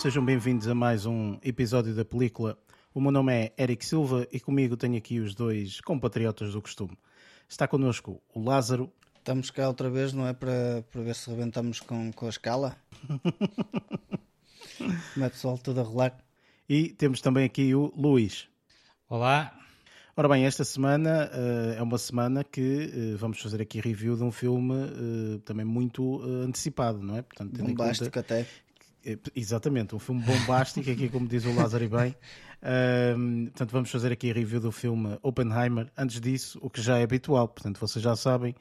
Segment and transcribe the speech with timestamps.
[0.00, 2.56] sejam bem-vindos a mais um episódio da película.
[2.94, 6.96] O meu nome é Eric Silva e comigo tenho aqui os dois compatriotas do costume.
[7.46, 8.90] Está connosco o Lázaro.
[9.18, 10.32] Estamos cá outra vez, não é?
[10.32, 12.78] Para, para ver se rebentamos com, com a escala.
[15.12, 16.16] Como é pessoal, tudo a rolar.
[16.66, 18.48] E temos também aqui o Luís.
[19.06, 19.54] Olá.
[20.16, 24.22] Ora bem, esta semana uh, é uma semana que uh, vamos fazer aqui review de
[24.22, 27.22] um filme uh, também muito antecipado, não é?
[27.22, 28.20] Portanto, Bombástico conta...
[28.20, 28.46] até.
[29.34, 32.14] Exatamente, um filme bombástico, aqui como diz o Lázaro e bem.
[33.46, 35.90] portanto, vamos fazer aqui a review do filme Oppenheimer.
[35.96, 38.54] Antes disso, o que já é habitual, portanto, vocês já sabem,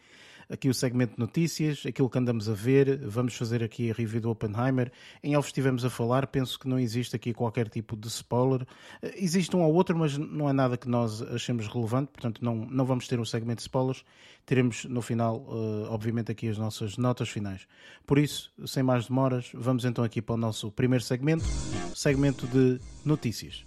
[0.50, 4.20] aqui o segmento de notícias, aquilo que andamos a ver, vamos fazer aqui a review
[4.20, 4.92] do Oppenheimer.
[5.24, 8.66] Em off estivemos a falar, penso que não existe aqui qualquer tipo de spoiler.
[9.02, 12.56] Eh, existe um ou outro, mas não é nada que nós achemos relevante, portanto não,
[12.56, 14.04] não vamos ter um segmento de spoilers.
[14.46, 17.68] Teremos no final, uh, obviamente, aqui as nossas notas finais.
[18.08, 21.46] Por isso, sem mais demoras, vamos então aqui para o nosso primeiro segmento,
[21.94, 23.64] segmento de notícias.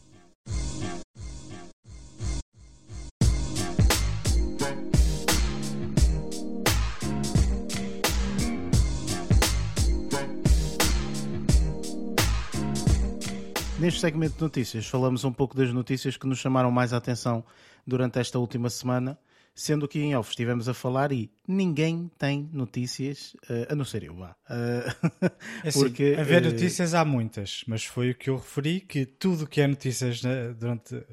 [13.82, 17.44] Neste segmento de notícias, falamos um pouco das notícias que nos chamaram mais a atenção
[17.84, 19.18] durante esta última semana,
[19.56, 24.04] sendo que em off estivemos a falar e ninguém tem notícias, uh, a não ser
[24.04, 24.36] eu, vá.
[24.48, 25.26] Uh,
[25.66, 29.04] assim, porque, a ver uh, notícias há muitas, mas foi o que eu referi, que
[29.04, 31.04] tudo que é notícias na, durante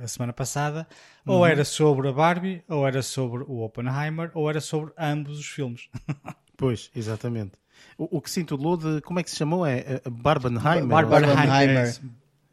[0.00, 0.86] a semana passada,
[1.26, 1.46] ou uhum.
[1.46, 5.88] era sobre a Barbie, ou era sobre o Oppenheimer, ou era sobre ambos os filmes.
[6.56, 7.61] pois, exatamente.
[7.98, 9.00] O, o que se intitulou de.
[9.02, 9.66] Como é que se chamou?
[9.66, 10.86] É, é Barbenheimer?
[10.86, 12.00] Barbenheimer.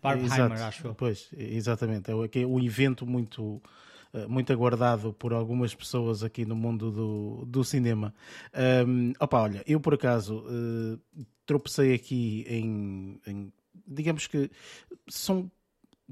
[0.02, 2.10] Barbenheimer, acho Pois, exatamente.
[2.10, 3.62] É, é um evento muito
[4.12, 8.14] eh, muito aguardado por algumas pessoas aqui no mundo do, do cinema.
[8.88, 11.00] Um, opa, olha, eu por acaso uh,
[11.46, 13.54] tropecei aqui em, em,
[13.88, 14.50] digamos que
[15.08, 15.52] são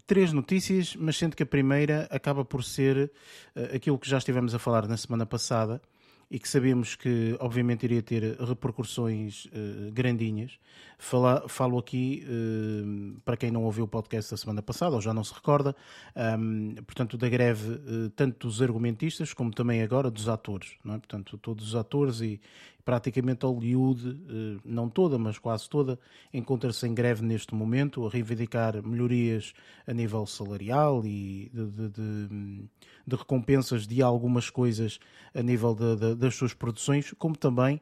[0.06, 3.12] três notícias, mas sendo que a primeira acaba por ser
[3.56, 5.82] uh, aquilo que já estivemos a falar na semana passada,
[6.30, 10.60] e que sabemos que, obviamente, iria ter repercussões uh, grandinhas.
[10.98, 15.14] Fala, falo aqui, uh, para quem não ouviu o podcast da semana passada, ou já
[15.14, 15.76] não se recorda,
[16.16, 20.74] um, ehm, portanto, da greve uh, tanto dos argumentistas como também agora dos atores.
[20.84, 20.98] Não é?
[20.98, 22.42] Portanto, todos os atores e,
[22.88, 24.18] praticamente Hollywood,
[24.64, 26.00] não toda, mas quase toda,
[26.34, 29.52] encontra-se em greve neste momento, a reivindicar melhorias
[29.86, 32.70] a nível salarial e de, de, de,
[33.06, 35.00] de recompensas de algumas coisas
[35.36, 37.82] a nível das suas produções, como também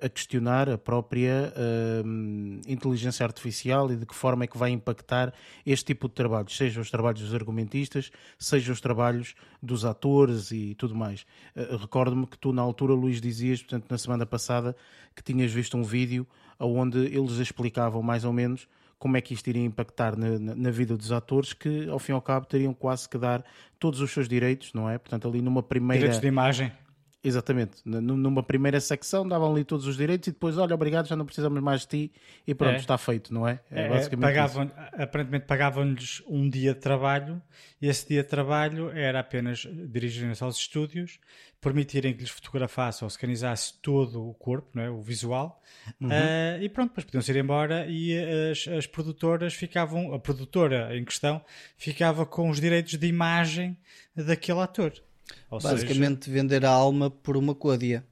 [0.00, 5.32] a questionar a própria uh, inteligência artificial e de que forma é que vai impactar
[5.64, 10.74] este tipo de trabalhos, seja os trabalhos dos argumentistas, seja os trabalhos dos atores e
[10.74, 11.24] tudo mais.
[11.54, 14.76] Uh, Recordo-me que tu, na altura, Luís, dizias, portanto, na semana passada,
[15.14, 16.26] que tinhas visto um vídeo
[16.58, 20.96] onde eles explicavam mais ou menos como é que isto iria impactar na, na, vida
[20.96, 23.44] dos atores que, ao fim e ao cabo, teriam quase que dar
[23.78, 24.96] todos os seus direitos, não é?
[24.96, 25.98] Portanto, ali numa primeira...
[26.00, 26.72] Direitos de imagem.
[27.24, 27.78] Exatamente.
[27.86, 31.58] Numa primeira secção davam ali todos os direitos e depois, olha, obrigado, já não precisamos
[31.62, 32.12] mais de ti
[32.46, 32.76] e pronto, é.
[32.76, 33.60] está feito, não é?
[33.70, 37.40] é, é basicamente pagavam, aparentemente pagavam-lhes um dia de trabalho
[37.80, 41.18] e esse dia de trabalho era apenas dirigirem-se aos estúdios,
[41.62, 44.90] permitirem que lhes fotografasse ou escanizasse todo o corpo, não é?
[44.90, 45.62] o visual,
[45.98, 46.08] uhum.
[46.08, 51.02] uh, e pronto, depois podiam ir embora e as, as produtoras ficavam, a produtora em
[51.06, 51.42] questão
[51.78, 53.78] ficava com os direitos de imagem
[54.14, 54.92] daquele ator.
[55.50, 56.34] Ou Basicamente seja...
[56.34, 58.04] vender a alma por uma côdea.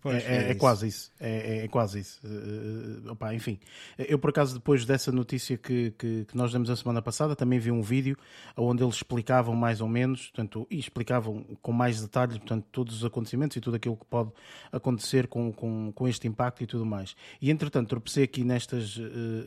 [0.00, 1.12] Pois, é, é, é, quase isso.
[1.18, 2.20] É, é quase isso.
[2.24, 3.58] Uh, opa, enfim,
[3.98, 7.58] eu por acaso, depois dessa notícia que, que, que, nós demos a semana passada, também
[7.58, 8.16] vi um vídeo
[8.56, 13.04] onde eles explicavam mais ou menos, portanto, e explicavam com mais detalhes portanto, todos os
[13.04, 14.30] acontecimentos e tudo aquilo que pode
[14.70, 17.16] acontecer com, com, com este impacto e tudo mais.
[17.40, 19.02] E entretanto, tropecei aqui nestas uh,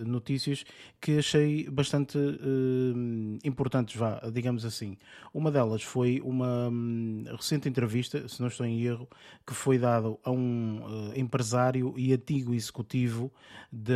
[0.06, 0.66] notícias
[1.00, 4.98] que achei bastante uh, importantes, vá, digamos assim.
[5.34, 9.08] Uma delas foi uma um, recente entrevista, se não estou em erro,
[9.46, 13.32] que foi dada a um uh, empresário e antigo executivo
[13.72, 13.94] de,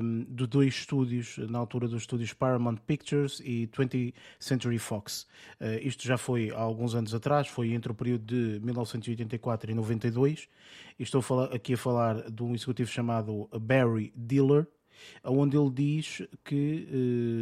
[0.00, 5.26] um, de dois estúdios, na altura dos estúdios Paramount Pictures e 20th Century Fox.
[5.60, 9.74] Uh, isto já foi há alguns anos atrás, foi entre o período de 1984 e
[9.74, 10.48] 92.
[10.98, 11.22] E estou
[11.52, 14.66] aqui a falar de um executivo chamado Barry Diller
[15.24, 16.88] onde ele diz que,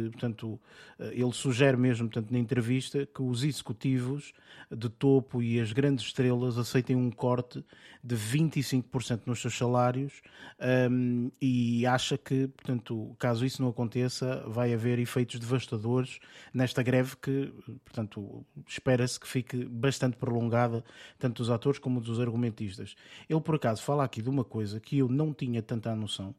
[0.07, 0.59] eh, portanto,
[0.99, 4.33] eh, ele sugere mesmo, portanto, na entrevista, que os executivos
[4.71, 7.63] de topo e as grandes estrelas aceitem um corte
[8.03, 10.21] de 25% nos seus salários
[10.59, 16.19] um, ehm, e acha que, portanto, caso isso não aconteça, vai haver efeitos devastadores
[16.53, 17.51] nesta greve que,
[17.83, 20.83] portanto, espera-se que fique bastante prolongada,
[21.17, 22.95] tanto dos atores como dos argumentistas.
[23.27, 26.33] Ele, por acaso, fala aqui de uma coisa que eu não tinha tanta noção,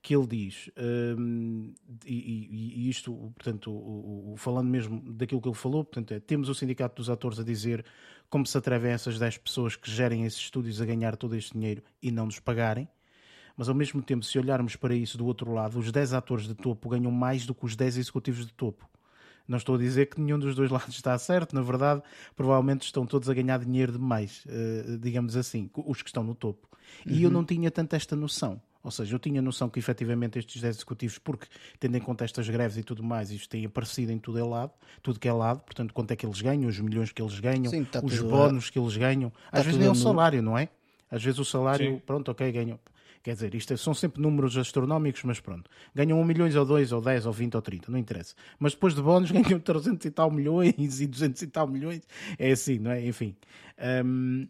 [0.00, 0.70] que ele diz,
[1.18, 1.74] um,
[2.06, 6.48] e, e, isto, portanto, o, o, falando mesmo daquilo que ele falou, portanto, é, temos
[6.48, 7.84] o Sindicato dos Atores a dizer
[8.30, 11.82] como se atrevem essas 10 pessoas que gerem esses estúdios a ganhar todo este dinheiro
[12.00, 12.88] e não nos pagarem.
[13.56, 16.54] Mas ao mesmo tempo, se olharmos para isso do outro lado, os 10 atores de
[16.54, 18.88] topo ganham mais do que os 10 executivos de topo.
[19.48, 22.02] Não estou a dizer que nenhum dos dois lados está certo, na verdade,
[22.36, 26.68] provavelmente estão todos a ganhar dinheiro demais, uh, digamos assim, os que estão no topo.
[27.04, 27.12] Uhum.
[27.12, 27.34] E eu uhum.
[27.34, 28.60] não tinha tanto esta noção.
[28.82, 31.46] Ou seja, eu tinha noção que efetivamente estes 10 executivos, porque
[31.80, 34.72] tendo em conta estas greves e tudo mais, isto tem aparecido em tudo é lado,
[35.02, 37.70] tudo que é lado, portanto, quanto é que eles ganham, os milhões que eles ganham,
[37.70, 39.32] Sim, tá os bónus que eles ganham.
[39.50, 40.68] Às vezes nem é o salário, não é?
[41.10, 42.02] Às vezes o salário, Sim.
[42.04, 42.78] pronto, ok, ganham.
[43.22, 45.68] Quer dizer, isto é, são sempre números astronómicos, mas pronto.
[45.94, 48.34] Ganham 1 milhões ou 2 ou 10 ou 20 ou 30, não interessa.
[48.58, 52.02] Mas depois de bónus ganham 300 e tal milhões e 200 e tal milhões.
[52.38, 53.04] É assim, não é?
[53.04, 53.34] Enfim.
[54.04, 54.46] Um,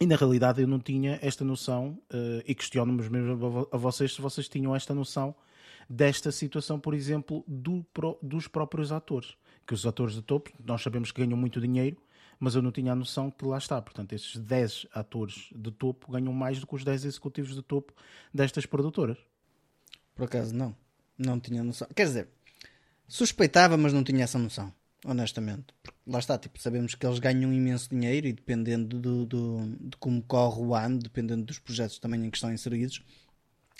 [0.00, 4.20] e na realidade eu não tinha esta noção, uh, e questiono-me mesmo a vocês se
[4.20, 5.34] vocês tinham esta noção
[5.88, 7.84] desta situação, por exemplo, do,
[8.22, 9.36] dos próprios atores.
[9.66, 11.96] Que os atores de topo, nós sabemos que ganham muito dinheiro,
[12.38, 13.80] mas eu não tinha a noção que lá está.
[13.82, 17.92] Portanto, esses 10 atores de topo ganham mais do que os 10 executivos de topo
[18.32, 19.18] destas produtoras.
[20.14, 20.74] Por acaso, não.
[21.18, 21.88] Não tinha noção.
[21.94, 22.28] Quer dizer,
[23.06, 24.72] suspeitava, mas não tinha essa noção,
[25.04, 25.66] honestamente.
[25.82, 29.96] Porque lá está, tipo, sabemos que eles ganham imenso dinheiro e dependendo do, do, de
[29.98, 33.02] como corre o ano, dependendo dos projetos também em que estão inseridos,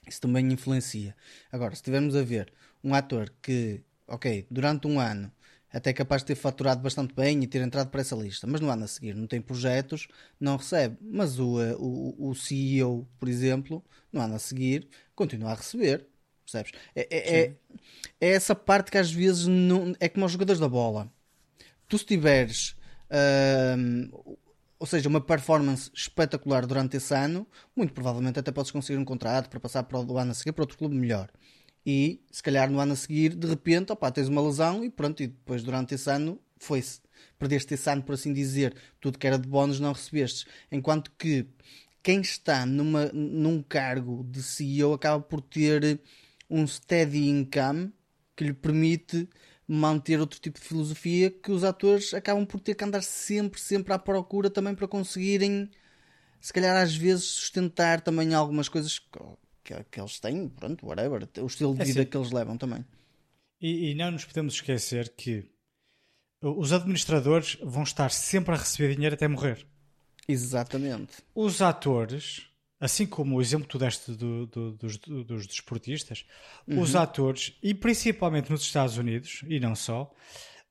[0.06, 1.14] isso também influencia.
[1.52, 5.30] Agora, se estivermos a ver um ator que, ok, durante um ano
[5.70, 8.70] até capaz de ter faturado bastante bem e ter entrado para essa lista, mas no
[8.70, 10.08] ano a seguir não tem projetos,
[10.40, 10.96] não recebe.
[11.00, 16.06] Mas o, eh, o, o CEO, por exemplo, no ano a seguir continua a receber,
[16.50, 16.72] percebes?
[16.94, 17.54] É, é, é,
[18.20, 21.10] é, essa parte que às vezes não, é como os jogadores da bola.
[21.88, 22.76] Tu se tiveres,
[23.10, 24.36] uh,
[24.78, 29.48] ou seja, uma performance espetacular durante esse ano, muito provavelmente até podes conseguir um contrato
[29.48, 31.30] para passar para o ano a seguir para outro clube melhor
[31.90, 35.22] e se calhar no ano a seguir, de repente, opa, tens uma lesão e pronto,
[35.22, 37.00] e depois durante esse ano foi-se.
[37.38, 40.46] Perdeste esse ano, por assim dizer, tudo que era de bónus não recebeste.
[40.70, 41.46] Enquanto que
[42.02, 45.98] quem está numa, num cargo de CEO acaba por ter
[46.48, 47.92] um steady income
[48.36, 49.28] que lhe permite
[49.66, 53.92] manter outro tipo de filosofia que os atores acabam por ter que andar sempre, sempre
[53.92, 55.70] à procura também para conseguirem,
[56.40, 61.46] se calhar às vezes, sustentar também algumas coisas que, que eles têm, pronto, whatever, o
[61.46, 62.10] estilo de é vida assim.
[62.10, 62.84] que eles levam também.
[63.60, 65.50] E, e, não nos podemos esquecer que
[66.40, 69.66] os administradores vão estar sempre a receber dinheiro até morrer.
[70.28, 71.16] Exatamente.
[71.34, 72.48] Os atores,
[72.80, 76.24] assim como o exemplo que tu deste do, do, dos, dos desportistas,
[76.66, 76.80] uhum.
[76.80, 80.10] os atores, e principalmente nos Estados Unidos, e não só,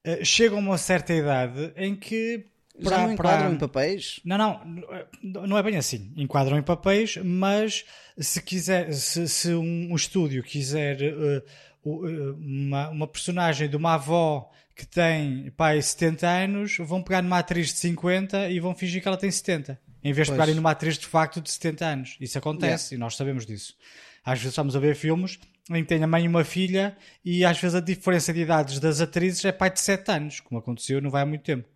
[0.04, 2.46] eh, chegam a uma certa idade em que
[2.82, 3.54] para, Já não enquadram para...
[3.54, 4.20] em papéis?
[4.24, 6.14] Não, não, não é bem assim.
[6.16, 7.86] Enquadram em papéis, mas
[8.18, 14.52] se quiser, se, se um, estúdio quiser uh, uh, uma, uma personagem de uma avó
[14.76, 19.08] que tem pai 70 anos, vão pegar numa atriz de 50 e vão fingir que
[19.08, 19.80] ela tem 70.
[20.04, 22.18] Em vez de pegarem numa atriz de facto de 70 anos.
[22.20, 22.96] Isso acontece yeah.
[22.96, 23.76] e nós sabemos disso.
[24.24, 25.40] Às vezes estamos a ver filmes
[25.70, 28.80] em que tem a mãe e uma filha e às vezes a diferença de idades
[28.80, 31.68] das atrizes é pai de 7 anos, como aconteceu não vai há muito tempo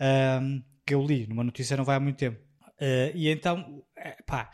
[0.00, 2.38] um, que eu li numa notícia não vai há muito tempo.
[2.80, 4.50] Uh, e então, é, pá,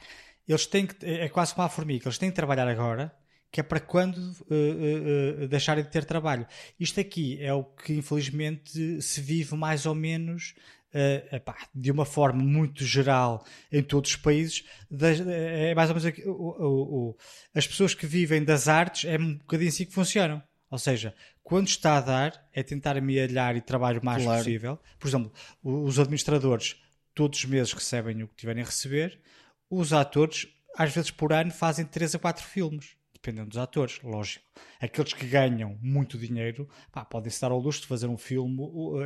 [0.46, 3.14] eles têm que, é quase como a formiga, eles têm que trabalhar agora,
[3.50, 6.46] que é para quando uh, uh, deixarem de ter trabalho.
[6.78, 10.54] Isto aqui é o que infelizmente se vive mais ou menos
[10.94, 15.96] Uh, epá, de uma forma muito geral em todos os países, das, é mais ou
[15.96, 17.16] menos o, o, o,
[17.54, 20.42] as pessoas que vivem das artes é um bocadinho assim que funcionam.
[20.70, 24.38] Ou seja, quando está a dar, é tentar amealhar e trabalhar o mais claro.
[24.38, 24.78] possível.
[24.98, 25.32] Por exemplo,
[25.62, 26.76] os administradores
[27.14, 29.20] todos os meses recebem o que tiverem a receber.
[29.68, 32.96] Os atores, às vezes por ano, fazem 3 a 4 filmes.
[33.22, 34.44] Dependendo dos atores, lógico.
[34.80, 36.68] Aqueles que ganham muito dinheiro
[37.08, 38.58] podem-se dar ao luxo de fazer um filme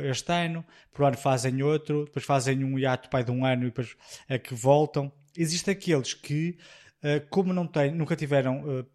[0.09, 3.65] este ano, por ano fazem outro, depois fazem um hiato pai de um ano e
[3.67, 3.95] depois
[4.27, 5.11] é que voltam.
[5.37, 6.57] Existem aqueles que,
[7.03, 8.85] eh, como não têm, nunca tiveram eh,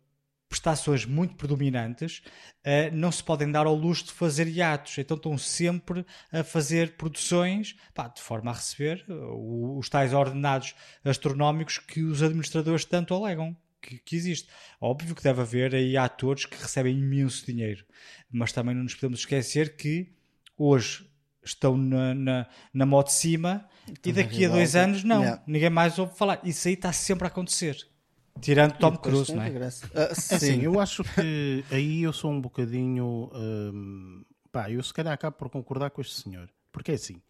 [0.48, 2.22] prestações muito predominantes,
[2.58, 4.98] uh, não se podem dar ao luxo de fazer hiatos.
[4.98, 11.78] Então estão sempre a fazer produções pá, de forma a receber os tais ordenados astronómicos
[11.78, 13.56] que os administradores tanto alegam.
[13.82, 14.48] Que, que, existe.
[14.80, 17.84] Óbvio que deve haver aí atores que recebem imenso dinheiro,
[18.30, 20.12] mas também não nos podemos esquecer que
[20.56, 21.10] hoje
[21.44, 25.42] estão na, na, na moto de cima então, e daqui a dois anos não, yeah.
[25.46, 26.40] ninguém mais ouve falar.
[26.44, 27.76] Isso aí está sempre a acontecer.
[28.40, 29.50] Tirando Tom Cruise, não é?
[29.50, 29.70] Uh,
[30.14, 30.34] sim.
[30.34, 33.30] Assim, eu acho que aí eu sou um bocadinho.
[33.34, 36.48] Um, pá, eu se calhar acabo por concordar com este senhor.
[36.70, 37.20] Porque é assim,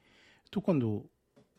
[0.50, 1.08] tu quando.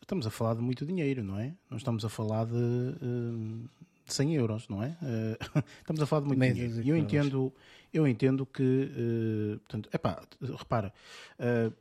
[0.00, 1.54] Estamos a falar de muito dinheiro, não é?
[1.70, 3.66] Não estamos a falar de, um,
[4.06, 4.96] 100 euros, não é?
[5.02, 6.82] Uh, estamos a falar de muito dinheiro.
[6.82, 7.52] E eu entendo,
[7.92, 10.92] eu entendo que, uh, portanto, epá, repara,
[11.38, 11.72] uh,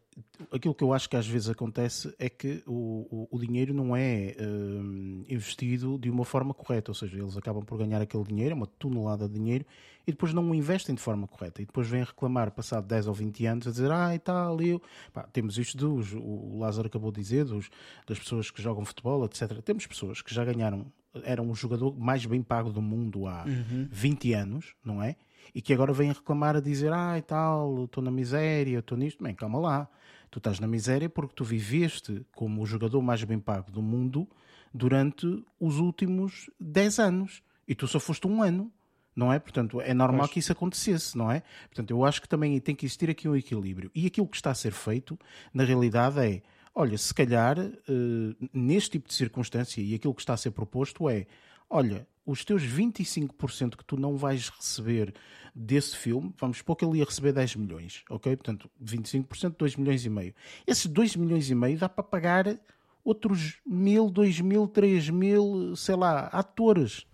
[0.52, 3.96] aquilo que eu acho que às vezes acontece é que o, o, o dinheiro não
[3.96, 8.52] é uh, investido de uma forma correta, ou seja, eles acabam por ganhar aquele dinheiro,
[8.52, 9.66] é uma tonelada de dinheiro,
[10.06, 11.62] e depois não o investem de forma correta.
[11.62, 14.82] E depois vêm reclamar, passado 10 ou 20 anos, a dizer, ah, e tal, eu...
[15.14, 17.70] Pá, temos isto dos, o Lázaro acabou de dizer, dos,
[18.06, 19.62] das pessoas que jogam futebol, etc.
[19.62, 20.86] Temos pessoas que já ganharam,
[21.24, 23.88] eram o jogador mais bem pago do mundo há Uhum.
[23.92, 25.16] 20 anos, não é?
[25.54, 29.24] E que agora vêm reclamar a dizer, ah, e tal, estou na miséria, estou nisto.
[29.24, 29.88] Bem, calma lá.
[30.32, 34.28] Tu estás na miséria porque tu viveste como o jogador mais bem pago do mundo
[34.74, 35.28] durante
[35.60, 37.44] os últimos 10 anos.
[37.68, 38.72] E tu só foste um ano.
[39.16, 39.38] Não é?
[39.38, 40.32] Portanto, é normal Pois.
[40.32, 41.44] que isso acontecesse, não é?
[41.68, 43.92] Portanto, eu acho que também tem que existir aqui um equilíbrio.
[43.94, 45.20] E aquilo que está a ser feito,
[45.54, 46.42] na realidade, é
[46.74, 51.10] olha, se calhar, eh, neste tipo de circunstância, e aquilo que está a ser proposto
[51.10, 51.26] é:
[51.70, 55.14] olha, os teus 25% que tu não vais receber
[55.54, 58.36] desse filme, vamos supor que ele ia receber 10 milhões, ok?
[58.36, 60.34] Portanto, 25%, 2 milhões e meio.
[60.66, 62.60] Esses 2 milhões e meio dá para pagar
[63.04, 67.06] outros mil, dois mil, três mil, sei lá, atores,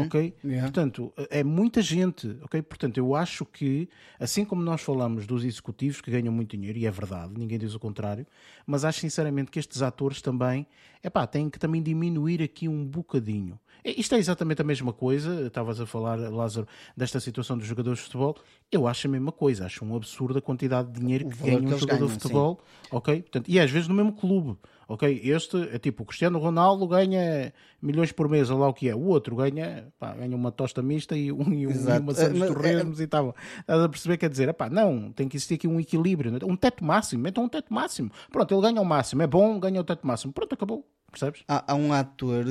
[0.00, 0.34] ok?
[0.42, 0.62] Yeah.
[0.62, 2.62] Portanto, é muita gente, ok?
[2.62, 6.86] Portanto, eu acho que, assim como nós falamos dos executivos que ganham muito dinheiro, e
[6.86, 8.26] é verdade, ninguém diz o contrário,
[8.66, 10.66] mas acho sinceramente que estes atores também,
[11.02, 13.58] epá, têm que também diminuir aqui um bocadinho.
[13.84, 17.98] E- Isto é exatamente a mesma coisa, estavas a falar, Lázaro, desta situação dos jogadores
[17.98, 18.36] de futebol,
[18.72, 21.78] eu acho a mesma coisa, acho um absurdo a quantidade de dinheiro que ganha um
[21.78, 22.60] jogador ganham, de futebol,
[22.90, 23.22] ok?
[23.22, 24.56] Portanto, e às vezes no mesmo clube,
[24.88, 25.20] ok?
[25.22, 28.94] Este é tipo, o Cristiano Ronaldo ganha milhões por mês, ou lá o que é,
[28.94, 32.18] o outro ganha, pá, ganha uma tosta mista e, um, e, um, e uma Santos
[32.18, 33.34] Eh, mas, Torresmos e tal.
[33.60, 34.16] Estás a perceber?
[34.16, 36.38] Quer dizer, epá, não, tem que existir aqui um equilíbrio, né?
[36.44, 38.10] um teto máximo, então um teto máximo.
[38.32, 40.32] Pronto, ele ganha o máximo, é bom, ganha o teto máximo.
[40.32, 41.44] Pronto, acabou, percebes?
[41.46, 42.44] Há, há um ator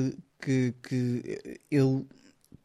[0.44, 2.06] que, que eu.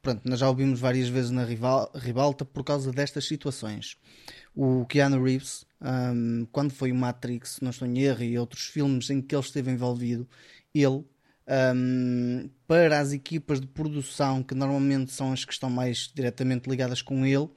[0.02, 3.98] Pronto, nós já ouvimos várias vezes na rival, ribalta por causa destas situações.
[4.56, 9.10] O Keanu Reeves, hum, quando foi o Matrix, não estou em erro, e outros filmes
[9.10, 10.28] em que ele esteve envolvido,
[10.74, 11.04] ele,
[11.76, 17.02] hum, para as equipas de produção, que normalmente são as que estão mais diretamente ligadas
[17.02, 17.50] com ele,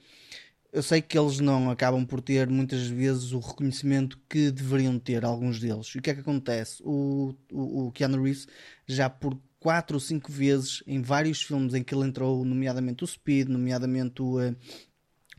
[0.73, 5.25] eu sei que eles não acabam por ter muitas vezes o reconhecimento que deveriam ter,
[5.25, 5.89] alguns deles.
[5.89, 6.83] E o que é que acontece?
[6.83, 8.49] O, o, o Keanu Reeves
[8.87, 13.07] já por quatro ou cinco vezes em vários filmes em que ele entrou, nomeadamente o
[13.07, 14.57] Speed, nomeadamente o, eh,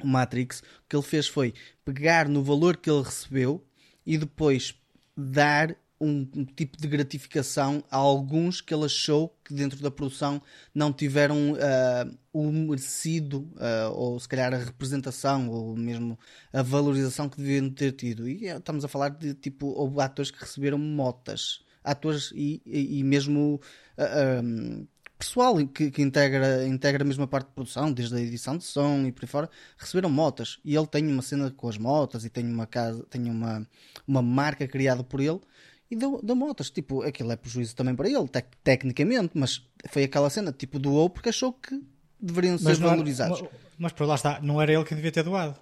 [0.01, 1.53] o Matrix, o que ele fez foi
[1.84, 3.62] pegar no valor que ele recebeu
[4.06, 4.75] e depois
[5.15, 6.25] dar um,
[6.56, 10.42] tipo de gratificação a alguns que ele achou que dentro da produção
[10.74, 16.18] não tiveram ah, o merecido, ah, ou se calhar a representação, ou mesmo
[16.51, 18.27] a valorização que deviam ter tido.
[18.27, 23.03] E estamos a falar de tipo, houve atores que receberam motas, atores e, e, e
[23.03, 23.62] mesmo
[23.98, 24.84] ah, ah,
[25.18, 29.06] pessoal que, que integra, integra a mesma parte de produção, desde a edição de som
[29.06, 30.60] e por aí fora, receberam motas.
[30.66, 33.66] E ele tem uma cena com as motas e tem uma casa, tem uma,
[34.08, 35.40] uma marca criada por ele
[35.90, 36.70] e deu, deu motas.
[36.70, 41.10] Tipo, aquilo é prejuízo também para ele, tec- tecnicamente, mas foi aquela cena, tipo, doou
[41.10, 41.82] porque achou que
[42.20, 43.42] deveriam ser não era- valorizados.
[43.42, 45.56] mas, mas por lá está, não era ele que devia ter doado.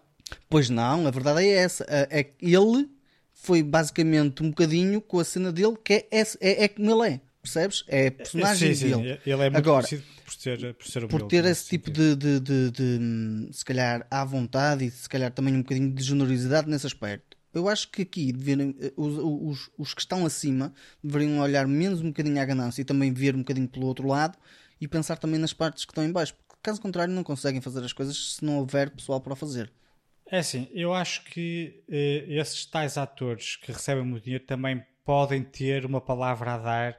[0.49, 1.85] Pois não, a verdade é essa.
[1.89, 2.89] É é que ele
[3.33, 7.21] foi basicamente um bocadinho com a cena dele, que é, é, é como ele é.
[7.41, 7.83] Percebes?
[7.87, 9.19] É a personagem sim, sim, dele.
[9.25, 9.87] ele é muito Agora,
[10.23, 14.05] por ser, por ser por ter esse tipo de, de, de, de, hum, se calhar
[14.11, 17.37] à vontade e se calhar também um bocadinho de generosidade nesse aspecto.
[17.53, 21.99] Eu acho que aqui deveriam, eh, os, os, os que estão acima deveriam olhar menos
[22.01, 24.37] um bocadinho à ganância e também ver um bocadinho pelo outro lado
[24.79, 27.83] e pensar também nas partes que estão em baixo, porque caso contrário não conseguem fazer
[27.83, 29.71] as coisas se não houver pessoal para o fazer.
[30.25, 35.43] É assim, eu acho que eh, esses tais atores que recebem muito dinheiro também podem
[35.43, 36.97] ter uma palavra a dar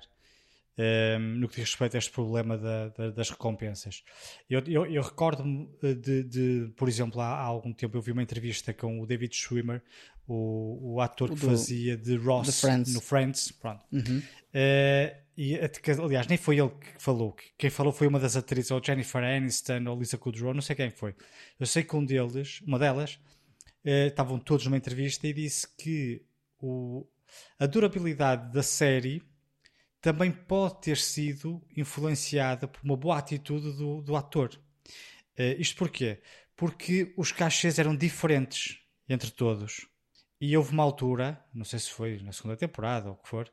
[0.84, 4.02] eh, no que diz respeito a este problema da- da- das recompensas.
[4.50, 8.10] Eu, eu- eu recordo-me eh, de, de, por exemplo, há, há algum tempo eu vi
[8.10, 9.80] uma entrevista com o David Schwimmer,
[10.26, 12.94] o, o ator que do- fazia de Ross Friends.
[12.94, 13.52] no Friends.
[13.52, 13.84] Pronto.
[13.92, 14.20] Uhum.
[14.52, 15.56] Eh, e,
[16.02, 17.34] aliás, nem foi ele que falou.
[17.56, 20.90] Quem falou foi uma das atrizes, ou Jennifer Aniston, ou Lisa Kudrow, não sei quem
[20.90, 21.14] foi.
[21.60, 23.18] Eu sei que um deles, uma delas,
[23.84, 26.22] eh, estavam todos numa entrevista e disse que
[26.60, 27.06] o,
[27.58, 29.22] a durabilidade da série
[30.02, 34.50] também pode ter sido influenciada por uma boa atitude do, do ator.
[35.36, 36.20] Eh, isto porquê?
[36.56, 39.86] Porque os cachês eram diferentes entre todos.
[40.40, 43.48] E houve uma altura, não sei se foi na segunda temporada ou o que for,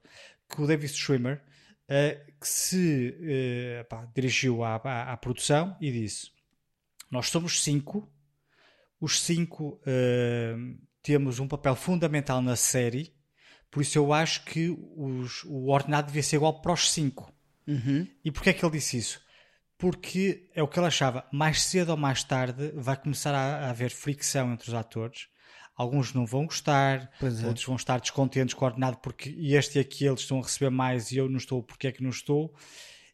[0.50, 1.40] que o David Schwimmer
[1.88, 6.32] eh, que se eh, pá, dirigiu à, à, à produção e disse:
[7.12, 8.12] Nós somos cinco,
[9.00, 9.80] os cinco
[11.04, 13.14] temos um papel fundamental na série,
[13.72, 17.32] por isso eu acho que os- o ordenado devia ser igual para os cinco.
[17.68, 18.08] Uhum.
[18.26, 19.22] E porquê é que ele disse isso?
[19.78, 21.26] porque é o que ele achava.
[21.32, 25.28] Mais cedo ou mais tarde vai começar a, a haver fricção entre os atores.
[25.74, 27.48] Alguns não vão gostar, é.
[27.48, 31.14] outros vão estar descontentes com o ordenado porque este e aquele estão a receber mais
[31.14, 32.54] e eu não estou, porque é que não estou?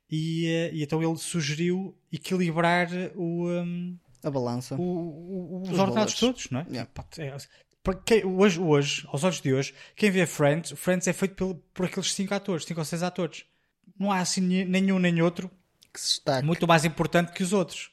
[0.09, 4.73] E, eh, e então ele sugeriu equilibrar o, hum, A balança.
[4.75, 6.19] o- o- os Os ordenados valores.
[6.19, 6.65] todos, não é?
[6.67, 6.89] Yeah.
[7.93, 11.85] Quem- hoje, hoje, aos olhos de hoje, quem vê Friends, Friends é feito pelo- por
[11.85, 13.45] aqueles cinco atores, cinco ou seis atores.
[13.99, 15.49] Não há assim nenhum nem outro
[15.93, 17.91] Que se muito mais importante que os outros.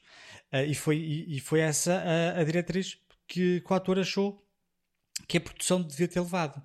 [0.51, 2.03] Ah, e, foi, e, e foi essa
[2.37, 4.43] a, a diretriz que, que o ator achou
[5.29, 6.61] que a produção devia ter levado.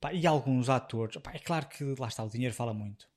[0.00, 3.08] Pá, e alguns atores, pá, é claro que lá está, o dinheiro fala muito.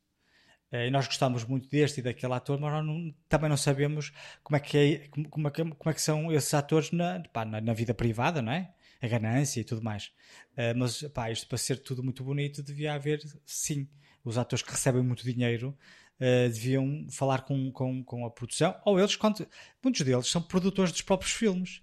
[0.72, 4.12] Eh, e nós gostamos muito deste e daquele ator, mas nós não- também não sabemos
[4.44, 7.46] como é que, é, como, como é, como é que são esses atores na, pá,
[7.46, 8.72] na, na vida privada, não é?
[9.02, 10.12] A ganância e tudo mais.
[10.56, 13.88] Eh, mas pá, isto para ser tudo muito bonito, devia haver, sim,
[14.24, 15.76] os atores que recebem muito dinheiro
[16.20, 19.48] eh, deviam falar com, com, com a produção, ou eles, quando,
[19.84, 21.82] muitos deles são produtores dos próprios filmes.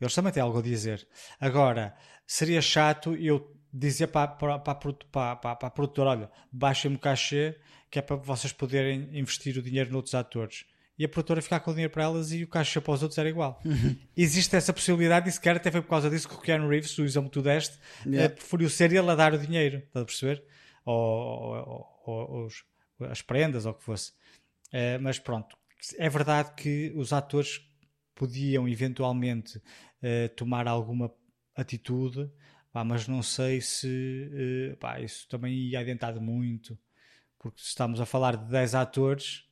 [0.00, 1.06] Eles também têm algo a dizer.
[1.38, 1.96] Agora,
[2.26, 7.58] seria chato eu dizer para, para, para, para, para a produtora: olha, baixem-me o cachê,
[7.88, 10.64] que é para vocês poderem investir o dinheiro noutros atores.
[10.98, 13.18] E a produtora ficar com o dinheiro para elas e o cachê para os outros
[13.18, 13.62] era igual.
[14.16, 16.96] Existe essa possibilidade e se calhar até foi por causa disso que o Keanu Reeves,
[16.98, 18.24] o exemplo que tu deste, Yeah.
[18.24, 19.78] eh, preferiu ser ele a dar o dinheiro.
[19.78, 20.42] Estás a perceber?
[20.84, 22.30] Ou, ou- ou-
[23.00, 24.12] ou as prendas ou o que fosse.
[24.72, 25.54] Eh, mas pronto,
[25.98, 27.60] é verdade que os atores
[28.14, 29.60] podiam eventualmente
[30.02, 31.12] eh, tomar alguma
[31.54, 32.30] atitude,
[32.72, 34.30] pá, mas não sei se
[34.72, 36.78] eh, pá, isso também ia adiantado muito,
[37.38, 39.44] porque se estamos a falar de 10 atores,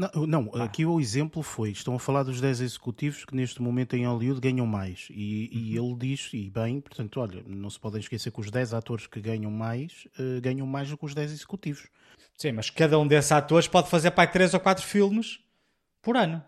[0.00, 3.94] Não, não, aqui o exemplo foi: estão a falar dos 10 executivos que neste momento
[3.94, 5.08] em Hollywood ganham mais.
[5.10, 8.72] E, e ele diz, e bem, portanto, olha, não se podem esquecer que os 10
[8.72, 11.88] atores que ganham mais eh, ganham mais do que os 10 executivos.
[12.34, 15.38] sim, mas cada um desses atores pode fazer para 3 ou 4 filmes
[16.00, 16.42] por ano.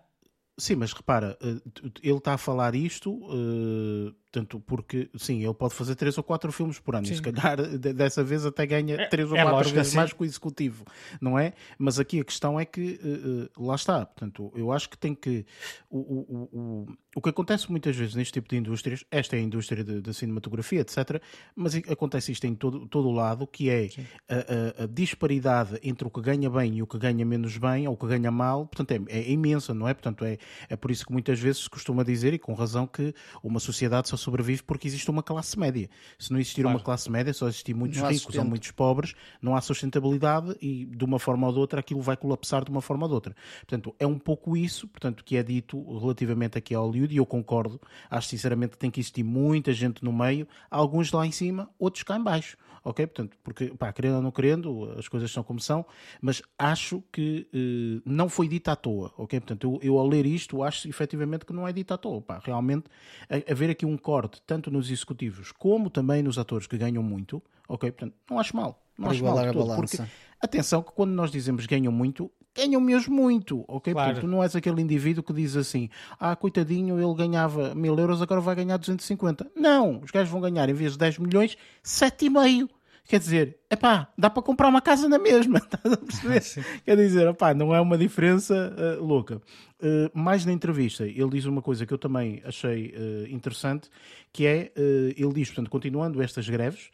[0.58, 1.60] Sim, mas repara, eh,
[2.02, 6.50] ele está a falar isto, eh, tanto porque, sim, ele pode fazer três ou quatro
[6.50, 7.16] filmes por ano, e Sim.
[7.16, 9.96] se calhar de- dessa vez até ganha É- três ou é quatro vezes assim.
[9.96, 10.84] mais que o executivo,
[11.20, 11.52] não é?
[11.78, 15.14] Mas aqui a questão é que, eh, eh, lá está, portanto, eu acho que tem
[15.14, 15.44] que.
[15.90, 19.42] O, o, o, o, que acontece muitas vezes neste tipo de indústrias, esta é a
[19.42, 21.20] indústria da cinematografia, etc.,
[21.54, 23.90] mas acontece isto em todo, todo o lado, que é
[24.28, 27.86] a, a- a disparidade entre o que ganha bem e o que ganha menos bem,
[27.86, 29.92] ou o que ganha mal, portanto, é, é imensa, não é?
[29.92, 30.38] Portanto, é,
[30.70, 34.08] é por isso que muitas vezes se costuma dizer, e com razão, que uma sociedade
[34.08, 35.88] só sobrevive porque existe uma classe média.
[36.18, 36.76] Se não existir Claro.
[36.78, 40.84] uma classe média, só existir muitos Não ricos ou muitos pobres, não há sustentabilidade e
[40.86, 43.36] de uma forma ou de outra aquilo vai colapsar de uma forma ou de outra.
[43.60, 47.26] Portanto, é um pouco isso, portanto, que é dito relativamente aqui a Hollywood e eu
[47.26, 47.80] concordo.
[48.10, 52.02] Acho sinceramente que tem que existir muita gente no meio, alguns lá em cima, outros
[52.04, 52.56] cá em baixo.
[52.84, 53.06] Ok?
[53.06, 55.86] Portanto, porque, pá, querendo ou não querendo, as coisas são como são,
[56.20, 59.38] mas acho que eh, não foi dito à toa, ok?
[59.38, 62.40] Portanto, eu, eu ao ler isto acho efetivamente que não é dito à toa, pá.
[62.44, 62.86] Realmente,
[63.30, 67.40] a- haver aqui um corte, tanto nos executivos como também nos atores que ganham muito,
[67.68, 67.90] ok?
[67.92, 68.82] Portanto, não acho mal.
[68.98, 69.96] Não Para acho mal todo, porque,
[70.40, 73.92] atenção que quando nós dizemos ganham muito, ganham mesmo muito, ok?
[73.92, 74.08] Claro.
[74.08, 75.88] Portanto, tu não és aquele indivíduo que diz assim,
[76.18, 79.50] ah, coitadinho, ele ganhava mil euros, agora vai ganhar 250.
[79.56, 82.68] Não, os gajos vão ganhar, em vez de 10 milhões, 7,5.
[83.04, 86.40] Quer dizer, epá, dá para comprar uma casa na mesma, estás a perceber?
[86.40, 86.62] Sim.
[86.84, 89.42] Quer dizer, epá, não é uma diferença eh, louca.
[89.80, 93.90] Eh, mais na entrevista, ele diz uma coisa que eu também achei eh, interessante,
[94.32, 96.90] que é, ele diz, portanto, continuando estas greves,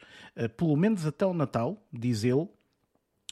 [0.57, 2.49] pelo menos até o Natal, diz ele,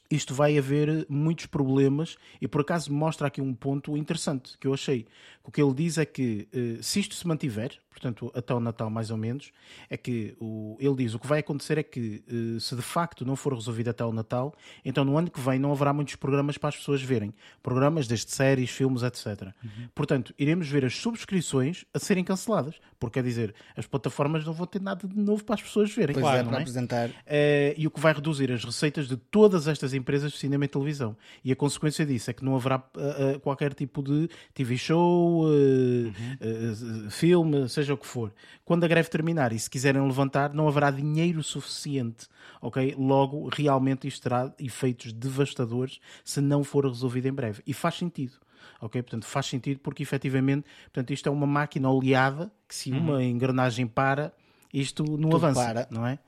[0.10, 4.74] isto vai haver muitos problemas e por acaso mostra aqui um ponto interessante que eu
[4.74, 5.06] achei.
[5.47, 8.89] O que ele diz é que eh, se isto se mantiver, portanto até o Natal
[8.89, 9.53] mais ou menos,
[9.89, 13.25] é que o, ele diz o que vai acontecer é que eh, se de facto
[13.25, 16.57] não for resolvido até o Natal, então no ano que vem não haverá muitos programas
[16.57, 17.33] para as pessoas verem.
[17.63, 19.53] Programas desde séries, filmes, etc.
[19.95, 22.75] Portanto, iremos ver as subscrições a serem canceladas.
[22.99, 26.13] Porque quer dizer, as plataformas não vão ter nada de novo para as pessoas verem.
[26.13, 26.62] Pois Claro, é, não para é?
[26.62, 27.10] apresentar.
[27.25, 30.67] Eh, e o que vai reduzir as receitas de todas estas empresas de cinema e
[30.67, 31.15] televisão.
[31.43, 35.37] E a consequência disso é que não haverá eh, eh, qualquer tipo de TV show,
[35.45, 38.34] eh, eh, filme, seja o que for.
[38.65, 42.28] Quando a greve terminar e se quiserem levantar, não haverá dinheiro suficiente.
[42.62, 42.95] ok?
[42.97, 47.62] Logo, realmente isto terá efeitos devastadores se não for resolvido em breve.
[47.65, 48.34] E faz sentido.
[48.80, 53.23] Ok, portanto faz sentido porque efetivamente, portanto isto é uma máquina oleada que se uma
[53.23, 54.32] engrenagem para,
[54.73, 55.88] isto não Tudo avança, para.
[55.89, 56.19] não é?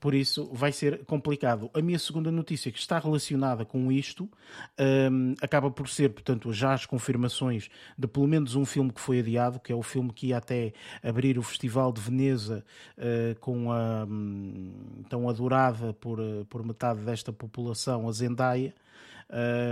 [0.00, 1.70] Por isso vai ser complicado.
[1.74, 4.28] A minha segunda notícia que está relacionada com isto
[5.10, 9.18] hum, acaba por ser, portanto, já as confirmações de pelo menos um filme que foi
[9.18, 12.64] adiado, que é o filme que ia até abrir o Festival de Veneza
[12.96, 18.72] eh, com a hum, tão adorada por, eh, por metade desta população, a Zendaya.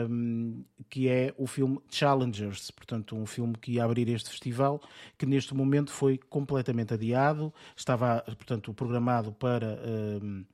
[0.09, 4.81] Um, que é o filme Challengers, portanto, um filme que ia abrir este festival,
[5.17, 9.81] que neste momento foi completamente adiado, estava, portanto, programado para.
[10.23, 10.45] Um,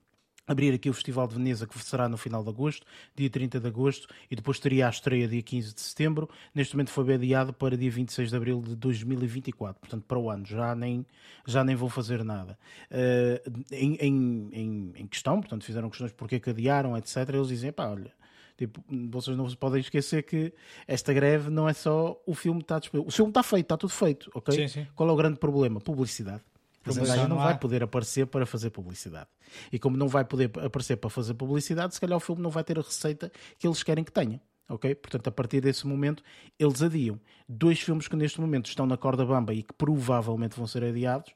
[0.47, 2.85] abrir aqui o Festival de Veneza, que será no final de agosto,
[3.15, 6.29] dia 30 de agosto, e depois teria a estreia dia 15 de setembro.
[6.53, 10.45] Neste momento foi adiado para dia 26 de abril de 2024, portanto, para o ano.
[10.45, 11.05] Já nem,
[11.45, 12.57] já nem vão fazer nada.
[12.91, 17.29] Uh, em, em, em, questão, portanto, fizeram questões porque que adiaram, etc.
[17.29, 18.11] Eles dizem, pá, olha.
[18.57, 20.53] Tipo, vocês não podem esquecer que
[20.87, 23.07] esta greve não é só o filme está disponível.
[23.07, 24.55] O filme está feito, está tudo feito, ok?
[24.55, 24.87] Sim, sim.
[24.95, 25.81] Qual é o grande problema?
[25.81, 26.41] Publicidade.
[26.85, 29.29] Mas não, não vai poder aparecer para fazer publicidade.
[29.71, 32.63] E como não vai poder aparecer para fazer publicidade, se calhar o filme não vai
[32.63, 34.41] ter a receita que eles querem que tenha.
[34.69, 34.93] Ok?
[34.95, 36.23] Portanto, a partir desse momento,
[36.59, 37.19] eles adiam.
[37.47, 41.33] Dois filmes que neste momento estão na corda bamba e que provavelmente vão ser adiados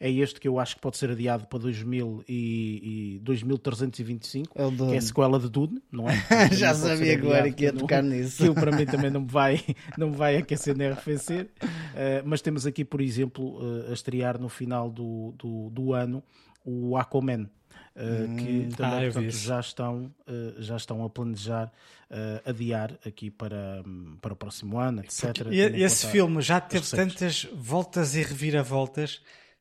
[0.00, 4.70] é este que eu acho que pode ser adiado para 2000 e, e 2325, é
[4.70, 6.16] que é a sequela de Dune, não é?
[6.56, 8.42] Já sabia agora que ia tocar nisso.
[8.42, 9.62] Aquilo para mim também não me vai,
[9.98, 11.50] não vai aquecer nem arrefecer.
[11.62, 16.22] Uh, mas temos aqui, por exemplo, uh, a estrear no final do, do, do ano
[16.64, 17.50] o Aquaman.
[17.90, 21.70] Uh, que hum, também ah, portanto, já, estão, uh, já estão a planejar
[22.10, 25.48] uh, adiar aqui para, um, para o próximo ano, etc.
[25.50, 29.20] E, esse filme já teve tantas voltas e reviravoltas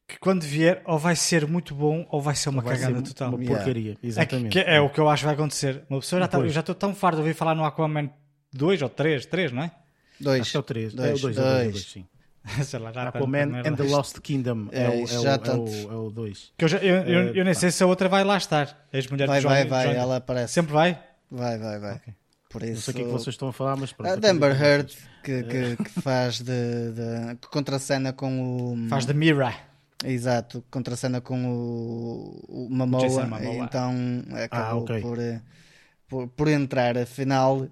[0.10, 3.14] que quando vier ou vai ser muito bom ou vai ser uma vai cagada ser
[3.14, 3.30] total.
[3.30, 4.00] Uma porcaria, yeah.
[4.02, 4.58] exatamente.
[4.58, 5.84] É, que, é, o que eu acho que vai acontecer.
[5.88, 8.10] Uma pessoa já tá, eu já estou tão farto de ouvir falar no Aquaman
[8.52, 9.72] 2 ou 3, 3, não é?
[10.20, 10.42] 2.
[10.42, 10.94] Acho que é o 3.
[10.94, 12.06] É o 2, é o 2, sim.
[12.80, 16.54] lá, já Aquaman tá, and the Lost Kingdom é, é, o, é, o, 2.
[16.58, 18.88] Que eu, já, eu, eu, eu, nem sei se a outra vai lá estar.
[18.92, 19.98] Ex-mulher vai, de vai, vai, Johnny.
[19.98, 20.54] ela aparece.
[20.54, 21.00] Sempre vai?
[21.30, 21.96] Vai, vai, vai.
[21.98, 22.14] Okay.
[22.50, 22.74] Por isso...
[22.74, 24.12] Não sei o que é que vocês estão a falar, mas pronto.
[24.12, 27.36] A Denver Heard, que, que, que faz de, de.
[27.40, 28.90] que contracena com o.
[28.90, 29.69] Faz de Mira.
[30.04, 33.02] Exato, contracena com o, o Mamoa,
[33.66, 33.94] então
[34.44, 35.02] acabou ah, okay.
[35.02, 35.42] por, eh,
[36.08, 36.98] por, por, entrar.
[36.98, 37.68] Afinal,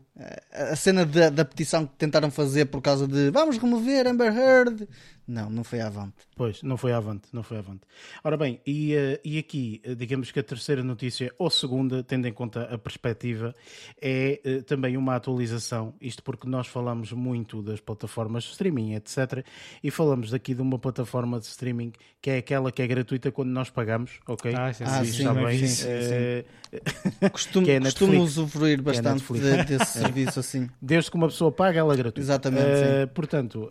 [0.51, 4.87] a cena da, da petição que tentaram fazer por causa de vamos remover Amber Heard
[5.27, 6.15] não, não foi avante.
[6.37, 7.81] Pois, não foi avante, não foi avante.
[8.23, 12.27] Ora bem, e, uh, e aqui, uh, digamos que a terceira notícia, ou segunda, tendo
[12.29, 13.53] em conta a perspectiva,
[14.01, 19.45] é uh, também uma atualização, isto porque nós falamos muito das plataformas de streaming, etc.
[19.83, 23.49] E falamos aqui de uma plataforma de streaming que é aquela que é gratuita quando
[23.49, 24.53] nós pagamos, ok?
[24.55, 27.29] Ah, sim, ah, sim, bem, sim, sim, sim.
[27.29, 30.69] Costumo, é costumo usufruir é bastante é de, desse serviço assim.
[30.81, 32.19] Desde que uma pessoa paga, ela é gratuita.
[32.19, 33.07] Exatamente.
[33.13, 33.69] portanto,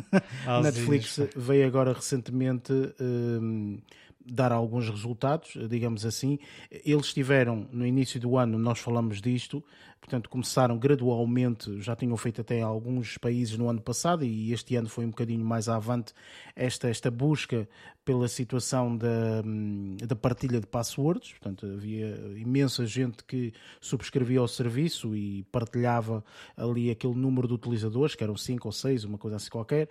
[0.62, 3.78] Netflix Netflix veio agora recentemente um,
[4.24, 6.38] dar alguns resultados, digamos assim.
[6.70, 9.62] Eles tiveram, no início do ano, nós falamos disto,
[10.00, 14.88] portanto começaram gradualmente, já tinham feito até alguns países no ano passado e este ano
[14.88, 16.12] foi um bocadinho mais avante
[16.54, 17.68] esta, esta busca
[18.08, 19.42] pela situação da,
[20.06, 26.24] da partilha de passwords, portanto havia imensa gente que subscrevia o serviço e partilhava
[26.56, 29.90] ali aquele número de utilizadores, que eram 5 ou 6, uma coisa assim qualquer,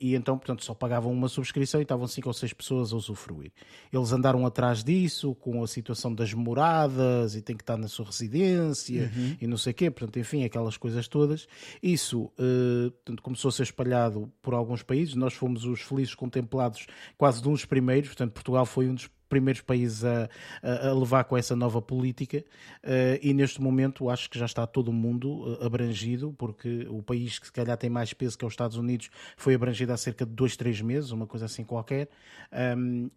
[0.00, 3.52] e então, portanto, só pagavam uma subscrição e estavam 5 ou 6 pessoas a usufruir.
[3.92, 8.06] Eles andaram atrás disso, com a situação das moradas, e tem que estar na sua
[8.06, 9.36] residência, uhum.
[9.40, 11.46] e não sei o quê, portanto, enfim, aquelas coisas todas.
[11.82, 16.86] Isso uh, portanto, começou a ser espalhado por alguns países, nós fomos os felizes contemplados
[17.16, 20.28] quase de um dos primeiros, portanto, Portugal foi um dos primeiros países a,
[20.62, 22.44] a, levar com essa nova política
[22.84, 27.02] uh, e neste momento acho que já está todo o mundo uh, abrangido, porque o
[27.02, 29.96] país que se calhar tem mais peso que é os Estados Unidos foi abrangido há
[29.96, 32.10] cerca de dois, três meses, uma coisa assim qualquer,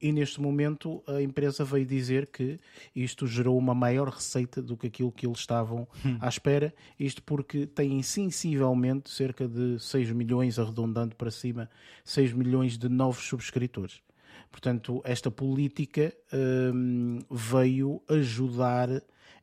[0.02, 2.58] e neste momento a empresa veio dizer que
[2.96, 6.18] isto gerou uma maior receita do que aquilo que eles estavam hum.
[6.22, 11.70] à espera, isto porque têm sensivelmente cerca de 6 milhões, arredondando para cima,
[12.06, 14.05] 6 milhões de novos subscritores.
[14.56, 16.14] Portanto, esta política
[16.74, 18.88] um, veio ajudar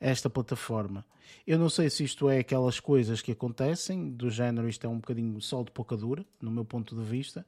[0.00, 1.04] esta plataforma.
[1.46, 4.96] Eu não sei se isto é aquelas coisas que acontecem, do género isto é um
[4.96, 7.44] bocadinho sol de pouca dura, no meu ponto de vista,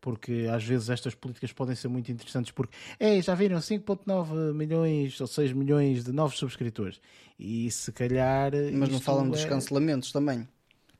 [0.00, 5.20] porque às vezes estas políticas podem ser muito interessantes porque é, já viram 5.9 milhões
[5.20, 7.00] ou 6 milhões de novos subscritores?
[7.36, 9.30] E se calhar mas não falam é...
[9.30, 10.46] dos cancelamentos também.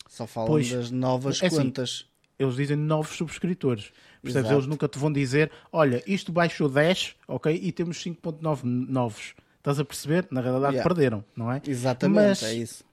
[0.09, 1.91] Só falam pois, das novas é contas.
[1.91, 2.08] assim,
[2.39, 4.47] eles dizem novos subscritores Percebes?
[4.47, 4.55] Exato.
[4.55, 9.35] Eles nunca te vão dizer, olha, isto baixou 10, ok, e temos 5.9 novos.
[9.59, 10.27] Estás a perceber?
[10.31, 10.89] Na realidade yeah.
[10.89, 11.61] perderam, não é?
[11.67, 12.89] Exatamente, Mas, é isso.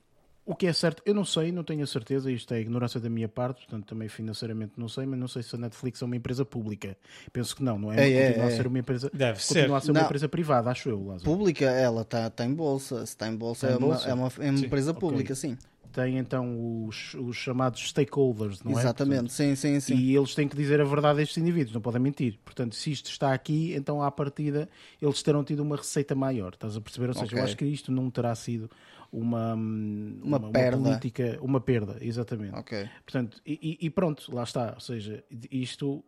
[0.48, 3.10] O que é certo, eu não sei, não tenho a certeza, isto é ignorância da
[3.10, 6.16] minha parte, portanto também financeiramente não sei, mas não sei se a Netflix é uma
[6.16, 6.96] empresa pública.
[7.34, 8.08] Penso que não, não é?
[8.08, 9.74] é, é continua é, a ser uma empresa, Deve continua ser.
[9.74, 11.24] a ser uma empresa privada, acho eu, Lázaro.
[11.24, 14.06] Pública, ela está tá em bolsa, se está em bolsa, é, em é, bolsa?
[14.06, 15.36] Uma, é, uma, é uma empresa pública, okay.
[15.36, 15.58] sim.
[15.96, 18.82] Tem então os, os chamados stakeholders, não é?
[18.82, 19.96] Exatamente, sim, sim, sim.
[19.96, 22.38] E eles têm que dizer a verdade a estes indivíduos, não podem mentir.
[22.44, 24.68] Portanto, se isto está aqui, então à partida
[25.02, 26.54] eles terão tido uma receita maior.
[26.54, 27.08] Estás a perceber?
[27.08, 27.40] Ou seja, Ok.
[27.40, 28.70] eu acho que isto não terá sido
[29.10, 30.78] uma, hum, Uma perda.
[30.78, 32.56] política, uma perda, exatamente.
[32.56, 32.90] Ok.
[33.06, 34.74] Portanto, e- e pronto, lá está.
[34.74, 36.04] Ou seja, isto,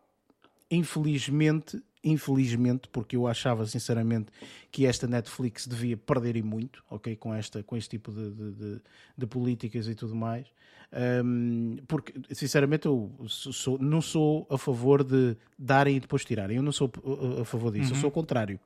[0.70, 4.28] infelizmente, infelizmente, porque eu achava sinceramente
[4.72, 8.52] que esta Netflix devia perder e muito, ok, com, esta, com este tipo de, de,
[8.52, 8.82] de-
[9.18, 10.48] de políticas e tudo mais.
[11.24, 16.58] Hum, porque, sinceramente, eu sou- não sou a favor de darem e depois tirarem.
[16.58, 17.92] Eu não sou uh, a favor disso.
[17.94, 18.60] Eu sou o contrário.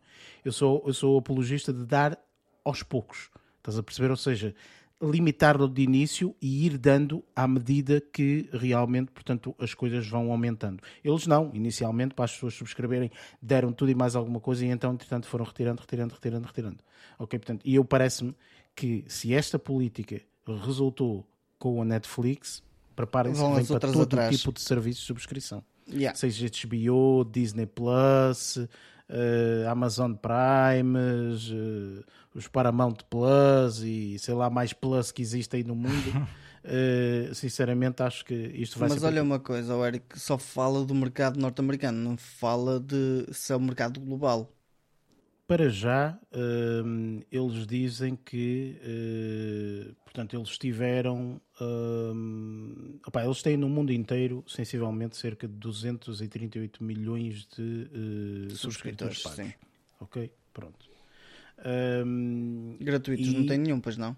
[0.45, 2.17] Eu sou, eu sou apologista de dar
[2.63, 3.29] aos poucos.
[3.57, 4.09] Estás a perceber?
[4.11, 4.53] Ou seja,
[5.01, 10.81] limitar-lo de início e ir dando à medida que realmente, portanto, as coisas vão aumentando.
[11.03, 13.09] Eles não, inicialmente, para as pessoas subscreverem,
[13.41, 16.77] deram tudo e mais alguma coisa e então, entretanto, foram retirando, retirando, retirando, retirando.
[17.17, 17.39] Ok?
[17.39, 18.35] Portanto, e eu parece-me
[18.75, 20.21] que se esta política
[20.65, 22.63] resultou com a Netflix,
[22.95, 24.37] preparem-se para todo atrás.
[24.37, 26.17] tipo de serviços de subscrição Yeah.
[26.17, 28.59] seja HBO, Disney Plus,
[29.11, 35.63] eh, Amazon Prime, eh, os Paramount Plus e sei lá mais Plus que existem aí
[35.67, 35.91] no mundo.
[36.63, 39.07] Eh, sinceramente, acho que isto vai Mas ser.
[39.07, 43.55] olha uma coisa, o Eric só fala do mercado norte-americano, não fala de se é
[43.55, 44.53] o mercado global.
[45.51, 46.17] Para já,
[46.85, 54.45] hum, eles dizem que, eh, portanto, eles tiveram, hum, opá, eles têm no mundo inteiro,
[54.47, 59.35] sensivelmente, cerca de 238 milhões de eh, subscritores Subscritores, pagos.
[59.35, 59.53] sim.
[59.99, 60.85] Ok, pronto.
[62.79, 64.15] Gratuitos E- não tem nenhum, pois não?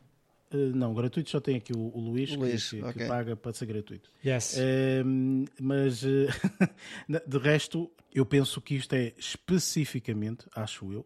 [0.52, 3.08] eh, não, gratuito só tem aqui o, o Luís, que- Luís, que, que ok.
[3.08, 4.08] paga para ser gratuito.
[4.24, 4.56] Yes.
[5.04, 6.28] Hum, mas eh,
[7.28, 11.04] de resto, eu penso que isto é especificamente, acho eu,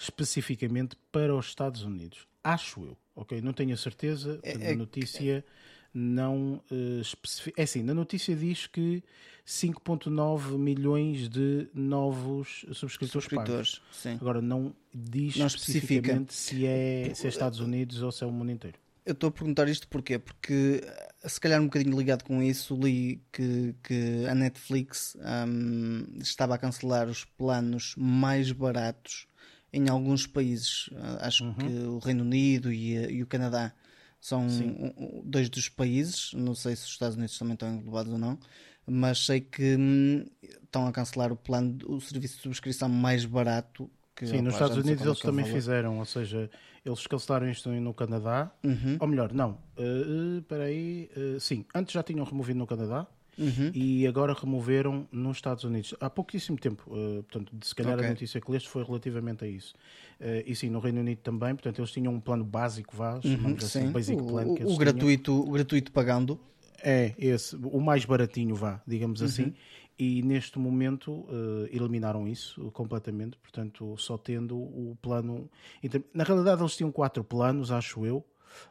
[0.00, 2.26] especificamente para os Estados Unidos.
[2.42, 3.42] Acho eu, ok?
[3.42, 5.44] Não tenho a certeza, é a notícia
[5.92, 7.60] não eh, especifica.
[7.60, 9.02] É assim, na notícia diz que
[9.46, 13.24] 5,9 milhões de novos subscritores.
[13.24, 13.80] Subscritores.
[14.20, 15.78] Agora, não diz Não especifica.
[15.78, 18.78] especificamente se é, se é Estados Unidos ou se é o mundo inteiro.
[19.04, 20.18] Eu estou a perguntar isto porquê?
[20.18, 25.14] Porque eh, se calhar um bocadinho ligado com isso, li que, que a Netflix
[25.46, 29.26] hum, estava a cancelar os planos mais baratos
[29.72, 30.90] em alguns países.
[30.96, 31.54] Ah, Acho Uhum.
[31.54, 33.72] que o Reino Unido e, eh, e o Canadá
[34.20, 36.32] são um- dois dos países.
[36.34, 38.38] Não sei se os Estados Unidos também estão englobados ou não,
[38.86, 43.90] mas sei que hum, estão a cancelar o plano, o serviço de subscrição mais barato.
[44.14, 45.56] Que, Sim, nos opá, já Estados Unidos é eles é também valor.
[45.56, 46.50] fizeram, ou seja,
[46.84, 48.52] eles cancelaram isto no Canadá,
[48.98, 53.06] ou melhor, não, eh, espera aí, eh, sim, antes já tinham removido no Canadá
[53.40, 53.70] Uhum.
[53.72, 58.04] e agora removeram nos Estados Unidos, há pouquíssimo tempo, eh, portanto, se calhar Ok.
[58.06, 59.74] a notícia que leste foi relativamente a isso.
[60.20, 63.64] Eh, e sim, no Reino Unido também, portanto, eles tinham um plano básico, vá, chamamos
[63.64, 64.76] assim, basic plan que o- o tinham.
[64.78, 66.38] gratuito, o gratuito pagando.
[66.82, 68.80] É, esse, o mais baratinho, vá, Uhum.
[68.86, 69.54] digamos assim.
[69.98, 75.48] E neste momento eh, eliminaram isso completamente, portanto, só tendo o plano.
[75.82, 78.24] então, Na realidade, eles tinham quatro planos, acho eu,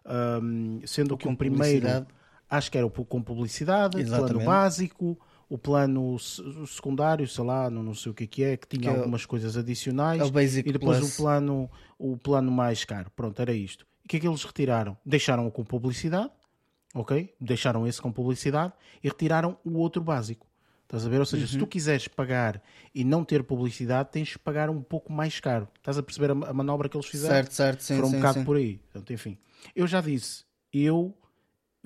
[0.05, 1.88] ahm, sendo que o primeiro.
[2.49, 4.45] Acho que era com publicidade, o plano Exatamente.
[4.45, 6.17] básico, o plano
[6.67, 8.97] secundário, sei lá, não, não sei o que é que é, que tinha Que é
[8.97, 11.13] algumas coisas adicionais, é o Basic e depois Plus.
[11.13, 13.12] o plano, o plano mais caro.
[13.15, 13.85] Pronto, era isto.
[14.03, 14.97] O que é que eles retiraram?
[15.05, 16.31] Deixaram-o com publicidade,
[16.93, 17.33] ok?
[17.39, 20.47] Deixaram esse com publicidade e retiraram o outro básico.
[20.83, 21.19] Estás a ver?
[21.19, 21.69] Ou seja, se tu Uhum.
[21.69, 22.63] quiseres pagar
[22.95, 25.67] e não ter publicidade, tens que pagar um pouco mais caro.
[25.77, 27.35] Estás a perceber a, a manobra que eles fizeram?
[27.35, 28.45] Certo, certo, sim, Foram um sim, bocado sim.
[28.45, 28.77] por aí.
[28.79, 29.38] Portanto, enfim,
[29.75, 31.15] eu já disse, eu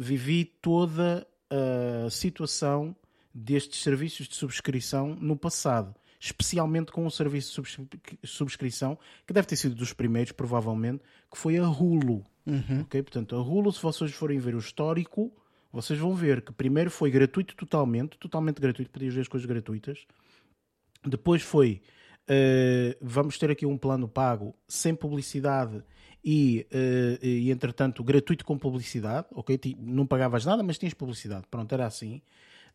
[0.04, 2.96] vivi toda a situação
[3.34, 9.48] destes serviços de subscrição no passado, especialmente com o serviço de subscri- subscrição, que deve
[9.48, 12.24] ter sido dos primeiros, provavelmente, que foi a Hulu.
[12.46, 12.82] Uhum.
[12.82, 13.02] Ok?
[13.02, 15.32] Portanto, a Hulu, se vocês forem ver o histórico,
[15.72, 20.06] vocês vão ver que primeiro foi gratuito totalmente, totalmente gratuito, podias ver as coisas gratuitas.
[21.04, 21.82] Depois foi,
[22.28, 25.84] eh, vamos ter aqui um plano pago sem publicidade
[26.24, 29.60] e, eh, e entretanto, gratuito com publicidade, ok?
[29.80, 31.46] Não pagavas nada, mas tinhas publicidade.
[31.52, 32.22] Pronto, era assim.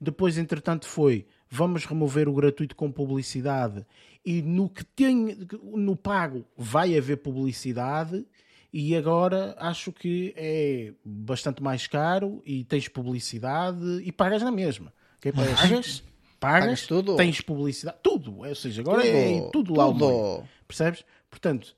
[0.01, 3.85] Depois, entretanto, foi, vamos remover o gratuito com publicidade
[4.25, 8.25] e no que tem, no pago vai haver publicidade
[8.73, 14.93] e agora acho que é bastante mais caro e tens publicidade e pagas na mesma.
[15.17, 15.33] ok?
[15.33, 16.03] Pagas, pagas,
[16.39, 17.17] Pagas tudo.
[17.17, 18.39] tens publicidade, tudo.
[18.47, 19.93] Ou seja, agora Tudo, é tudo lá.
[19.93, 20.45] meio.
[20.69, 21.05] Percebes?
[21.29, 21.75] Portanto,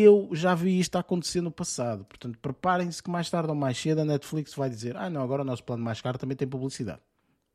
[0.00, 2.04] eu já vi isto acontecer no passado.
[2.04, 5.42] Portanto, preparem-se que mais tarde ou mais cedo a Netflix vai dizer: Ah, não, agora
[5.42, 7.00] o nosso plano mais caro também tem publicidade.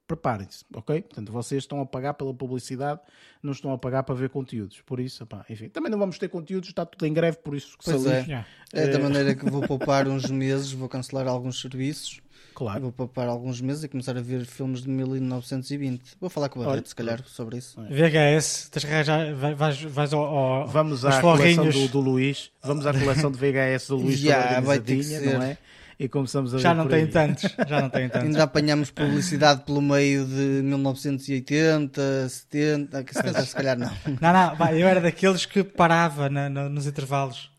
[0.07, 1.01] preparem-se, ok?
[1.01, 3.01] Portanto, vocês estão a pagar pela publicidade,
[3.43, 4.79] não estão a pagar para ver conteúdos.
[4.81, 7.83] Por isso, enfim, também não vamos ter conteúdos, está tudo em greve, por isso que
[8.07, 8.23] é.
[8.71, 12.21] É da maneira que vou poupar uns meses, vou cancelar alguns serviços,
[12.57, 12.81] Claro.
[12.81, 16.01] vou poupar alguns meses e começar a ver filmes de 1920.
[16.19, 17.79] Vou falar com o Olha, Barreto, se calhar, sobre isso.
[17.89, 22.49] VHS, tens que arranjar, vai- vais, vais ao, ao, Vamos à coleção do, do Luís,
[22.63, 25.47] vamos à coleção de VHS do Luís toda vai ter que organizadinha, não ser.
[25.51, 25.57] é?
[25.99, 28.27] E começamos a Já ver não tem tantos, já não tem tantos.
[28.27, 33.91] Ainda apanhamos publicidade pelo meio de 1980, 70, que 70 se calhar não.
[34.21, 37.49] Não, não, vai, eu era daqueles que parava na- na- nos intervalos.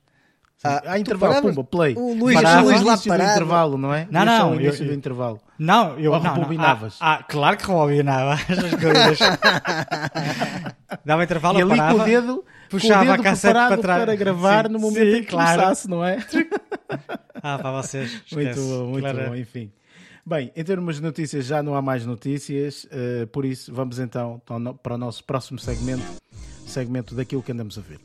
[0.65, 1.55] Ah, Há intervalo, paravas?
[1.55, 1.95] pumba, play.
[1.97, 2.63] O Luís, Parava.
[2.63, 3.31] o Luís lá parado.
[3.31, 4.09] intervalo, não é?
[4.11, 5.41] Não, não, início eu- do eu- intervalo.
[5.57, 6.35] Não, eu Ou não, não.
[6.35, 6.97] rebobinavas?
[7.01, 9.19] Ah, ah, claro que rebobinava essas coisas.
[11.05, 13.53] Dava intervalo, E eu ali com parava, o dedo, puxava com o a dedo cassete
[13.53, 14.05] preparado para trás.
[14.05, 15.51] para gravar Sim, no momento sim, em que claro.
[15.61, 16.19] começasse, não é?
[17.43, 18.11] Ah, para vocês.
[18.33, 18.61] Muito esquece.
[18.69, 19.29] bom, muito Claro.
[19.31, 19.73] bom, enfim.
[20.27, 24.43] Bem, em termos de notícias já não há mais notícias, eh, por isso vamos então
[24.59, 26.03] no- para o nosso próximo segmento,
[26.67, 27.99] segmento daquilo que andamos a ver.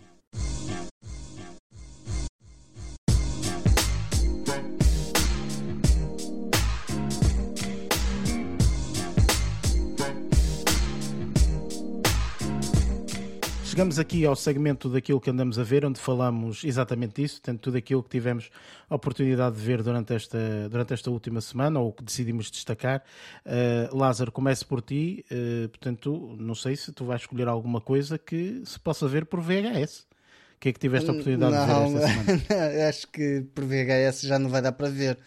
[13.73, 17.75] Chegamos aqui ao segmento daquilo que andamos a ver, onde falamos exatamente disso, portanto, tudo
[17.75, 18.51] aquilo que tivemos
[18.87, 23.03] a oportunidade de ver durante esta, durante esta última semana, ou que decidimos destacar.
[23.43, 28.19] Uh, Lázaro, começo por ti, uh, portanto, não sei se tu vais escolher alguma coisa
[28.19, 30.01] que se possa ver por VHS.
[30.01, 32.85] O que é que tiveste a oportunidade de ver esta semana?
[32.89, 35.17] acho que por VHS já não vai dar para ver.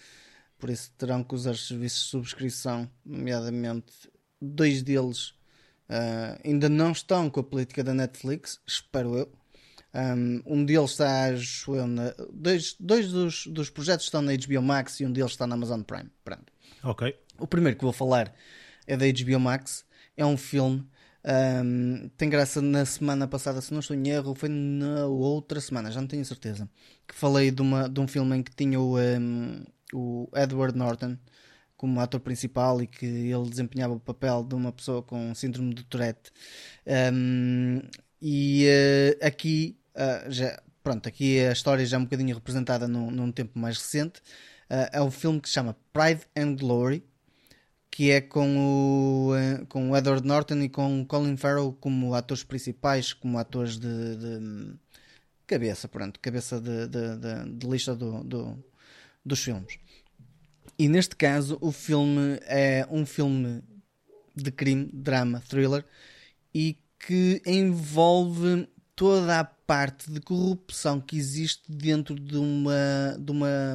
[0.57, 3.93] Por isso terão que usar os serviços de subscrição, nomeadamente
[4.41, 5.36] dois deles
[5.89, 9.33] ah, ainda não estão com a política da Netflix, espero eu.
[9.95, 14.61] Um, um deles está, acho eu, na, dois, dois dos, dos projetos estão na HBO
[14.61, 16.11] Max e um deles está na Amazon Prime.
[16.23, 16.53] Pronto.
[16.83, 17.17] Ok.
[17.39, 18.35] O primeiro que vou falar
[18.87, 19.87] é da HBO Max.
[20.17, 20.87] É um filme.
[21.65, 25.91] um, tem graça na semana passada, se não estou em erro, foi na outra semana,
[25.91, 26.69] já não tenho certeza.
[27.07, 31.17] Que falei de, uma, de um filme em que tinha o, um, o Edward Norton
[31.77, 35.85] como ator principal e que ele desempenhava o papel de uma pessoa com síndrome de
[35.85, 36.33] Tourette.
[37.13, 37.81] Um,
[38.21, 43.11] e uh, aqui, uh, já, pronto, aqui a história já é um bocadinho representada num,
[43.11, 44.21] num tempo mais recente.
[44.71, 47.05] Uh, é um filme que se chama Pride and Glory,
[47.91, 52.43] que é com o, uh, com o Edward Norton e com Colin Farrell como atores
[52.43, 54.75] principais, como atores de, de
[55.47, 58.65] cabeça, pronto, cabeça de, de, de lista do, do,
[59.25, 59.79] dos filmes.
[60.79, 63.63] E neste caso, o filme é um filme
[64.35, 65.85] de crime, drama, thriller
[66.55, 73.75] e que envolve toda a parte de corrupção que existe dentro de uma, de uma,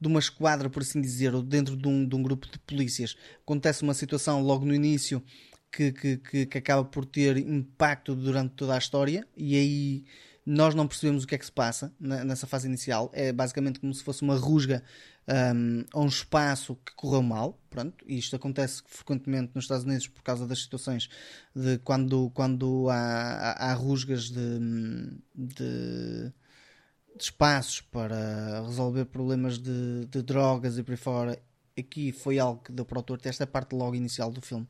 [0.00, 3.16] de uma esquadra, por assim dizer, ou dentro de um, de um grupo de polícias.
[3.42, 5.22] Acontece uma situação logo no início
[5.70, 10.04] que, que, que, que acaba por ter impacto durante toda a história e aí
[10.46, 13.10] nós não percebemos o que é que se passa nessa fase inicial.
[13.12, 14.82] É basicamente como se fosse uma rusga
[15.28, 17.58] um, a um espaço que correu mal.
[17.68, 21.08] Pronto, e isto acontece frequentemente nos Estados Unidos por causa das situações
[21.54, 24.58] de quando, quando há, há, há rusgas de,
[25.34, 26.32] de, de,
[27.18, 31.42] espaços para resolver problemas de, de drogas e por aí fora.
[31.78, 34.66] Aqui foi algo que deu para o autor, esta parte logo inicial do filme.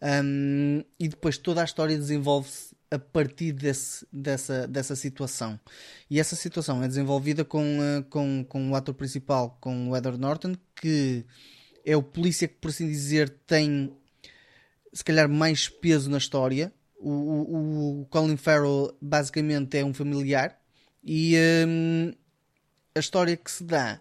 [0.00, 5.58] Um, e depois toda a história desenvolve-se a partir desse, dessa, dessa situação.
[6.08, 10.18] E essa situação é desenvolvida com, uh, com, com o ator principal, com o Edward
[10.18, 11.24] Norton, que
[11.84, 13.92] é o polícia que, por assim dizer, tem
[14.92, 16.72] se calhar mais peso na história.
[16.98, 20.58] O, o, o Colin Farrell basicamente é um familiar
[21.04, 22.12] e um,
[22.94, 24.00] a história que se dá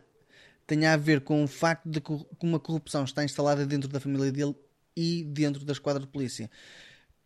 [0.65, 4.31] tem a ver com o facto de que uma corrupção está instalada dentro da família
[4.31, 4.55] dele
[4.95, 6.49] e dentro da esquadra de polícia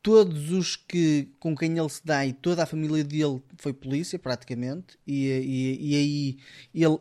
[0.01, 4.17] todos os que com quem ele se dá e toda a família dele foi polícia
[4.17, 6.37] praticamente e, e, e aí
[6.73, 6.99] ele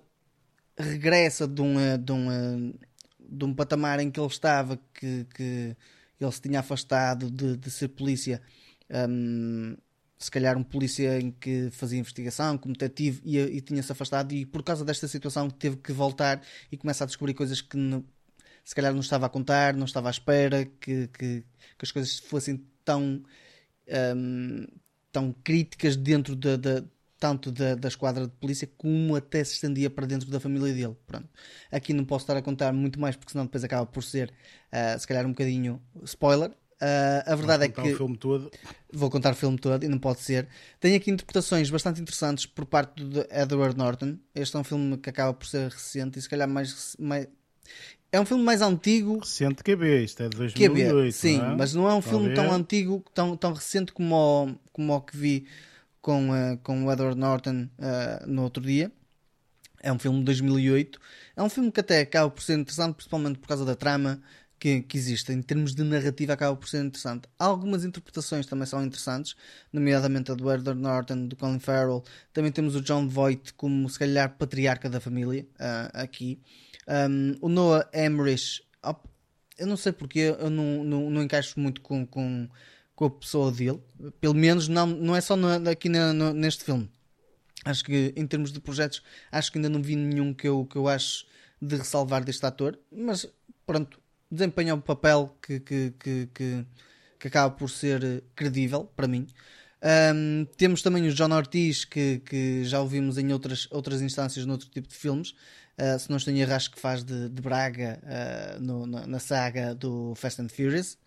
[0.78, 2.74] regressa de um, de, um,
[3.18, 5.76] de um patamar em que ele estava que, que
[6.20, 8.42] ele se tinha afastado de, de ser polícia
[9.08, 9.76] um,
[10.18, 14.44] se calhar um polícia em que fazia investigação como detetive e, e tinha-se afastado e
[14.44, 18.04] por causa desta situação teve que voltar e começa a descobrir coisas que não,
[18.62, 21.42] se calhar não estava a contar, não estava à espera que, que,
[21.78, 23.22] que as coisas fossem tão,
[24.16, 24.66] um,
[25.12, 26.84] tão críticas dentro da, da
[27.20, 30.96] tanto da, da, esquadra de polícia como até se estendia para dentro da família dele.
[31.06, 31.28] Pronto.
[31.70, 34.32] Aqui não posso estar a contar muito mais porque senão depois acaba por ser
[34.72, 36.50] uh, se calhar um bocadinho spoiler.
[36.80, 38.50] Uh, a verdade é que o filme todo.
[38.90, 40.48] vou contar o filme todo e não pode ser.
[40.80, 44.16] Tem aqui interpretações bastante interessantes por parte de Edward Norton.
[44.34, 47.28] Este é um filme que acaba por ser recente e se calhar mais, mais
[48.12, 50.90] é um filme mais antigo Recente QB, isto é de 2008.
[50.90, 51.56] QB, sim, não é?
[51.56, 55.16] mas não é um filme tão antigo, tão, tão recente como o, como o que
[55.16, 55.46] vi
[56.00, 58.90] com, eh, com o Edward Norton eh, no outro dia.
[59.82, 60.98] É um filme de 2008.
[61.36, 64.20] É um filme que até acaba por ser interessante, principalmente por causa da trama
[64.58, 65.32] que, que existe.
[65.32, 67.28] Em termos de narrativa, acaba por ser interessante.
[67.38, 69.34] Algumas interpretações também são interessantes,
[69.72, 72.04] nomeadamente a do Edward Norton, do Colin Farrell.
[72.32, 76.38] Também temos o John Voight como, se calhar, patriarca da família ah, aqui.
[76.90, 78.62] Um, o Noah Emmerich,
[79.56, 82.48] eu não sei porque eu não, não, não encaixo muito com, com,
[82.94, 83.78] com a pessoa dele.
[84.20, 85.34] Pelo menos não, não é só
[85.70, 86.90] aqui na- no- neste filme.
[87.64, 90.76] Acho que em termos de projetos, acho que ainda não vi nenhum que eu, que
[90.76, 91.26] eu acho
[91.60, 93.26] de ressalvar deste ator, mas
[93.66, 96.66] pronto, desempenha um papel que, que, que, que,
[97.18, 99.26] que acaba por ser credível para mim.
[99.82, 104.68] Ahm, temos também o John Ortiz, que, que já ouvimos em outras, outras instâncias, noutro
[104.70, 105.34] tipo de filmes.
[105.78, 109.18] Ah, se não estou em erro, acho que faz de, de Braga ah, no- na,
[109.18, 110.98] saga do Fast and Furious.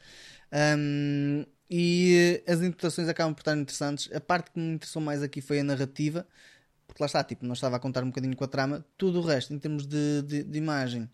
[0.51, 4.09] Um, e as interpretações acabam por estar interessantes.
[4.13, 6.27] A parte que me interessou mais aqui foi a narrativa,
[6.87, 8.85] porque lá está, tipo, não estava a contar um bocadinho com a trama.
[8.97, 11.09] Tudo o resto, em termos de, de, de imagem,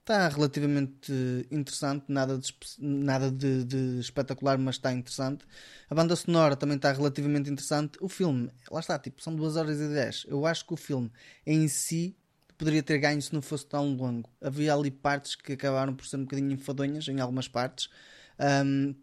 [0.00, 1.12] está relativamente
[1.50, 2.06] interessante.
[2.08, 5.44] Nada de, nada de, de espetacular, mas está interessante.
[5.90, 7.98] A banda sonora também está relativamente interessante.
[8.00, 10.24] O filme, lá está, tipo, são 2 horas e 10.
[10.28, 11.10] Eu acho que o filme
[11.46, 12.16] em si
[12.58, 14.28] poderia ter ganho se não fosse tão longo.
[14.42, 17.88] Havia ali partes que acabaram por ser um bocadinho enfadonhas em algumas partes.
[18.38, 18.94] Um,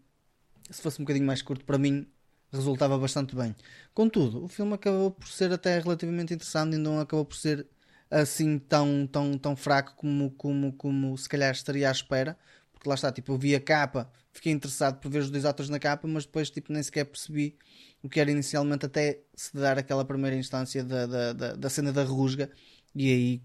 [0.70, 2.06] se fosse um bocadinho mais curto para mim,
[2.52, 3.56] resultava bastante bem.
[3.94, 7.66] Contudo, o filme acabou por ser até relativamente interessante e não acabou por ser
[8.10, 12.36] assim tão, tão, tão fraco como, como, como se calhar estaria à espera.
[12.72, 15.70] Porque lá está, tipo, eu vi a capa, fiquei interessado por ver os dois atores
[15.70, 17.56] na capa, mas depois tipo, nem sequer percebi
[18.02, 21.92] o que era inicialmente até se dar aquela primeira instância da, da, da, da cena
[21.92, 22.50] da rusga
[22.96, 23.42] e aí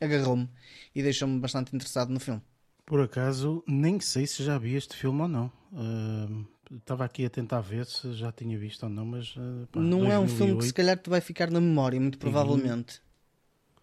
[0.00, 0.48] agarrou-me
[0.94, 2.40] e deixou-me bastante interessado no filme.
[2.84, 5.52] Por acaso, nem sei se já vi este filme ou não.
[5.74, 6.44] Ahm,
[6.74, 9.34] Estava aqui a tentar ver se já tinha visto ou não, mas.
[9.38, 10.66] ah, pá, não é um filme que 2008.
[10.66, 12.94] se calhar te vai ficar na memória, muito provavelmente.
[12.94, 13.00] Se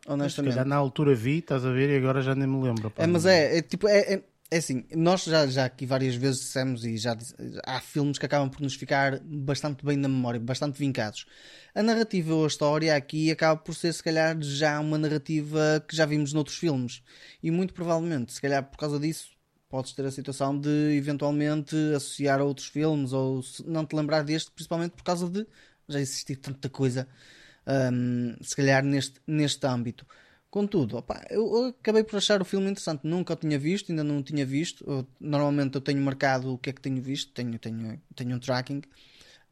[0.05, 0.51] Honestamente.
[0.51, 2.91] calhar na altura vi, estás a ver, e agora já nem me lembro.
[2.91, 3.03] pá.
[3.03, 6.41] É, mas é, é tipo, é, é, é assim, nós já, já aqui várias vezes
[6.41, 7.17] dissemos e já
[7.65, 11.25] há filmes que acabam por nos ficar bastante bem na memória, bastante vincados.
[11.73, 15.95] A narrativa ou a história aqui acaba por ser, se calhar, já uma narrativa que
[15.95, 17.01] já vimos noutros filmes.
[17.41, 19.31] E muito provavelmente, se calhar por causa disso,
[19.67, 24.51] podes ter a situação de eventualmente associar a outros filmes ou não te lembrar deste,
[24.51, 25.47] principalmente por causa de
[25.89, 27.07] já existir tanta coisa,
[27.91, 30.05] hum, se calhar, neste, neste âmbito.
[30.55, 33.01] Contudo, opá, eu, acabei por achar o filme interessante.
[33.07, 34.83] Nunca o tinha visto, ainda não o tinha visto.
[34.87, 38.39] Eu- normalmente eu tenho marcado o que é que tenho visto, tenho, tenho, tenho um
[38.39, 38.81] tracking.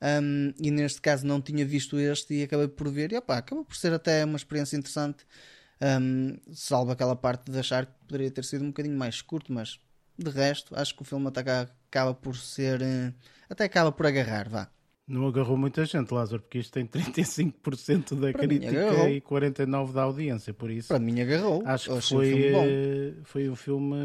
[0.01, 3.11] Um, e neste caso não tinha visto este e acabei por ver.
[3.13, 5.25] E opá, acabou por ser até uma experiência interessante.
[5.81, 9.79] Um, salvo aquela parte de achar que poderia ter sido um bocadinho mais curto, mas
[10.17, 12.81] de resto, acho que o filme até acaba, acaba por ser.
[12.81, 13.13] eh,
[13.49, 14.69] Até acaba por agarrar, vá.
[15.11, 20.01] Não agarrou muita gente, Lázaro, porque isto tem 35% da Para crítica e 49% da
[20.03, 20.87] audiência, por isso.
[20.87, 21.61] Para mim agarrou.
[21.65, 22.65] Acho que achei foi, filme bom.
[22.67, 23.95] eh, foi um filme.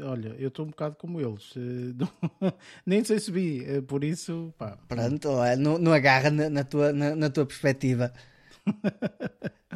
[0.00, 1.52] eh, olha, eu estou um bocado como eles.
[1.56, 1.94] eh,
[2.40, 2.52] não-
[2.84, 4.76] nem sei se vi, por isso, pá.
[4.88, 8.12] Pronto, não, não agarra na, na tua, na, na tua perspectiva.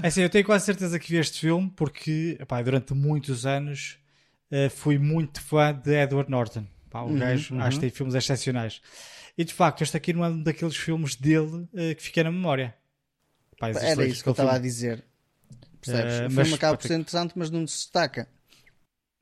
[0.02, 3.98] É assim, eu tenho quase certeza que vi este filme porque epá, durante muitos anos
[4.70, 6.66] fui muito fã de Edward Norton.
[6.90, 8.80] Pá, o gajo acho que tem filmes excepcionais.
[9.40, 12.30] E de facto, este aqui não é um daqueles filmes dele eh, que fiquei na
[12.30, 12.74] memória.
[13.58, 15.02] Pá, Era isso que eu estava a dizer.
[15.80, 16.12] Percebes?
[16.14, 18.28] Eh, o mas, filme acaba pá, por ser interessante, mas não se destaca.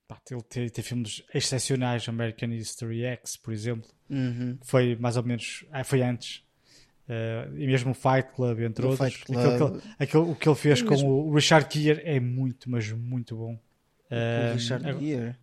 [0.09, 3.89] pá, Ele tem, tem filmes excepcionais, American History X, por exemplo.
[4.11, 4.59] Uhum.
[4.63, 5.65] Foi mais ou menos.
[5.71, 6.43] ah, foi antes.
[7.09, 9.17] Eh, e mesmo o Fight Club, entre O outros.
[9.19, 9.39] Club.
[9.39, 12.91] Aquele, que- aquele- o que ele fez E com o Richard Gere é muito, mas
[12.91, 13.57] muito bom.
[14.11, 15.37] Eh, o Richard Gere.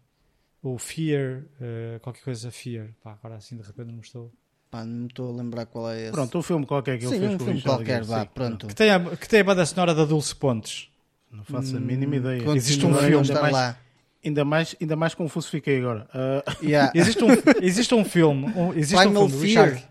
[0.61, 2.89] O Fear, eh, qualquer coisa Fear.
[3.01, 4.33] Pá, agora assim de repente não estou.
[4.75, 6.11] Pá, não me estou a lembrar qual é esse.
[6.11, 8.21] Pronto, um filme qualquer que ele fez um com o filme Richard qualquer, Gere, vá,
[8.21, 8.29] sim.
[8.33, 8.67] pronto.
[8.67, 10.89] Que tem a, que tem a banda sonora da Dulce Pontes.
[11.31, 12.37] Não faço a mínima ideia.
[12.39, 13.77] Continua Existe um filme, estar ainda mais, lá.
[14.25, 16.07] ainda, mais, ainda mais confuso fiquei agora.
[16.13, 16.91] Ah, Yeah.
[16.95, 17.27] Existe um,
[17.61, 18.47] existe um filme.
[18.55, 19.65] Um, existe Primal um filme do Fear.
[19.65, 19.87] Richard.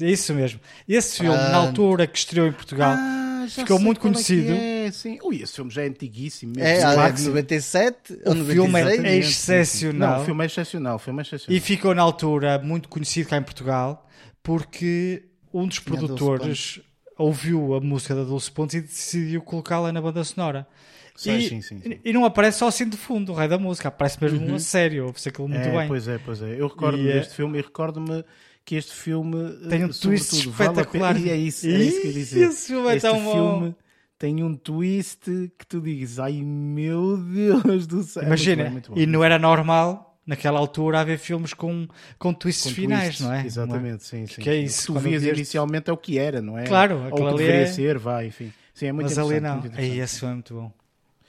[0.00, 0.60] É isso mesmo.
[0.86, 1.50] Esse filme, Pronto.
[1.50, 3.17] na altura que estreou em Portugal, ah,
[3.54, 4.52] ficou sei muito é conhecido.
[4.52, 5.18] É, sim.
[5.22, 6.52] Ui, esse filme já é antiguíssimo.
[6.56, 6.68] mesmo.
[6.68, 7.28] É, Claro é de sim.
[7.28, 8.86] 97 ou o filme é 96?
[8.86, 9.52] Exatamente, sim, sim.
[9.52, 10.14] excepcional.
[10.14, 10.96] Não, o filme é excepcional.
[10.96, 11.56] O filme é excepcional.
[11.56, 14.08] E ficou na altura muito conhecido cá em Portugal
[14.42, 16.80] porque um dos Tinha produtores
[17.18, 20.66] ouviu a música da Dulce Pontes e decidiu colocá-la na banda sonora.
[21.16, 22.00] Sim, e, sim, sim, sim.
[22.04, 25.06] e não aparece só assim de fundo, o rei da música, aparece mesmo a sério,
[25.06, 25.88] ouve-se aquilo muito é, bem.
[25.88, 26.60] Pois é, pois é.
[26.60, 28.24] Eu recordo-me eh, deste filme e recordo-me
[28.68, 29.34] que este filme
[29.70, 31.16] Tem um eh, twist vale espetacular.
[31.18, 32.48] E é isso, é isso que eu dizer.
[32.48, 33.32] esse filme é este tão bom.
[33.32, 33.76] filme
[34.18, 35.20] tem um twist
[35.56, 38.24] que tu dizes, ai meu Deus do céu.
[38.24, 38.94] É Imagina, bom.
[38.94, 41.88] e não era normal naquela altura haver filmes com,
[42.18, 43.46] com twists Com finais, twists, não é?
[43.46, 44.42] Exatamente, sim, sim.
[44.42, 46.64] que é isso, tu vias vias- inicialmente é o que era, não é?
[46.66, 48.52] Claro, que ali deveria é- ser, vai, enfim.
[48.74, 49.60] Sim, é muito Mas ali não.
[49.60, 50.72] muito Aí esse foi muito bom.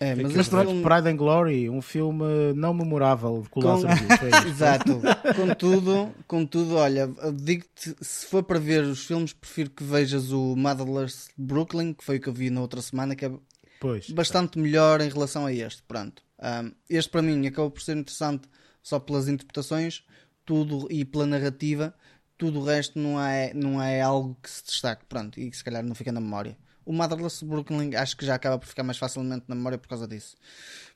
[0.01, 2.23] É, mas Mas este pronto, filme- Pride and Glory, um filme
[2.55, 3.87] não memorável de Com- isto.
[4.47, 5.01] Exato.
[5.35, 11.29] Contudo, contudo, olha, digo-te, se for para ver os filmes, prefiro que vejas o Motherless
[11.37, 13.31] Brooklyn, que foi o que eu vi na outra semana, que é
[13.79, 14.09] Pois.
[14.09, 15.83] bastante melhor em relação a este.
[15.83, 16.21] Pronto.
[16.41, 18.47] Um, este para mim acabou por ser interessante
[18.81, 20.03] só pelas interpretações,
[20.45, 21.93] tudo e pela narrativa.
[22.37, 25.03] Tudo o resto não é, não é algo que se destaque.
[25.09, 26.57] Pronto, e que se calhar não fica na memória.
[26.89, 30.07] O Motherless Brooklyn acho que já acaba por ficar mais facilmente na memória por causa
[30.07, 30.35] disso.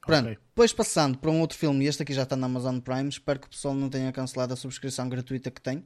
[0.03, 0.37] Pronto, Ok.
[0.49, 3.39] depois passando para um outro filme, e este aqui já está na Amazon Prime, espero
[3.39, 5.85] que o pessoal não tenha cancelado a subscrição gratuita que tem.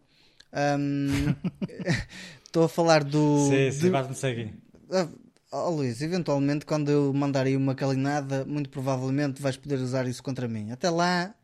[0.79, 1.35] Um,
[2.45, 3.47] Estou a falar do.
[3.49, 4.53] Sim, sim, de- vais-me seguir.
[4.91, 5.09] ah,
[5.51, 10.23] oh, Luís, eventualmente quando eu mandar aí uma calinada, muito provavelmente vais poder usar isso
[10.23, 10.71] contra mim.
[10.71, 11.35] Até lá,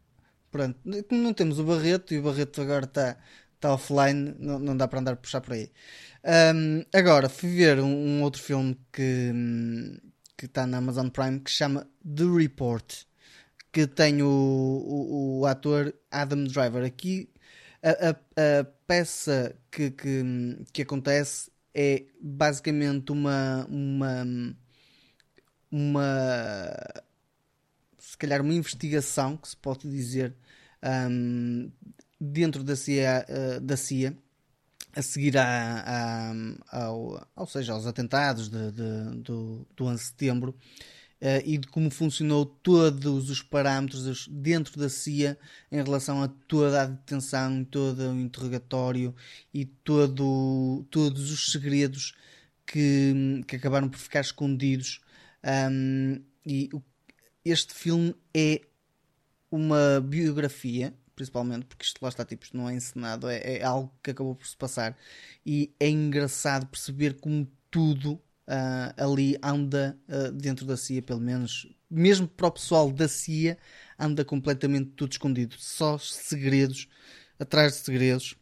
[0.49, 3.17] pronto, como não temos o Barreto e o Barreto agora está
[3.59, 5.69] tá offline, não, não dá para andar a puxar por aí.
[6.25, 7.85] Ahm, agora, fui ver um,
[8.19, 13.05] um outro filme que está na Amazon Prime que chama The Report,
[13.71, 16.85] que tem o, o, o ator Adam Driver.
[16.85, 17.29] Aqui
[17.83, 20.23] a, a- a peça que, que,
[20.73, 24.25] que acontece é basicamente uma, uma,
[25.71, 26.03] uma
[27.97, 30.35] se calhar uma investigação que se pode dizer
[30.81, 31.69] ahm,
[32.19, 34.13] dentro da CIA, ah, da CIA
[34.95, 36.33] a seguir a, a-
[36.85, 40.55] ao, ou seja, aos atentados de, de- do, do 11 de setembro
[41.21, 45.37] eh, e de como funcionou todos os parâmetros dentro da CIA
[45.71, 49.15] em relação a toda a detenção, todo o interrogatório
[49.53, 52.15] e todo, todos os segredos
[52.65, 55.01] que, que acabaram por ficar escondidos.
[55.43, 56.69] Ahm, e
[57.45, 58.61] este filme é
[59.51, 63.93] uma biografia, principalmente porque isto lá está, tipo, isto não é encenado, é, é algo
[64.03, 64.97] que acabou por se passar
[65.45, 71.67] e é engraçado perceber como tudo ah, ali anda ah, dentro da CIA, pelo menos,
[71.89, 73.57] mesmo para o pessoal da CIA,
[73.99, 76.87] anda completamente tudo escondido, só segredos
[77.39, 78.35] atrás de segredos.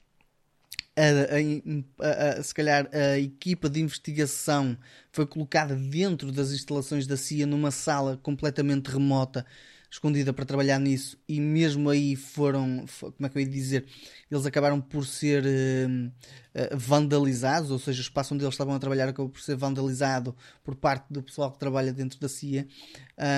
[0.96, 4.78] A- a- a- se calhar a equipa de investigação
[5.12, 9.46] foi colocada dentro das instalações da CIA numa sala completamente remota,
[9.92, 13.86] escondida para trabalhar nisso, e mesmo aí foram, fo- como é que eu ia dizer,
[14.32, 15.88] eles acabaram por ser eh,
[16.54, 20.34] eh, vandalizados, ou seja, o espaço onde eles estavam a trabalhar acabou por ser vandalizado
[20.64, 22.66] por parte do pessoal que trabalha dentro da CIA.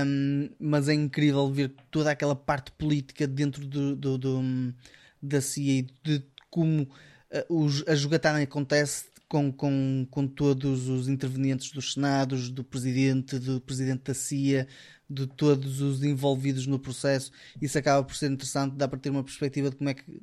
[0.05, 4.73] Um, mas é incrível ver toda aquela parte política dentro do, do- do-
[5.21, 6.87] da CIA e de como
[7.31, 13.39] eh, os- a jogatana acontece com, com, com todos os intervenientes dos senados, do presidente,
[13.39, 14.67] do presidente da CIA,
[15.09, 17.31] de todos os envolvidos no processo.
[17.59, 20.21] Isso acaba por ser interessante, dá para ter uma perspectiva de como é que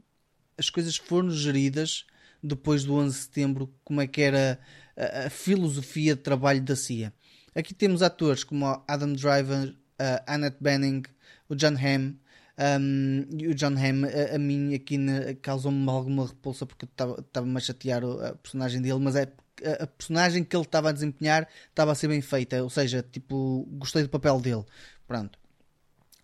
[0.57, 2.07] as coisas foram geridas
[2.41, 4.61] depois do 11 de setembro, como é que era
[4.97, 7.13] a, a filosofia de trabalho da CIA.
[7.53, 11.03] Aqui temos atores como Adam Driver, a Annette Bening,
[11.49, 12.15] o John Hamm.
[12.61, 14.99] Um, e o John Hamm, a, a mim, aqui
[15.41, 19.33] causou-me alguma repulsa porque estava-me a chatear a personagem dele, mas é
[19.81, 23.67] a, personagem que ele estava a desempenhar estava a ser bem feita, ou seja, tipo,
[23.73, 24.65] gostei do papel dele.
[25.07, 25.39] Pronto.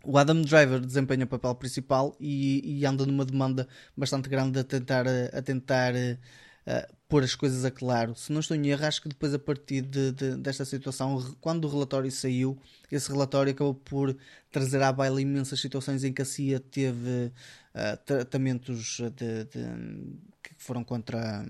[0.04, 3.66] O Adam Driver desempenha o papel principal e, e anda numa demanda
[3.96, 6.18] bastante grande a tentar, a tentar eh,
[7.08, 8.14] pôr as coisas a claro.
[8.16, 11.64] Se não estou em erro, acho que depois, a partir de- de- desta situação, quando
[11.66, 12.58] o relatório saiu,
[12.90, 14.16] esse relatório acabou por
[14.50, 17.32] trazer à baila imensas situações em que a CIA teve
[17.74, 21.44] eh, tratamentos de, de- que foram contra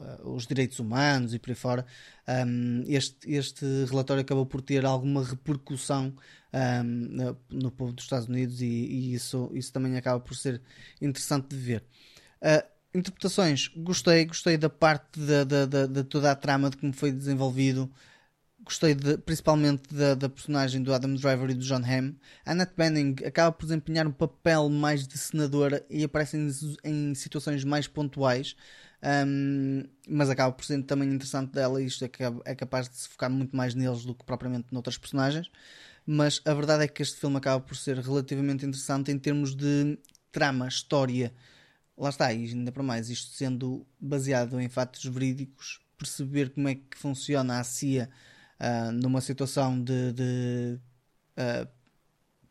[0.00, 1.86] eh, os direitos humanos e por aí fora.
[2.28, 6.14] Um, este, este relatório acabou por ter alguma repercussão
[6.52, 10.60] um, no povo dos Estados Unidos e, e isso, isso também acaba por ser
[11.00, 11.84] interessante de ver.
[12.42, 17.12] Uh, interpretações, gostei, gostei da parte da, da, de toda a trama de como foi
[17.12, 17.90] desenvolvido.
[18.64, 22.14] Gostei de- principalmente da, da personagem do Adam Driver e do John Hamm.
[22.44, 26.50] A Annette Bening acaba por desempenhar um papel mais de senadora e aparece em,
[26.84, 28.56] em situações mais pontuais.
[29.02, 31.80] Um, mas acaba por ser também interessante dela.
[31.82, 34.98] Isto é, ca- é capaz de se focar muito mais neles do que propriamente noutras
[34.98, 35.50] personagens.
[36.06, 39.98] Mas a verdade é que este filme acaba por ser relativamente interessante em termos de
[40.32, 41.32] trama, história.
[41.98, 46.76] Lá está, e ainda para mais, isto sendo baseado em fatos verídicos, perceber como é
[46.76, 48.08] que funciona a CIA
[48.58, 50.78] ah, numa situação de, de
[51.36, 51.66] ah,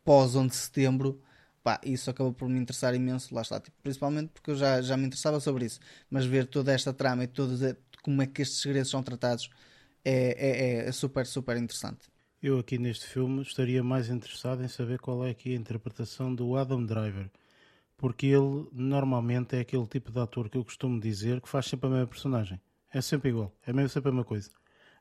[0.03, 1.21] pós-11 de setembro,
[1.63, 4.97] pá, isso acabou por me interessar imenso, lá está, tipo, principalmente porque eu já, já
[4.97, 5.79] me interessava sobre isso,
[6.09, 7.61] mas ver toda esta trama e todos,
[8.01, 9.49] como é que estes segredos são tratados
[10.03, 12.07] é, é, é super, super interessante.
[12.41, 16.55] Eu aqui neste filme estaria mais interessado em saber qual é aqui a interpretação do
[16.55, 17.29] Adam Driver.
[17.97, 21.87] Porque ele normalmente é aquele tipo de ator que eu costumo dizer que faz sempre
[21.87, 22.61] a mesma personagem.
[22.93, 24.51] É sempre igual, é mesmo sempre a mesma coisa.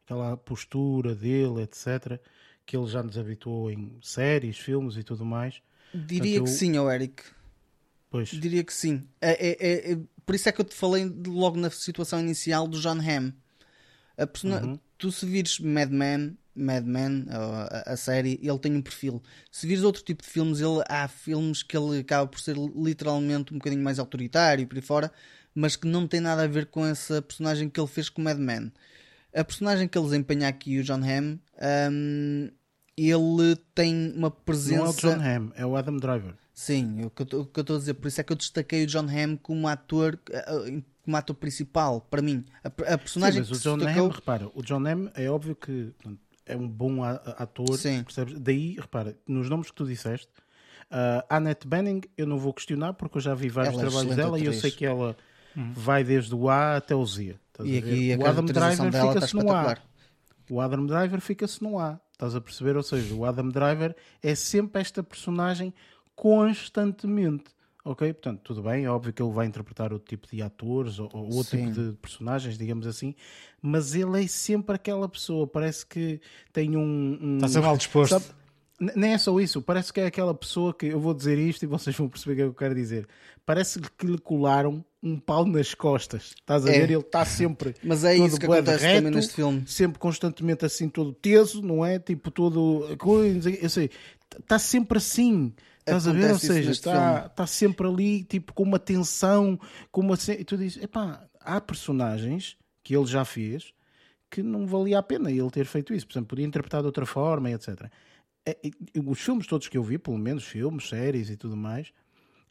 [0.05, 2.18] Aquela postura dele, etc.,
[2.64, 5.62] que ele já nos habituou em séries, filmes e tudo mais.
[5.94, 6.59] Diria Portanto, que eu...
[6.59, 7.22] sim, oh Eric.
[8.11, 8.30] Pois.
[8.30, 9.07] Diria que sim.
[9.20, 12.66] É, é, é, é, por isso é que eu te falei logo na situação inicial
[12.66, 13.32] do John Hamm.
[14.16, 14.64] A persona...
[14.64, 14.80] Uhum.
[14.99, 19.23] Tu se vires Mad Men, Mad Men, a, a, série, ele tem um perfil.
[19.51, 23.53] Se vires outro tipo de filmes, ele, há filmes que ele acaba por ser literalmente
[23.53, 25.13] um bocadinho mais autoritário e por aí fora,
[25.55, 28.39] mas que não tem nada a ver com essa personagem que ele fez com Mad
[28.39, 28.73] Men.
[29.35, 31.39] A personagem que ele desempenha aqui, o John Hamm,
[31.91, 32.51] um,
[32.97, 34.79] ele tem uma presença.
[34.79, 36.35] Não é o John Hamm, é o Adam Driver.
[36.55, 39.07] Sim, o que eu estou a dizer, por isso é que eu destaquei o John
[39.07, 42.47] Hamm como ator, eh, como ator principal, para mim.
[42.65, 44.07] A, a personagem Sim, mas o John destacou...
[44.07, 48.03] Hamm, repara, o John Hamm é óbvio que portanto, é um bom ator, Sim.
[48.03, 48.38] percebes?
[48.38, 50.30] Daí, repara, nos nomes que tu disseste,
[50.90, 54.16] uh, Annette Bening eu não vou questionar porque eu já vi vários ela é trabalhos
[54.16, 55.16] dela e eu sei que ela
[55.57, 55.72] uhum.
[55.72, 57.36] vai desde o A até o Z.
[57.64, 59.76] E a o Adam Driver fica-se no A.
[60.49, 62.01] O Adam Driver fica-se no A.
[62.12, 62.76] Estás a perceber?
[62.76, 65.74] Ou seja, o Adam Driver é sempre esta personagem
[66.14, 67.44] constantemente.
[67.87, 68.12] Ok?
[68.14, 71.32] Portanto, tudo bem, é óbvio que ele vai interpretar outro tipo de atores ou, ou
[71.34, 71.68] outro Sim.
[71.68, 73.14] tipo de personagens, digamos assim,
[73.62, 76.20] mas ele é sempre aquela pessoa, parece que
[76.53, 77.16] tem um.
[77.22, 78.11] um Está a ser mal disposto.
[78.11, 78.24] Sabe?
[78.78, 81.66] Nem é só isso, parece que é aquela pessoa que eu vou dizer isto e
[81.66, 83.07] vocês vão perceber o que eu quero dizer.
[83.47, 86.34] Parece que lhe colaram um pau nas costas.
[86.34, 86.80] Estás a é.
[86.80, 86.91] ver?
[86.91, 87.72] Ele está sempre.
[87.84, 89.62] Mas é isso que acontece reto, também neste filme.
[89.64, 92.01] Sempre constantemente assim, todo teso, não é?
[92.01, 92.84] Tipo, todo.
[93.62, 93.91] Eu sei,
[94.39, 95.55] está sempre assim.
[95.87, 96.32] Estás a ver?
[96.32, 99.59] Ou seja, está, está sempre ali, tipo, com uma tensão,
[99.93, 100.16] com uma.
[100.37, 103.72] E tu dizes, epá, há personagens que ele já fez
[104.28, 106.07] que não valia a pena ele ter feito isso.
[106.07, 107.89] Por exemplo, podia interpretar de outra forma, etc.
[108.45, 108.57] É,
[109.05, 111.93] os filmes todos que eu vi, pelo menos filmes, séries e tudo mais,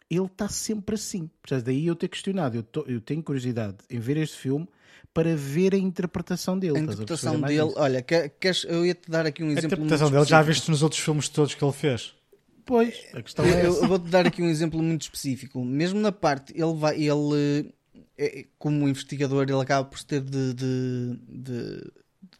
[0.09, 1.29] ele está sempre assim.
[1.41, 2.55] Portanto, daí eu ter questionado.
[2.55, 4.67] Eu, tô, eu, tenho curiosidade em ver este filme
[5.13, 6.77] para ver a interpretação dele.
[6.77, 9.65] A interpretação a dele, olha, queres, eu ia-te dar aqui um exemplo.
[9.65, 12.14] A interpretação dele já viste nos outros filmes todos que ele fez.
[12.65, 15.63] Pois, a questão é eu, eu vou-te dar aqui um exemplo muito específico.
[15.63, 17.71] Mesmo na parte, ele vai, ele,
[18.17, 21.91] é, como investigador, ele acaba por ter de, de, de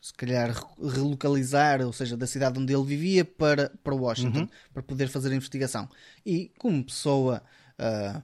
[0.01, 4.49] se calhar relocalizar, ou seja, da cidade onde ele vivia para, para Washington, uhum.
[4.73, 5.87] para poder fazer a investigação.
[6.25, 7.41] E como pessoa
[7.79, 8.21] uh,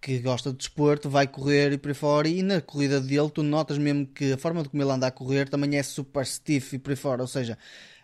[0.00, 3.42] que gosta de desporto, vai correr e por aí fora, e na corrida dele tu
[3.42, 6.74] notas mesmo que a forma de como ele anda a correr também é super stiff
[6.74, 7.56] e por aí fora, ou seja,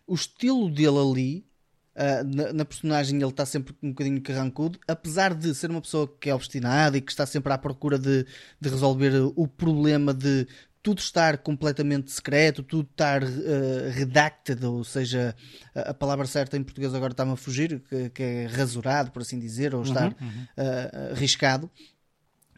[0.06, 1.51] o estilo dele ali
[1.94, 6.10] Uh, na, na, personagem ele está sempre um bocadinho carrancudo, apesar de ser uma pessoa
[6.18, 8.24] que é obstinada e que está sempre à procura de,
[8.58, 10.46] de resolver o problema de
[10.82, 15.36] tudo estar completamente secreto, tudo estar uh, redacted, ou seja,
[15.74, 19.22] a, a, palavra certa em português agora está-me a fugir, que, que, é rasurado, por
[19.22, 20.46] assim dizer, ou uhum, estar uhum.
[20.56, 21.70] Uh, riscado.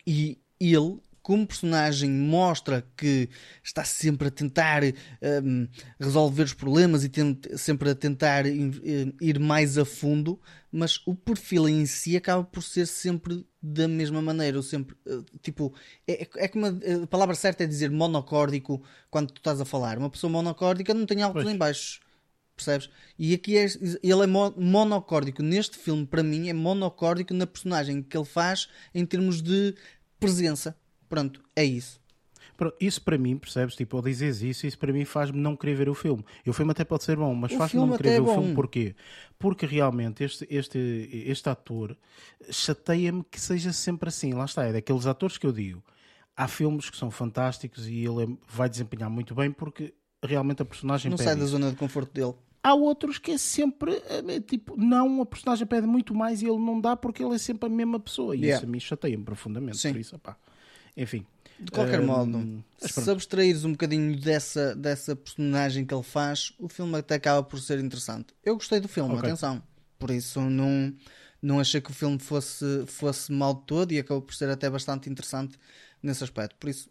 [0.07, 3.31] E ele como personagem mostra que
[3.63, 4.83] está sempre a tentar
[5.43, 5.67] um,
[5.99, 7.11] resolver os problemas e
[7.57, 10.39] sempre a tentar ir mais a fundo,
[10.71, 15.23] mas o perfil em si acaba por ser sempre da mesma maneira, ou sempre eh,
[15.41, 15.75] tipo,
[16.07, 19.97] é, é como a, a, palavra certa é dizer monocórdico quando tu estás a falar.
[19.97, 22.01] Uma pessoa monocórdica não tem altos em baixos.
[22.55, 22.91] Percebes?
[23.19, 25.43] E aqui é, ele é monocórdico.
[25.43, 29.75] Neste filme, para mim, é monocórdico na personagem que ele faz em termos de
[30.21, 30.77] presença.
[31.15, 32.01] Pronto, é isso.
[32.81, 33.75] Isso para mim, percebes?
[33.75, 36.25] Tipo, ao dizeres isso, isso para mim faz-me não querer ver o filme.
[36.47, 38.95] O filme até pode ser bom, mas faz-me não querer ver é o filme porquê?
[39.39, 40.79] Porque realmente este, este,
[41.27, 41.97] este ator
[42.51, 44.33] chateia-me que seja sempre assim.
[44.33, 45.83] Lá está, é daqueles atores que eu digo.
[46.37, 50.65] Há filmes que são fantásticos e ele é, vai desempenhar muito bem porque realmente a
[50.65, 52.35] personagem não sai da zona de conforto dele.
[52.63, 56.59] Há outros que é sempre é, tipo, não, a personagem pede muito mais e ele
[56.59, 58.35] não dá porque ele é sempre a mesma pessoa.
[58.35, 58.57] E yeah.
[58.57, 59.77] isso a mim chateia-me profundamente.
[59.77, 59.93] Sim.
[59.93, 60.37] Por isso, opá.
[60.97, 61.27] Enfim.
[61.59, 66.69] De qualquer um, modo, se abstraíres um bocadinho dessa, dessa personagem que ele faz, o
[66.69, 68.35] filme até acaba por ser interessante.
[68.45, 69.31] Eu gostei do filme, okay.
[69.31, 69.63] atenção.
[69.99, 70.93] Por isso não,
[71.41, 74.69] não achei que o filme fosse, fosse mal de todo e acabou por ser até
[74.69, 75.57] bastante interessante
[76.03, 76.57] nesse aspecto.
[76.57, 76.91] Por isso,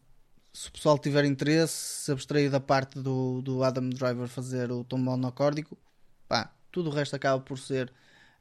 [0.54, 1.74] se o pessoal tiver interesse,
[2.06, 5.78] se abstrair da parte do, do Adam Driver fazer o tom monocórdico,
[6.28, 7.91] pá, tudo o resto acaba por ser,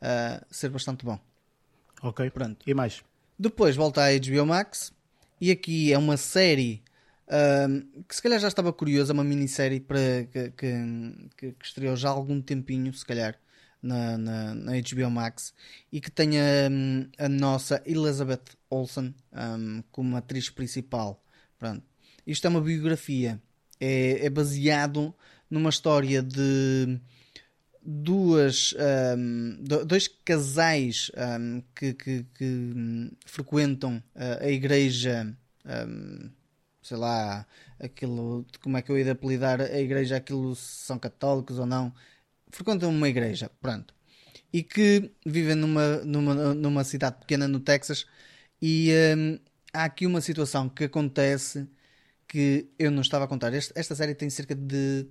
[0.00, 1.18] uh, ser bastante bom.
[2.00, 2.30] Ok.
[2.30, 2.64] Pronto.
[2.66, 3.02] E mais?
[3.38, 4.92] Depois volta à HBO Max
[5.42, 6.84] e aqui é uma série
[7.68, 9.98] um, que se calhar já estava curiosa, uma minissérie para,
[10.30, 10.72] que, que,
[11.36, 13.36] que, estreou já há algum tempinho, se calhar,
[13.82, 15.52] na, na, na HBO Max,
[15.90, 21.20] e que tem a, a nossa Elizabeth Olsen um, como atriz principal.
[21.58, 21.82] Pronto.
[22.24, 23.42] Isto é uma biografia
[23.80, 25.12] É, é baseado
[25.50, 27.00] numa história de
[27.84, 28.74] duas
[29.16, 36.30] um, dois casais um, que, que, que um, frequentam a, a igreja hum,
[36.82, 37.46] sei lá
[37.80, 41.92] aquilo como é que eu ia apelidar a igreja aquilo são católicos ou não
[42.50, 43.94] frequentam uma igreja pronto
[44.52, 48.06] e que vivem numa, numa, numa cidade pequena no Texas
[48.60, 49.38] e hum,
[49.72, 51.66] há aqui uma situação que acontece
[52.28, 53.52] que eu não estava a contar.
[53.52, 55.06] Esta, esta série tem cerca de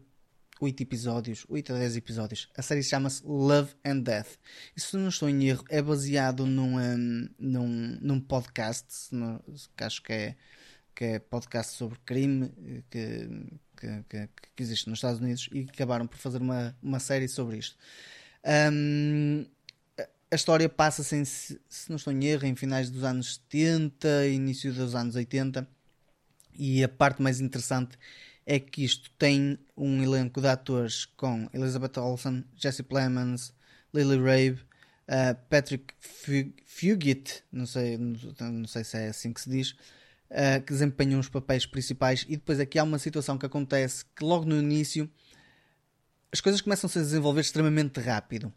[0.61, 2.47] 8 episódios, 8 a 10 episódios.
[2.55, 4.37] A série chama-se Love and Death.
[4.77, 9.09] E se não estou em erro, é baseado num, um, num, num podcast,
[9.75, 10.35] que acho que é,
[10.93, 12.53] que é podcast sobre crime,
[12.91, 13.27] que,
[13.75, 17.57] que, que, que existe nos Estados Unidos, e acabaram por fazer uma, uma série sobre
[17.57, 17.75] isto.
[18.71, 19.43] Um,
[20.29, 24.93] a história passa-se, se não estou em erro, em finais dos anos 70, início dos
[24.93, 25.67] anos 80.
[26.53, 27.97] E a parte mais interessante
[28.45, 33.53] é que isto tem um elenco de atores com Elizabeth Olsen, Jesse Plemons,
[33.93, 34.61] Lily Rabe,
[35.07, 35.93] uh, Patrick
[36.65, 41.29] Fugit, não sei, não sei se é assim que se diz, uh, que desempenham os
[41.29, 42.25] papéis principais.
[42.27, 45.09] E depois aqui há uma situação que acontece que logo no início
[46.31, 48.53] as coisas começam -se a desenvolver extremamente rápido.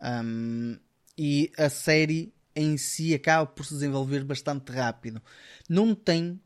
[0.00, 0.78] Um,
[1.16, 5.20] e a série em si acaba por se desenvolver bastante rápido.
[5.68, 6.40] Não tem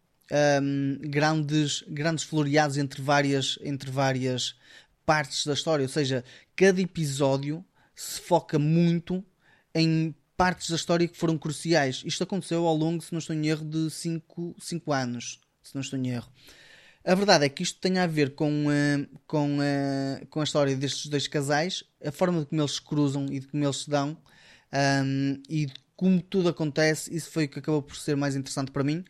[0.63, 4.57] um, grandes, grandes floreados entre várias, entre várias
[5.05, 6.25] partes da história, ou seja,
[6.57, 7.65] cada episódio
[7.95, 9.25] se foca muito
[9.75, 12.03] em partes da história que foram cruciais.
[12.05, 15.99] Isto aconteceu ao longo, se não estou em erro, de 5 anos, se não estou
[15.99, 16.31] em erro.
[17.05, 20.77] A verdade é que isto tem a ver com, uh, com, uh, com a história
[20.77, 24.17] destes dois casais, a forma como eles se cruzam e de como eles se dão,
[25.05, 28.85] um, e como tudo acontece, isso foi o que acabou por ser mais interessante para
[28.85, 29.05] mim.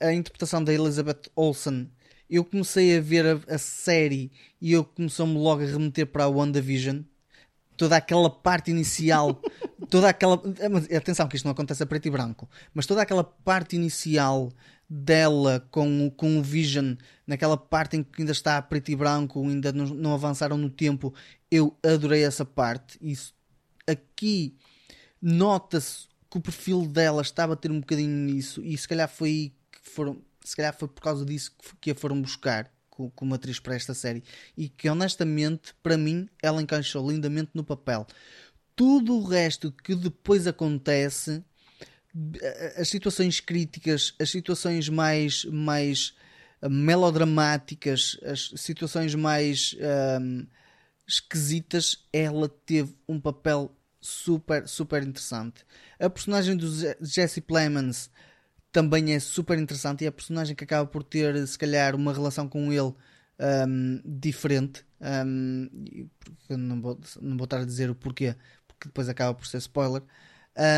[0.00, 1.90] A interpretação da Elizabeth Olsen,
[2.28, 4.30] eu comecei a ver a, a série
[4.60, 7.00] e eu começou-me logo a remeter para a WandaVision.
[7.76, 9.40] Toda aquela parte inicial,
[9.90, 10.40] toda aquela.
[10.96, 14.50] Atenção, que isto não acontece a preto e branco, mas toda aquela parte inicial
[14.88, 16.94] dela com, com o Vision,
[17.26, 21.12] naquela parte em que ainda está preto e branco, ainda não, não avançaram no tempo,
[21.50, 22.98] eu adorei essa parte.
[23.00, 23.34] Isso
[23.86, 24.56] aqui
[25.20, 29.52] nota-se que o perfil dela estava a ter um bocadinho nisso, e se calhar foi
[29.96, 32.70] foram, se calhar foi por causa disso que a foram buscar
[33.14, 34.22] como atriz para esta série
[34.56, 38.06] e que honestamente para mim ela encaixou lindamente no papel
[38.74, 41.44] tudo o resto que depois acontece
[42.76, 46.14] as situações críticas, as situações mais, mais
[46.62, 49.76] ah, melodramáticas, as situações mais
[50.20, 50.46] um,
[51.06, 55.64] esquisitas, ela teve um papel super, super interessante.
[55.98, 56.66] A personagem do
[57.00, 58.10] Jesse Plemons
[58.76, 62.12] também é super interessante e é a personagem que acaba por ter, se calhar, uma
[62.12, 62.92] relação com ele
[63.66, 64.84] um, diferente.
[65.00, 65.88] Um,
[66.50, 68.36] não, vou, não vou estar a dizer o porquê,
[68.68, 70.02] porque depois acaba por ser spoiler.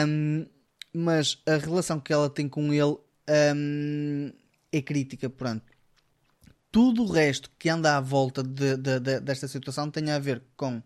[0.07, 0.47] Um,
[0.95, 2.97] mas a relação que ela tem com ele
[3.57, 4.33] hum,
[4.71, 5.65] é crítica, pronto.
[6.71, 10.41] Tudo o resto que anda à volta de, de, de, desta situação tem a ver
[10.57, 10.81] com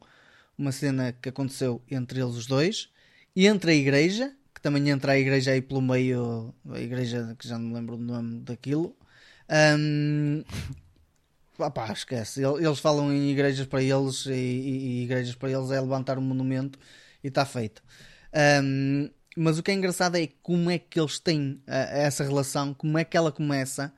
[0.57, 2.89] uma cena que aconteceu entre eles os dois
[3.37, 7.59] e entre a igreja, também entra a igreja aí pelo meio, a igreja que já
[7.59, 8.97] não me lembro do nome daquilo.
[9.79, 10.45] Um,
[11.59, 12.43] opá, esquece.
[12.43, 16.79] Eles falam em igrejas para eles e, e, igrejas para eles é levantar um monumento
[17.23, 17.83] e está feito.
[18.63, 22.73] Um, mas o que é engraçado é como é que eles têm uh, essa relação,
[22.73, 23.93] como é que ela começa,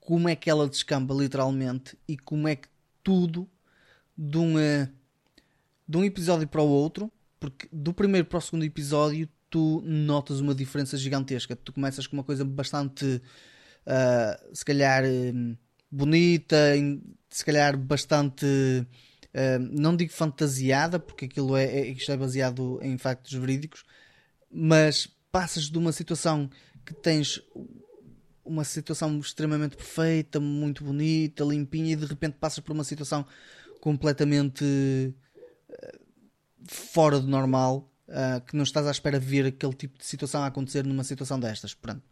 [0.00, 2.68] como é que ela descamba literalmente e como é que
[3.02, 3.48] tudo
[4.16, 4.88] de um, uh,
[5.86, 10.40] de um episódio para o outro, porque do primeiro para o segundo episódio tu notas
[10.40, 11.56] uma diferença gigantesca.
[11.56, 15.04] Tu começas com uma coisa bastante, uh, se calhar,
[15.90, 16.56] bonita,
[17.28, 18.46] se calhar bastante.
[19.72, 23.84] não digo fantasiada, porque aquilo é, é, isto é baseado em factos verídicos,
[24.50, 26.48] mas passas de uma situação
[26.84, 27.40] que tens
[28.44, 33.24] uma situação extremamente perfeita, muito bonita, limpinha, e de repente passas por uma situação
[33.80, 36.00] completamente uh,
[36.66, 40.42] fora do normal, uh, que não estás à espera de ver aquele tipo de situação
[40.42, 41.74] a acontecer numa situação destas.
[41.74, 42.02] Pronto.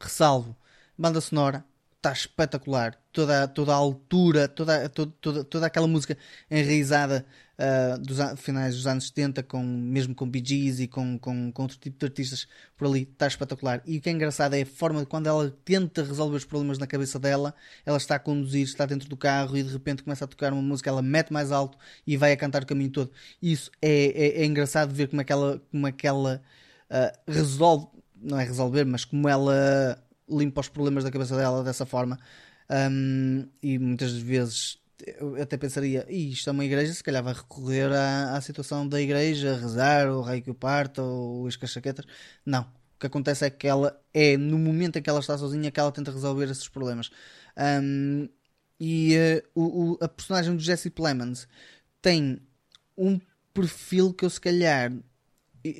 [0.00, 0.56] Ressalvo,
[0.96, 1.64] banda sonora,
[2.06, 2.96] está espetacular.
[3.12, 6.16] Toda, toda a altura, toda, toda, toda, aquela música
[6.50, 7.24] enraizada
[7.58, 11.62] uh, dos finais dos anos 70, com, mesmo com Bee Gees e com, com, com
[11.62, 12.46] outro tipo de artistas
[12.76, 13.82] por ali, está espetacular.
[13.86, 16.78] E o que é engraçado é a forma de quando ela tenta resolver os problemas
[16.78, 17.54] na cabeça dela,
[17.86, 20.62] ela está a conduzir, está dentro do carro e de repente começa a tocar uma
[20.62, 23.10] música, ela mete mais alto e vai a cantar o caminho todo.
[23.40, 26.42] Isso é, é, é engraçado ver como é que ela, como é que ela
[26.90, 31.86] uh, resolve, não é resolver, mas como ela limpa os problemas da cabeça dela dessa
[31.86, 32.18] forma.
[32.70, 34.78] Um, e muitas vezes
[35.18, 38.88] eu até pensaria, "Ih, isto é uma igreja, se calhar vai recorrer à, à situação
[38.88, 42.04] da igreja, rezar, o rei que o parta, ou as cachaquetas.
[42.44, 42.62] Não.
[42.62, 45.78] O que acontece é que ela é no momento em que ela está sozinha que
[45.78, 47.10] ela tenta resolver esses problemas.
[47.56, 48.28] Um,
[48.80, 51.46] e eh, o, o- a personagem do Jesse Plemons
[52.02, 52.40] tem
[52.96, 53.20] um
[53.54, 54.92] perfil que eu se calhar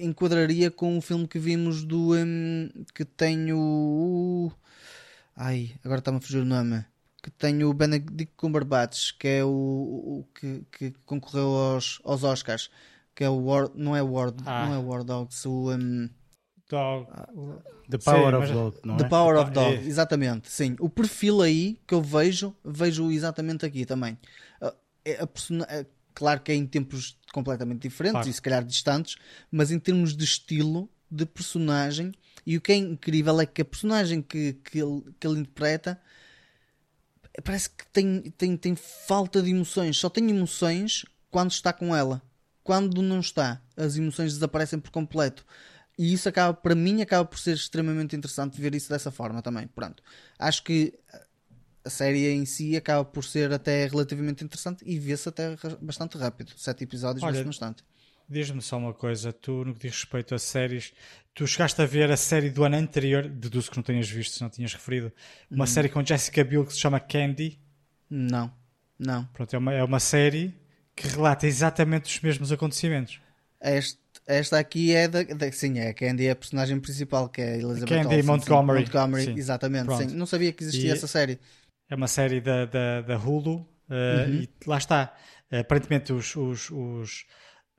[0.01, 4.51] enquadraria com o filme que vimos do hum, que tem o
[5.37, 6.85] ai, agora está-me a fugir o nome
[7.23, 12.71] que tem o Benedict Cumberbatch que é o, o que, que concorreu aos, aos Oscars
[13.15, 14.67] que é o War, não é War, Ah.
[14.67, 16.09] não é War Dogs o hum,
[16.69, 17.07] Dog.
[17.89, 19.09] The Power Sim, of Dog, não The é?
[19.09, 19.55] Power of É.
[19.55, 20.75] Dog, exatamente, sim.
[20.81, 24.19] O perfil aí que eu vejo, vejo exatamente aqui também.
[24.61, 24.75] A-
[25.05, 25.87] é a persona- é
[26.17, 28.29] claro que é em tempos completamente diferentes Claro.
[28.29, 29.17] e se calhar distantes,
[29.51, 32.13] mas em termos de estilo, de personagem,
[32.45, 36.01] e o que é incrível é que a personagem que, que, ele, que ele interpreta
[37.45, 42.23] parece que tem, tem, tem falta de emoções, só tem emoções quando está com ela.
[42.65, 45.45] Quando não está, as emoções desaparecem por completo.
[45.99, 49.67] E isso acaba, para mim, acaba por ser extremamente interessante ver isso dessa forma também.
[49.69, 50.03] Pronto.
[50.39, 50.99] Acho que
[51.87, 56.53] a série em si acaba por ser até relativamente interessante e vê-se até bastante rápido.
[56.57, 57.85] Sete episódios Olha, vê-se no instante.
[58.29, 60.93] Diz-me só uma coisa, tu no que diz respeito a séries,
[61.33, 64.43] tu chegaste a ver a série do ano anterior, deduzo que não tenhas visto, se
[64.43, 65.13] não tinhas referido,
[65.51, 65.67] uma Hum.
[65.69, 67.59] série com Jessica Biel que se chama Candy.
[68.11, 68.53] Não,
[68.99, 69.25] não.
[69.27, 70.53] Pronto, é uma, é uma série
[70.97, 73.21] que relata exatamente os mesmos acontecimentos.
[73.61, 77.41] Este- esta aqui é da, da- Sim, é a Candy é a personagem principal, que
[77.41, 78.23] é a Elizabeth Candy Olsen.
[78.25, 78.81] Montgomery.
[78.81, 79.35] Montgomery, Sim.
[79.37, 79.97] exatamente.
[79.97, 80.07] Sim.
[80.17, 81.39] Não sabia que existia E- essa série.
[81.89, 83.57] É uma série da, da, da Hulu
[83.89, 85.15] uh, e lá está.
[85.51, 87.27] Aparentemente os, os, os,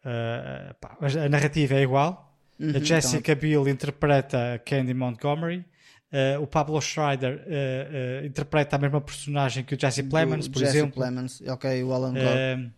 [0.05, 2.37] uh, pá, a narrativa é igual.
[2.59, 5.65] Uhum, a então Jessica Biel interpreta a Candy Montgomery.
[6.09, 10.59] Uh, o Pablo Schreider uh, uh, interpreta a mesma personagem que o Jesse Plemons, por
[10.59, 11.01] Jesse exemplo.
[11.01, 12.71] Plemons, ok, o Alan Gore.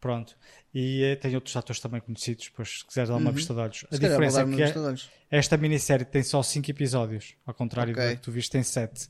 [0.00, 0.34] Pronto.
[0.74, 3.84] E tem outros atores também conhecidos, depois se quiseres dar uma vista de olhos.
[3.84, 4.00] A Uhum.
[4.00, 8.08] Se diferença é que é- esta minissérie tem só 5 episódios, ao contrário Ok.
[8.08, 9.06] do que tu viste tem 7.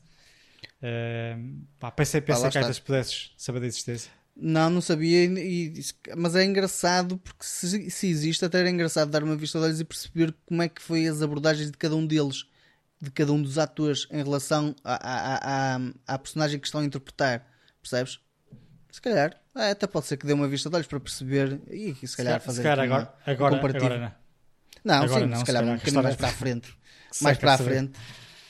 [1.78, 4.10] Pá, pensei, pensei lá que vezes pudesses saber da existência.
[4.34, 5.84] Não, não sabia, e- e-
[6.16, 9.80] mas é engraçado porque se, se existe, até era engraçado dar uma vista de olhos
[9.80, 12.46] e perceber como é que foi as abordagens de cada um deles,
[13.00, 15.80] de cada um dos atores em relação à, à, à,
[16.14, 17.46] à personagem que estão a interpretar,
[17.82, 18.20] percebes?
[18.90, 21.94] Se calhar, é, até pode ser que dê uma vista de olhos para perceber e
[22.06, 24.12] se calhar Se fazer calhar aqui uma- agora, um agora, agora não.
[24.84, 26.74] Não, Agora sim, não, se se calhar um calhar, bocadinho mais para a frente.
[27.10, 27.92] Se mais para a frente.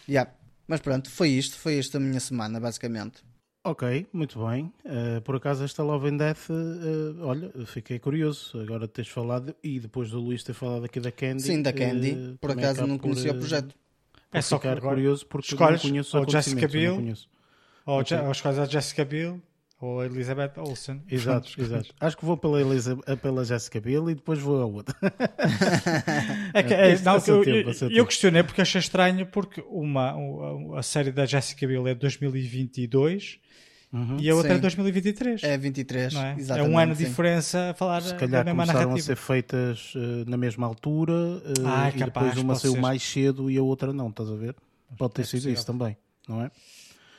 [0.09, 0.31] Yeah.
[0.67, 1.57] Mas pronto, foi isto.
[1.57, 3.23] Foi esta a minha semana, basicamente.
[3.65, 4.73] Ok, muito bem.
[4.85, 8.59] Uh, por acaso esta Love and Death, uh, olha, fiquei curioso.
[8.61, 11.43] Agora teres falado, e depois do Luís ter falado aqui da Candy.
[11.43, 12.11] Sim, da Candy.
[12.11, 13.75] uh, por acaso não por, conhecia o projeto.
[14.33, 17.29] É só que ficar curioso porque escolhes não conheço ou o Jessica Biel, conheço.
[17.87, 18.17] Ou, Ok.
[18.17, 19.41] ja, ou escolhes a Jessica Biel
[19.83, 21.03] ou a Elizabeth Olsen.
[21.11, 21.93] Exato, exato.
[22.01, 24.95] Acho que vou pela, Elisa, pela Jessica Biel e depois vou a outra.
[26.55, 28.07] É que, é, Isso não, a seu eu, tempo, eu- tempo.
[28.07, 30.13] questionei porque achei estranho porque uma,
[30.77, 33.39] a, a série da Jessica Biel é de 2022
[33.93, 34.17] Uhum.
[34.19, 34.57] e a outra é Sim.
[34.57, 35.43] de 2023.
[35.43, 36.33] É 23, não é?
[36.33, 36.71] é exatamente.
[36.73, 39.13] um ano de diferença a falar Se da calhar mesma começaram narrativa.
[39.13, 42.73] a ser feitas uh, na mesma altura uh, Ah, é e capaz, depois uma saiu
[42.73, 42.81] ser.
[42.81, 44.57] mais cedo e a outra não, estás a ver?
[44.97, 45.53] Pode ter é sido possível.
[45.53, 45.95] isso também,
[46.27, 46.51] não é?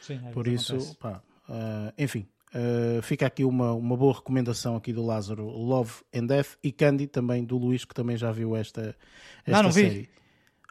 [0.02, 0.98] Sim, às Por isso, acontece.
[0.98, 6.26] pá, uh, enfim, uh, fica aqui uma, uma boa recomendação aqui do Lázaro, Love and
[6.28, 8.96] Death e Candy também do Luís que também já viu esta,
[9.46, 9.82] esta Não, não vi.
[9.82, 10.10] série.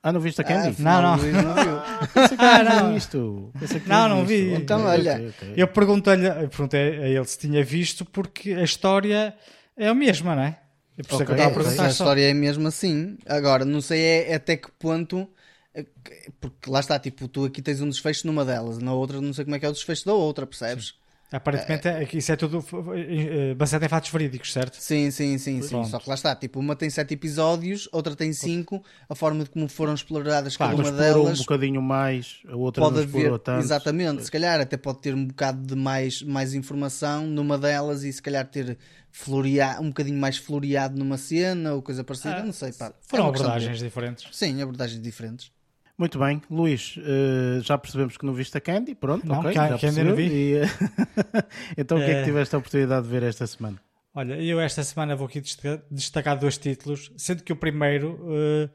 [0.05, 0.69] Ah, não viste a Ah, Candy?
[0.71, 1.23] afinal, Não, não.
[1.23, 1.81] Luís não viu.
[2.13, 2.93] Pensei que Ah, não.
[2.95, 3.53] visto.
[3.87, 4.53] Não, não vi.
[4.55, 5.33] Então, olha.
[5.57, 9.33] Eu perguntei-lhe eu perguntei a ele se tinha visto porque a história
[9.77, 10.59] é a mesma, não é?
[10.99, 12.05] E isso é que eu estava a É, perguntar a só.
[12.05, 13.17] história é mesmo assim.
[13.27, 15.29] Agora, não sei é até que ponto.
[15.73, 19.21] é que- Porque lá está, tipo, tu aqui tens um desfecho numa delas, na outra
[19.21, 20.95] não sei como é que é o desfecho da outra, percebes?
[21.33, 22.65] Aparentemente é, isso é tudo
[22.95, 24.77] eh, baseado em fatos verídicos, certo?
[24.79, 25.85] Sim, sim, sim, sim.
[25.85, 29.51] Só que lá está, tipo, uma tem sete episódios, outra tem cinco, a forma de
[29.51, 33.03] como foram exploradas Claro, cada Uma explorou um delas bocadinho mais, a outra pode não
[33.03, 33.61] haver, tanto.
[33.65, 38.13] exatamente, se calhar até pode ter um bocado de mais, mais informação numa delas e
[38.13, 38.77] se calhar ter
[39.11, 42.93] florear, um bocadinho mais floreado numa cena ou coisa parecida, Ah, não sei, pá.
[43.03, 44.29] Foram É questão de abordagens diferentes.
[44.33, 45.53] Sim, abordagens diferentes.
[45.99, 49.69] Muito bem, Luís, eh, já percebemos que não viste a Candy, pronto, Não, ok, já
[49.79, 50.21] Candy não percebeu.
[50.21, 50.63] E, eh,
[51.77, 52.25] então o que é que Eh.
[52.25, 53.81] tiveste a oportunidade de ver esta semana?
[54.15, 58.71] Olha, eu esta semana vou aqui destaca- destacar dois títulos, sendo que o primeiro eh,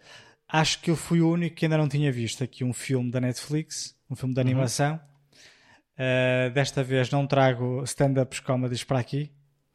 [0.47, 3.19] acho que eu fui o único que ainda não tinha visto aqui um filme da
[3.19, 4.99] Netflix, um filme de animação.
[5.97, 9.31] Eh, desta vez não trago stand-ups comedies para aqui.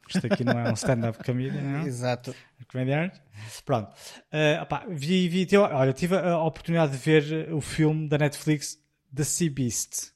[0.07, 1.85] Isto aqui não é um stand-up comedy, não?
[1.87, 2.35] Exato.
[2.71, 3.21] Comediante.
[3.65, 3.91] Pronto.
[4.31, 8.79] Eh, opá, vi, vi, tive- olha, tive a oportunidade de ver o filme da Netflix
[9.15, 10.11] The Sea Beast.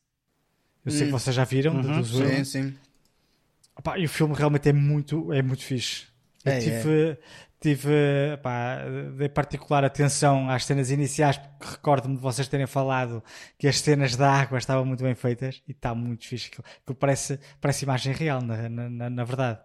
[0.86, 2.04] Eu sei que vocês já viram, Uhum.
[2.04, 2.78] Sim, sim.
[3.78, 6.06] Opá, e o filme realmente é muito, é muito fixe.
[6.46, 7.18] Eu É, tive,
[7.60, 8.78] tive pá,
[9.18, 13.24] de particular atenção às cenas iniciais, porque recordo-me de vocês terem falado
[13.58, 16.48] que as cenas da água estavam muito bem feitas e está muito fixe.
[16.48, 19.60] Aquilo, aquilo parece, parece imagem real, na, na- na verdade.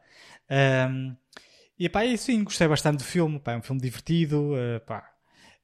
[0.48, 1.16] Ahm,
[1.78, 3.38] e pá, e sim, gostei bastante do filme.
[3.40, 4.54] Pá, é um filme divertido.
[4.56, 5.10] eh, pá,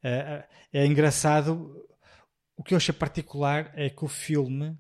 [0.03, 1.85] eh, é engraçado.
[2.57, 4.77] O que eu achei particular é que o filme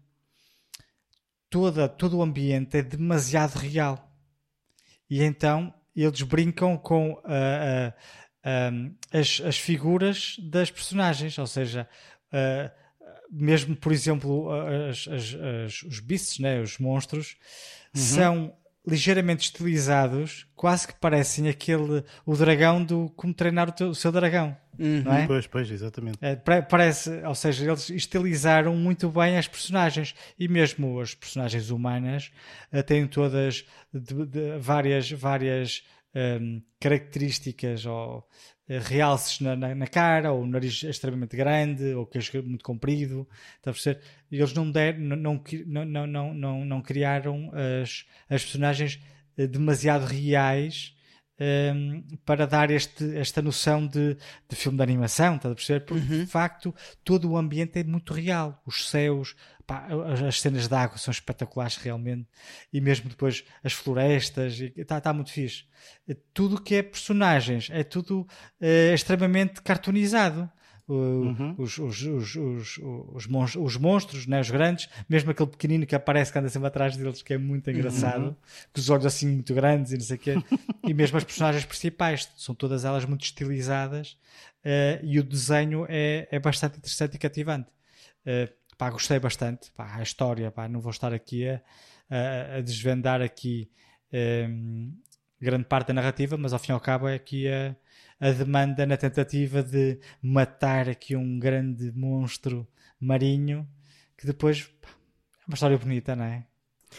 [1.50, 4.04] toda, todo o ambiente é demasiado real.
[5.08, 7.94] E então eles brincam com ah,
[9.12, 11.88] as, as figuras das personagens, ou seja,
[13.30, 14.50] mesmo por exemplo,
[14.90, 17.36] as- as- as- os beasts, né, os monstros,
[17.94, 18.54] são
[18.88, 24.10] ligeiramente estilizados, quase que parecem aquele o dragão do como treinar o, teu- o seu
[24.10, 24.56] dragão,
[25.04, 25.26] não é?
[25.26, 26.18] Pois, pois, exatamente.
[26.20, 31.70] É, pa- parece, ou seja, eles estilizaram muito bem as personagens e mesmo as personagens
[31.70, 32.30] humanas
[32.72, 35.82] eh, têm todas de- de- várias, várias
[36.40, 38.26] hum, características ou
[38.68, 43.26] realces na, na, na cara, ou o nariz extremamente grande, ou queixo muito comprido.
[43.56, 44.00] Está a perceber?
[44.30, 47.50] Eles não, der, não, não, não, não, não criaram
[47.82, 49.00] as, as personagens
[49.38, 50.94] eh, demasiado reais
[51.40, 54.16] hum, para dar este, esta noção de,
[54.48, 55.80] de filme de animação, estás a perceber?
[55.80, 56.74] Porque de facto
[57.04, 58.60] todo o ambiente é muito real.
[58.66, 59.34] Os céus,
[59.66, 62.28] pá, as, as cenas de água são espetaculares realmente,
[62.72, 65.64] e mesmo depois as florestas, está tá muito fixe.
[66.32, 68.26] Tudo que é personagens é tudo
[68.60, 70.50] eh, extremamente cartoonizado.
[70.90, 72.78] O- os, os, os, os,
[73.12, 76.68] os, mons- os monstros, né, os grandes, mesmo aquele pequenino que aparece que anda sempre
[76.68, 78.34] atrás deles, que é muito engraçado,
[78.72, 80.42] com os olhos assim muito grandes e não sei o quê,
[80.86, 84.16] e mesmo as personagens principais, são todas elas muito estilizadas
[84.64, 87.68] eh, e o desenho é, é bastante interessante e cativante.
[88.24, 89.70] Eh, pá, gostei bastante.
[89.72, 91.60] Pá, a história, pá, não vou estar aqui a,
[92.08, 93.68] a- a desvendar aqui
[94.10, 94.94] em,
[95.40, 97.76] grande parte da narrativa, mas ao fim e ao cabo é aqui a,
[98.20, 102.66] a demanda na tentativa de matar aqui um grande monstro
[103.00, 103.66] marinho
[104.16, 106.44] que depois pá, é uma história bonita, não é?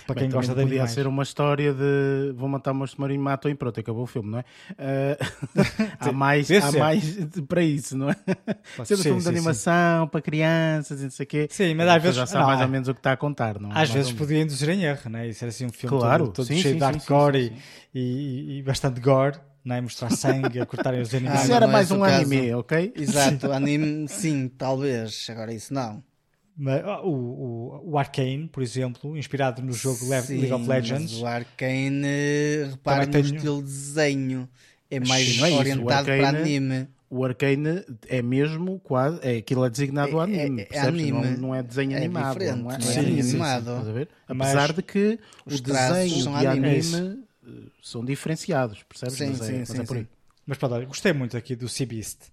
[0.06, 0.92] Para Bem, quem gosta de podia animais.
[0.92, 4.30] ser uma história de vou matar o monstro marinho, matam e pronto, acabou o filme,
[4.32, 4.46] não é?
[6.00, 7.18] Ah, há mais, há mais
[7.48, 8.16] para isso, não é?
[8.86, 11.48] Ser um Sim, filme sim, de animação para crianças e não sei o quê.
[11.50, 13.18] Sim, mas às vezes- já sabe não, mais é- ou menos o que está a
[13.18, 13.74] contar, não é?
[13.74, 15.28] Às Mais vezes podia induzir em erro, né?
[15.28, 17.56] Isso era assim um filme Claro, todo, todo sim, cheio sim, de sim, hardcore sim,
[17.56, 17.62] sim,
[17.94, 19.82] e, e- e bastante gore, né?
[19.82, 21.39] mostrar sangue, a cortarem os animais.
[21.39, 22.16] Ah, Isso mas era não é mais esse um o caso.
[22.26, 22.93] anime, ok?
[22.95, 25.28] Exato, anime sim, talvez.
[25.30, 26.03] Agora isso não.
[26.62, 30.68] Mas, ah, o, o, o Arcane, por exemplo, inspirado no jogo Le- Sim, League of
[30.68, 32.07] Legends, mas o Arcane,
[32.72, 34.49] repara no tenho- estilo de desenho.
[34.91, 36.88] É mais Sim, não é isso, o orientado para Arcane- anime.
[37.12, 40.99] O Arcane é mesmo quase, é aquilo é designado É- anime, é- é percebes?
[41.01, 41.12] anime.
[41.28, 43.72] Não, não é desenho É animado, não é, não não é desenho animado.
[44.28, 46.68] Mas Apesar de que desenhos são de anime.
[46.68, 47.29] anime eh,
[47.82, 49.16] são diferenciados, percebes?
[49.16, 50.04] Sim, mas é, sim, mas sim, é por aí.
[50.04, 50.10] sim.
[50.45, 52.24] Mas pronto, olha, gostei muito aqui do Sea Beast.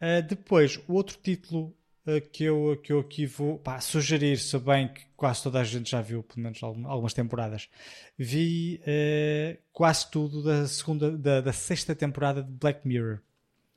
[0.00, 4.58] Uh, depois, o outro título uh, que, eu, que eu aqui vou pá, sugerir, se
[4.58, 7.68] bem que quase toda a gente já viu, pelo menos algum- algumas temporadas,
[8.16, 13.20] vi uh, quase tudo da segunda, da, da sexta temporada de Black Mirror.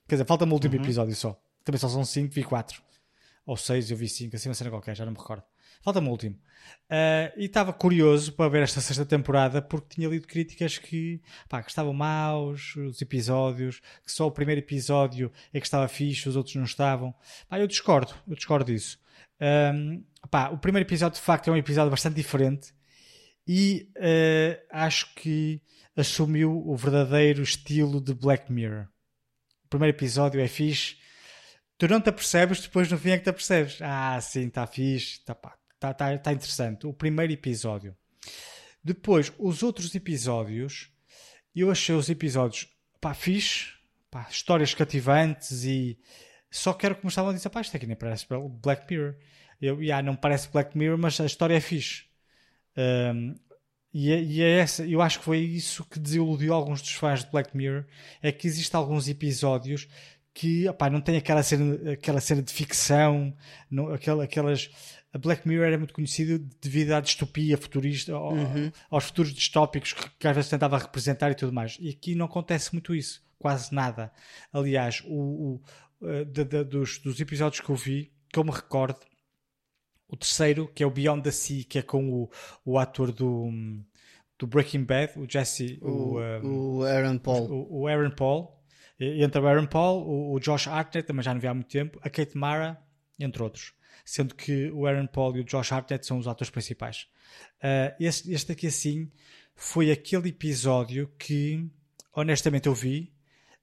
[0.08, 1.38] Quer dizer, falta-me o último episódio só.
[1.64, 2.82] Também só são cinco, vi quatro.
[3.46, 5.44] Ou seis, eu vi cinco, assim uma cena qualquer, já não me recordo.
[5.84, 6.40] Falta-me o último.
[6.86, 11.62] Uh, e estava curioso para ver esta sexta temporada porque tinha lido críticas que, pá,
[11.62, 16.36] que estavam maus os episódios, que só o primeiro episódio é que estava fixe, os
[16.36, 17.14] outros não estavam.
[17.50, 18.98] Pá, eu discordo, eu discordo disso.
[19.42, 22.74] Um, pá, o primeiro episódio de facto é um episódio bastante diferente
[23.46, 25.62] e uh, acho que
[25.98, 28.88] assumiu o verdadeiro estilo de Black Mirror.
[29.66, 30.96] O primeiro episódio é fixe,
[31.78, 33.80] tu não te apercebes, depois no fim é que te apercebes.
[33.82, 35.58] Ah, sim, está fixe, está pá,
[35.92, 36.88] tá, tá, tá interessante.
[36.88, 37.96] O primeiro episódio.
[38.84, 40.90] Depois, os outros episódios,
[41.56, 42.70] eu achei os episódios
[43.02, 43.74] pá, fixe,
[44.10, 45.98] pá, histórias cativantes e
[46.50, 48.26] só quero que a dizer, pá, isto aqui nem parece
[48.62, 49.16] Black Mirror.
[49.62, 52.04] Eu, yeah, não parece Black Mirror, mas a história é fixe.
[52.78, 53.36] Um,
[53.94, 57.24] e, é, e é essa, eu acho que foi isso que desiludiu alguns dos fãs
[57.24, 57.86] de Black Mirror,
[58.22, 59.88] é que existem alguns episódios
[60.34, 63.36] que opá, não tem aquela cena, aquela cena de ficção,
[63.70, 64.70] não, aquela, aquelas.
[65.14, 68.36] A Black Mirror era muito conhecido devido à distopia futurista, ao-
[68.90, 71.78] aos futuros distópicos que, às vezes tentava representar e tudo mais.
[71.80, 74.12] E aqui não acontece muito isso, quase nada.
[74.52, 75.62] Aliás, o,
[76.02, 79.00] o, eh, de- de- dos, dos episódios que eu vi, que eu me recordo,
[80.08, 82.32] o terceiro, que é o Beyond the Sea, que é com o,
[82.66, 83.50] o ator do,
[84.40, 87.48] do Breaking Bad, o Jesse, o, O, um, o Aaron Paul.
[87.70, 88.60] o, Aaron Paul,
[89.00, 92.00] entre o Aaron Paul, o, o Josh Hartnett, também já não vi há muito tempo,
[92.02, 92.80] a Kate Mara,
[93.20, 93.74] entre outros.
[94.04, 97.08] Sendo que o Aaron Paul e o Josh Hartnett são os atores principais.
[97.60, 99.12] Uh, este, este aqui, assim,
[99.56, 101.70] foi aquele episódio que,
[102.14, 103.14] honestamente, eu vi,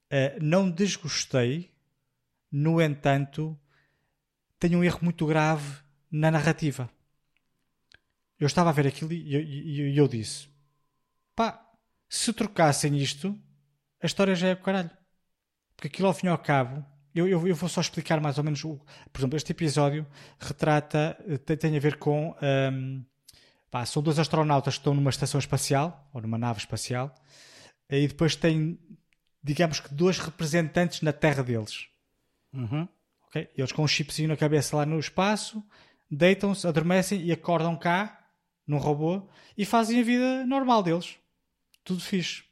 [0.07, 1.75] uh, não desgostei,
[2.51, 3.59] no entanto,
[4.59, 5.79] tenho um erro muito grave
[6.11, 6.91] na narrativa.
[8.39, 10.49] Eu estava a ver aquilo e eu, eu, eu disse:
[11.37, 11.71] pá,
[12.09, 13.39] se trocassem isto,
[14.03, 14.91] a história já é o caralho.
[15.77, 16.85] Porque aquilo ao fim e ao cabo,
[17.15, 18.65] eu, eu, eu, vou só explicar mais ou menos.
[18.65, 18.81] O,
[19.13, 20.07] por exemplo, este episódio
[20.39, 22.35] retrata, tem, tem a ver com.
[22.73, 23.05] Um,
[23.71, 27.15] pá, são dois astronautas que estão numa estação espacial, ou numa nave espacial,
[27.89, 28.79] e depois tem,
[29.43, 31.87] digamos que, dois representantes na Terra deles.
[32.53, 32.89] Uhum.
[33.29, 33.49] Okay?
[33.57, 35.65] Eles com um chipzinho na cabeça lá no espaço,
[36.11, 38.19] deitam-se, adormecem e acordam cá,
[38.67, 41.17] num robô, e fazem a vida normal deles.
[41.85, 42.45] Tudo fixe.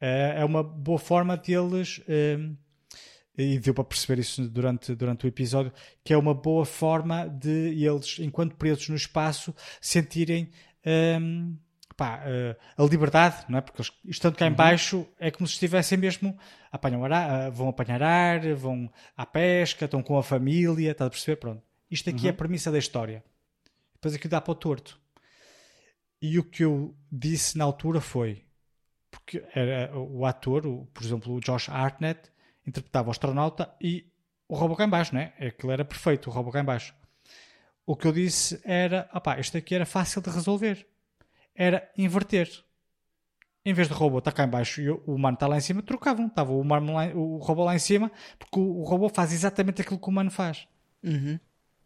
[0.00, 2.00] É, é uma boa forma de eles.
[2.08, 2.56] Um,
[3.36, 5.72] e deu para perceber isso durante, durante o episódio,
[6.04, 10.50] que é uma boa forma de eles, enquanto presos no espaço, sentirem
[11.20, 11.56] um,
[11.96, 13.60] pá, uh, a liberdade, não é?
[13.60, 14.52] Porque eles, estando cá uhum.
[14.52, 16.36] em baixo é como se estivessem mesmo
[16.70, 21.36] apanham ar, vão apanhar ar, vão à pesca, estão com a família, está a perceber?
[21.36, 21.62] Pronto.
[21.90, 22.26] Isto aqui uhum.
[22.26, 22.36] é a uhum.
[22.36, 23.22] premissa da história.
[23.94, 24.98] Depois aqui dá para o torto.
[26.20, 28.44] E o que eu disse na altura foi
[29.10, 32.32] porque era o ator, o, por exemplo, o Josh Hartnett,
[32.66, 34.06] interpretava o astronauta e
[34.48, 35.32] o robô cá em baixo, né?
[35.38, 36.94] Aquilo era perfeito, o robô cá em baixo.
[37.86, 40.86] O que eu disse era, opá, isto aqui era fácil de resolver.
[41.54, 42.48] Era inverter.
[43.64, 45.82] Em vez do robô estar cá em baixo e o humano está lá em cima,
[45.82, 46.26] trocavam.
[46.26, 49.82] Estava o, humano lá, o robô lá em cima, porque o, o robô faz exatamente
[49.82, 50.66] aquilo que o humano faz.
[51.02, 51.38] Uhum.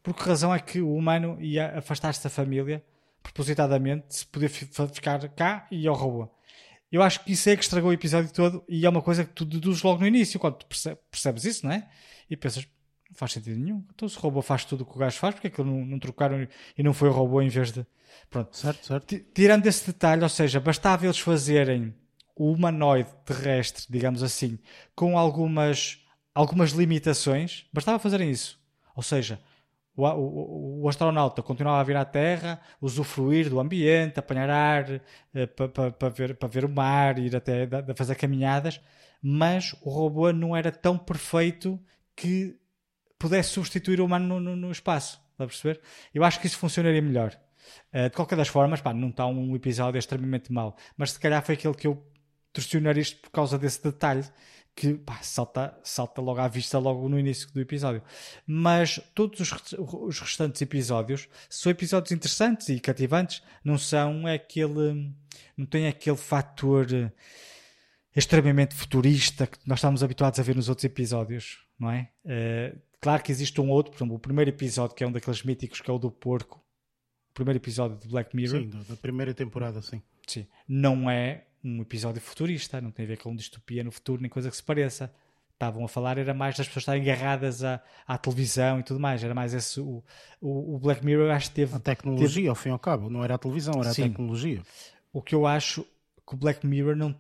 [0.03, 2.85] Por que razão é que o humano ia afastar-se da família,
[3.23, 6.31] propositadamente, se podia ficar cá e ao robô?
[6.91, 9.33] Eu acho que isso é que estragou o episódio todo e é uma coisa que
[9.33, 10.67] tu deduzes logo no início, quando tu
[11.11, 11.89] percebes isso, não é?
[12.31, 12.67] E pensas,
[13.11, 13.85] não faz sentido nenhum.
[13.95, 15.85] Então se o robô faz tudo o que o gajo faz, porque é que não,
[15.85, 17.85] não trocaram e não foi o robô em vez de.
[18.31, 18.57] Pronto.
[18.57, 19.19] Certo, certo.
[19.35, 21.95] Tirando esse detalhe, ou seja, bastava eles fazerem
[22.37, 24.59] o humanoide terrestre, digamos assim,
[24.95, 25.99] com algumas,
[26.35, 28.61] algumas limitações, bastava fazerem isso.
[28.95, 29.41] Ou seja,
[29.97, 35.01] o, o, o, astronauta continuava a vir à Terra, usufruir do ambiente, apanhar ar
[35.35, 38.81] eh, para pa, pa ver, ver o mar, ir até da, fazer caminhadas,
[39.23, 41.81] mas o robô não era tão perfeito
[42.15, 42.57] que
[43.19, 45.21] pudesse substituir o humano no, no, no espaço.
[45.33, 45.81] Está a perceber?
[46.15, 47.37] Eu acho que isso funcionaria melhor.
[47.93, 51.43] Uh, de qualquer das formas, pá, não está um episódio extremamente mau, mas se calhar
[51.43, 52.07] foi aquele que eu
[52.53, 54.25] torcionar isto por causa desse detalhe
[54.77, 58.03] que pá, salta, salta logo à vista logo no início do episódio.
[58.47, 65.11] Mas todos os, os restantes episódios são episódios interessantes e cativantes, não são aquele.
[65.57, 66.87] não tem aquele fator
[68.15, 72.11] extremamente futurista que nós estamos habituados a ver nos outros episódios, não é?
[72.25, 75.43] Uh, claro que existe um outro, por exemplo, o primeiro episódio, que é um daqueles
[75.43, 76.63] míticos, que é o do porco,
[77.31, 78.61] o primeiro episódio de Black Mirror.
[78.61, 80.03] Sim, da primeira temporada, sim.
[80.27, 80.47] Sim.
[80.69, 84.51] Não é um episódio futurista, não tem a ver com distopia no futuro, nem coisa
[84.51, 85.13] que se pareça.
[85.53, 89.25] Estavam a falar, era mais das pessoas estarem agarradas à, à televisão e tudo mais.
[89.25, 89.81] Era mais esse.
[89.81, 90.05] O,
[90.39, 91.75] o, o Black Mirror acho que teve.
[91.75, 92.49] A tecnologia, teve...
[92.49, 94.03] ao fim e ao cabo, não era a televisão, era Sim.
[94.03, 94.63] a tecnologia.
[95.11, 95.83] O que eu acho
[96.27, 97.17] que o Black Mirror não.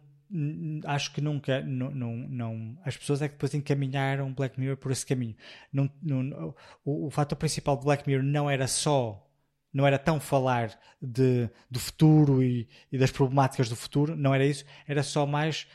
[0.84, 1.62] Acho que nunca.
[1.62, 5.34] Não, não, não, as pessoas é que depois encaminharam Black Mirror por esse caminho.
[5.72, 6.54] Não, não,
[6.84, 9.25] o, o fator principal do Black Mirror não era só
[9.76, 10.70] não era tão falar
[11.02, 15.66] de, do futuro e, e, das problemáticas do futuro, não era isso, era só mais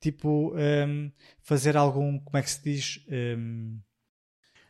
[0.00, 1.12] tipo um,
[1.42, 3.04] fazer algum, como é que se diz?
[3.06, 3.78] Um,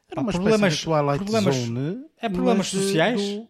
[0.08, 2.04] era uma problemas, espécie de Twilight problemas, Zone.
[2.20, 3.20] É problemas sociais?
[3.22, 3.48] Do...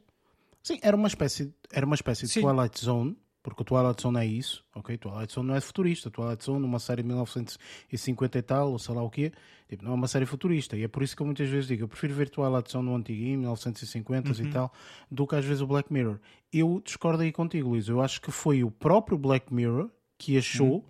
[0.62, 2.38] Sim, era uma espécie, era uma espécie de.
[2.38, 4.98] Twilight Zone porque o Twilight Zone é isso, ok?
[4.98, 6.10] Twilight Zone não é futurista.
[6.10, 9.32] Twilight Zone, uma série de 1950 e tal, ou sei lá o quê,
[9.68, 10.76] tipo, não é uma série futurista.
[10.76, 12.94] E é por isso que eu muitas vezes digo, eu prefiro ver Twilight Zone no
[12.94, 14.46] antiguinho, 1950 uhum.
[14.46, 14.72] e tal,
[15.10, 16.18] do que às vezes o Black Mirror.
[16.52, 17.88] Eu discordo aí contigo, Luís.
[17.88, 20.84] Eu acho que foi o próprio Black Mirror que achou uhum.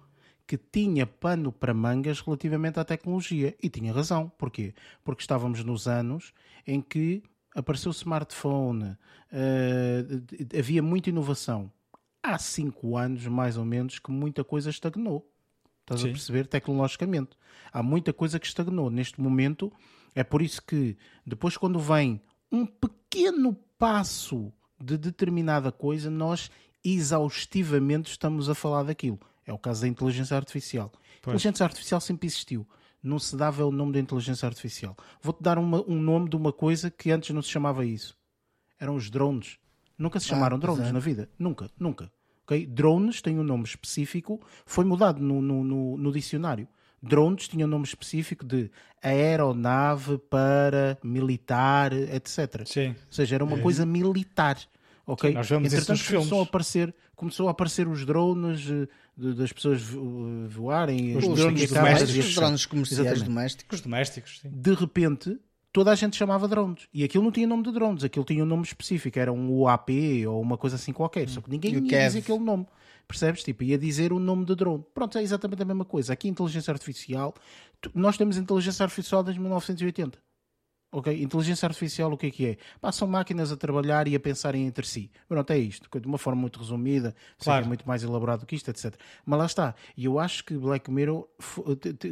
[0.45, 3.55] que tinha pano para mangas relativamente à tecnologia.
[3.63, 4.31] E tinha razão.
[4.37, 4.75] Porquê?
[5.05, 6.33] Porque estávamos nos anos
[6.67, 7.23] em que
[7.55, 11.71] apareceu o smartphone, uh, havia muita inovação
[12.23, 15.29] há cinco anos, mais ou menos, que muita coisa estagnou.
[15.81, 16.09] Estás Sim.
[16.09, 16.47] a perceber?
[16.47, 17.31] Tecnologicamente.
[17.73, 18.91] Há muita coisa que estagnou.
[18.91, 19.73] Neste momento,
[20.15, 22.21] é por isso que depois, quando vem
[22.51, 26.51] um pequeno passo de determinada coisa, nós
[26.85, 29.19] exaustivamente estamos a falar daquilo.
[29.47, 30.93] É o caso da inteligência artificial.
[31.21, 31.35] Pois.
[31.35, 32.67] A inteligência artificial sempre existiu.
[33.03, 34.97] Não se dava o nome da inteligência artificial.
[35.23, 38.17] Vou-te dar uma, um nome de uma coisa que antes não se chamava isso.
[38.79, 39.59] Eram os drones.
[40.01, 40.93] Nunca se chamaram ah, drones é.
[40.93, 41.29] na vida.
[41.39, 42.11] Nunca, nunca.
[42.45, 42.67] Okay?
[42.67, 46.67] Drones têm um nome específico, foi mudado no, no, no, no dicionário.
[47.03, 48.71] Drones tinham um nome específico de
[49.03, 52.63] aeronave para militar, etc.
[52.67, 52.89] Sim.
[52.89, 54.59] Ou seja, era uma coisa militar.
[55.07, 55.31] Ok?
[55.31, 56.49] Sim, nós isso Entretanto, nos começou a, filmes.
[56.49, 58.87] aparecer, começou a aparecer os drones eh,
[59.17, 63.25] de- das pessoas vo- voarem, Os as drones domésticos, os drones comerciais Exatamente.
[63.29, 63.79] domésticos.
[63.79, 64.51] Os domésticos, sim.
[64.53, 65.39] de repente
[65.73, 68.47] toda a gente chamava drones e aquilo não tinha nome de drones, aquilo tinha um
[68.47, 71.85] nome específico, era um UAP ou uma coisa assim qualquer, só que ninguém E o
[71.85, 72.67] ia dizer aquele nome.
[73.07, 73.43] Percebes?
[73.43, 74.85] Tipo, ia dizer o nome de drone.
[74.95, 76.13] Pronto, é exatamente a mesma coisa.
[76.13, 77.35] Aqui, inteligência artificial,
[77.93, 80.17] nós temos inteligência artificial desde 1980.
[80.93, 81.23] Ok?
[81.23, 82.57] Inteligência artificial, o que é que é?
[82.81, 85.09] Pá, são máquinas a trabalhar e a pensarem entre si.
[85.29, 85.89] Pronto, é isto.
[86.01, 87.65] De uma forma muito resumida, que Claro.
[87.65, 88.95] é muito mais elaborado do que isto, etc.
[89.25, 89.75] Mas lá está.
[89.97, 91.29] E eu acho que Black Mirror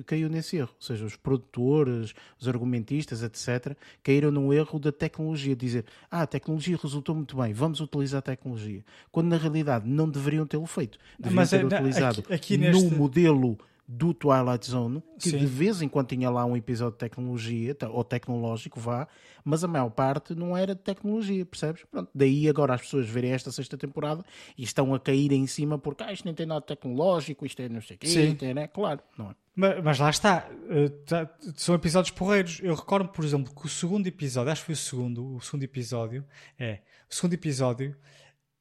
[0.07, 0.71] caiu nesse erro.
[0.77, 5.57] Ou seja, os produtores, os argumentistas, etc., caíram no erro da tecnologia.
[5.57, 8.85] Dizer, ah, a tecnologia resultou muito bem, vamos utilizar a tecnologia.
[9.11, 10.99] Quando na realidade não deveriam tê-lo feito.
[11.19, 13.59] Deveriam Mas é- ter utilizado aqui- aqui no neste- modelo
[13.91, 15.39] do Twilight Zone, que Sim.
[15.39, 19.09] de vez em quando tinha lá um episódio de tecnologia, te- ou tecnológico, vá,
[19.43, 21.85] mas a maior parte não era de tecnologia, percebes?
[21.91, 24.23] Pronto, daí agora as pessoas verem esta sexta temporada
[24.59, 27.69] e estão a cair em cima porque ah, isto nem tem nada tecnológico, isto é
[27.71, 28.67] não sei o quê, tem, né?
[28.69, 29.35] claro, não é?
[29.57, 32.61] Mas, mas lá está, eh, tá- são episódios porreiros.
[32.63, 35.63] Eu recordo, por exemplo, que o segundo episódio, acho que foi o segundo, o segundo
[35.65, 36.25] episódio,
[36.59, 37.97] é, o segundo episódio,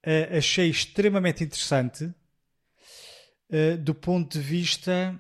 [0.01, 2.11] eh, achei extremamente interessante
[3.49, 5.17] eh, do ponto de vista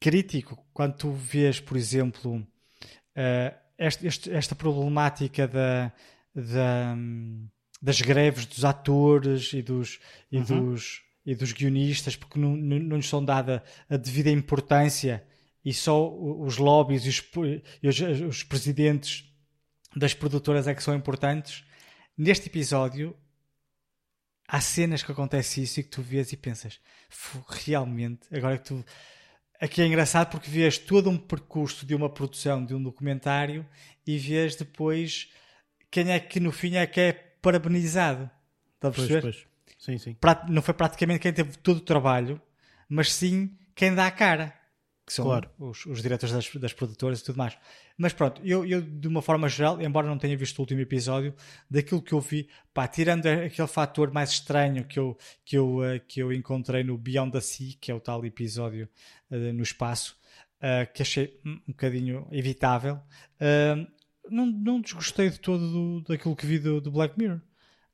[0.00, 0.64] crítico.
[0.72, 2.46] Quando tu vês, por exemplo,
[3.14, 5.92] eh, este- este- esta problemática da,
[6.34, 6.96] da,
[7.80, 9.98] das greves dos atores e dos,
[10.30, 15.24] e dos, e dos guionistas, porque não, não, não lhes são dada a devida importância
[15.64, 17.22] e só os lobbies e os,
[17.82, 19.24] e os, os presidentes
[19.96, 21.64] das produtoras é que são importantes.
[22.16, 23.16] Neste episódio,
[24.48, 28.64] há cenas que acontece isso e que tu vês e pensas, "Fu, realmente, agora que
[28.64, 28.84] tu.
[29.60, 33.66] Aqui é engraçado porque vês todo um percurso de uma produção de um documentário
[34.06, 35.30] e vês depois
[35.90, 38.24] quem é que no fim é que é parabenizado.
[38.82, 39.20] A Pois, perceber?
[39.22, 39.46] pois.
[39.78, 40.16] Sim, sim.
[40.48, 42.40] Não foi praticamente quem teve todo o trabalho,
[42.88, 44.52] mas sim quem dá a cara.
[45.06, 45.48] Que são Claro.
[45.56, 47.56] os, os diretores das, das produtoras e tudo mais.
[47.96, 51.32] Mas pronto, eu, eu, de uma forma geral, embora não tenha visto o último episódio,
[51.70, 56.00] daquilo que eu vi, pá, tirando aquele fator mais estranho que eu, que eu, eh,
[56.00, 58.88] que eu encontrei no Beyond the Sea, que é o tal episódio
[59.30, 60.16] eh, no espaço,
[60.60, 62.98] eh, que achei um bocadinho evitável,
[63.38, 63.76] eh,
[64.28, 67.40] não, não desgostei de todo do, daquilo que vi do, do Black Mirror.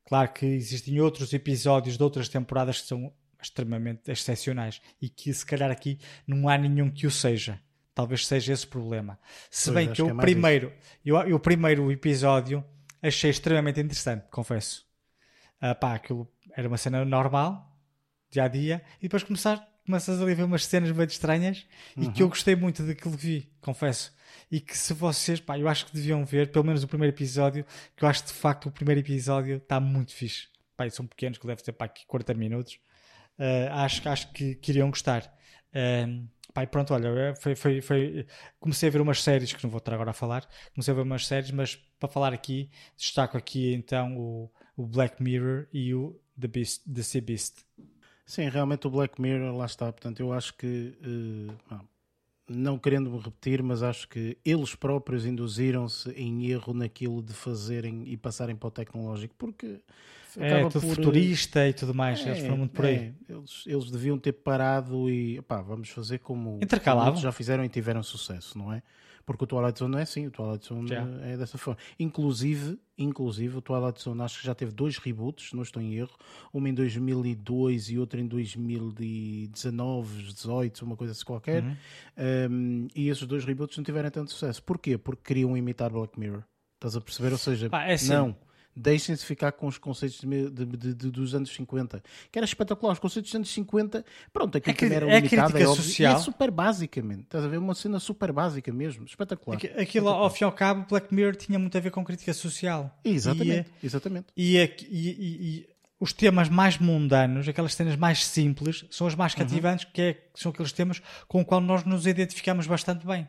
[0.05, 3.13] Claro que existem outros episódios de outras temporadas que são
[3.43, 7.59] extremamente excepcionais e que se calhar aqui não há nenhum que o seja.
[7.93, 9.19] Talvez seja esse o problema.
[9.51, 10.73] Se Pois, bem que eu que é primeiro,
[11.05, 12.65] eu, eu o primeiro episódio
[13.01, 14.85] achei extremamente interessante, confesso.
[15.61, 17.71] Ah, pá, aquilo era uma cena normal,
[18.31, 21.65] dia a dia, e depois começar, começas a ver umas cenas bem estranhas
[21.97, 24.13] e que eu gostei muito daquilo que vi, confesso.
[24.51, 27.65] E que se vocês, pá, eu acho que deviam ver pelo menos o primeiro episódio,
[27.95, 30.47] que eu acho de facto o primeiro episódio está muito fixe.
[30.75, 32.79] Pá, são pequenos, que deve ter pá, aqui 40 minutos.
[33.37, 35.31] Ah, acho, acho que, que iriam gostar.
[36.53, 38.27] Pá, e pronto, olha, foi, foi, foi-
[38.59, 40.47] comecei a ver umas séries que não vou estar agora a falar.
[40.73, 45.21] Comecei a ver umas séries, mas para falar aqui, destaco aqui então o, o Black
[45.21, 47.55] Mirror e o The, Beast, The Sea Beast.
[48.25, 49.91] Sim, realmente o Black Mirror, lá está.
[49.91, 50.95] Portanto, eu acho que,
[51.69, 51.87] não,
[52.49, 58.03] não querendo me repetir, mas acho que eles próprios induziram-se em erro naquilo de fazerem
[58.07, 59.81] e passarem para o tecnológico, porque
[60.39, 62.95] É tudo por, eh, futurista e tudo mais, eles é, foram muito por aí.
[62.95, 67.15] é, eles, eles deviam ter parado e pá, vamos fazer como, Intercalavam.
[67.17, 68.81] já fizeram e tiveram sucesso, não é?
[69.25, 71.07] Porque o Twilight Zone não é assim, o Twilight Zone Já.
[71.21, 71.79] é dessa forma.
[71.97, 76.11] Inclusive, inclusive, o Twilight Zone acho que já teve dois reboots, não estou em erro,
[76.51, 81.63] uma em 2002 e outra em 2019, 18, uma coisa assim qualquer.
[81.63, 81.75] Uhum.
[82.51, 84.61] Um, e esses dois reboots não tiveram tanto sucesso.
[84.61, 84.97] Porquê?
[84.97, 86.43] Porque queriam imitar Black Mirror.
[86.75, 87.31] Estás a perceber?
[87.31, 88.09] Ou seja, Pá, é assim.
[88.09, 88.35] não.
[88.75, 92.03] Deixem-se ficar com os conceitos de, de- de- dos anos 50.
[92.31, 92.93] Que era espetacular.
[92.93, 95.83] Os conceitos dos anos 50, pronto, aquilo É também era é limitado, é óbvio.
[95.83, 96.13] social.
[96.13, 97.21] E é super basicamente.
[97.21, 97.57] Estás a ver?
[97.57, 99.05] Uma cena super básica mesmo.
[99.05, 99.57] Espetacular.
[99.57, 102.33] Aqui- Aquilo, ao fim e ao cabo, Black Mirror tinha muito a ver com crítica
[102.33, 102.99] social.
[103.03, 103.69] Exatamente.
[103.83, 104.27] exatamente.
[104.35, 105.67] E, e, e- e- e
[105.99, 109.19] os temas mais mundanos, aquelas cenas mais simples, são as Uhum.
[109.19, 113.05] mais cativantes, que, é- que são aqueles temas com os quais nós nos identificamos bastante
[113.05, 113.27] bem.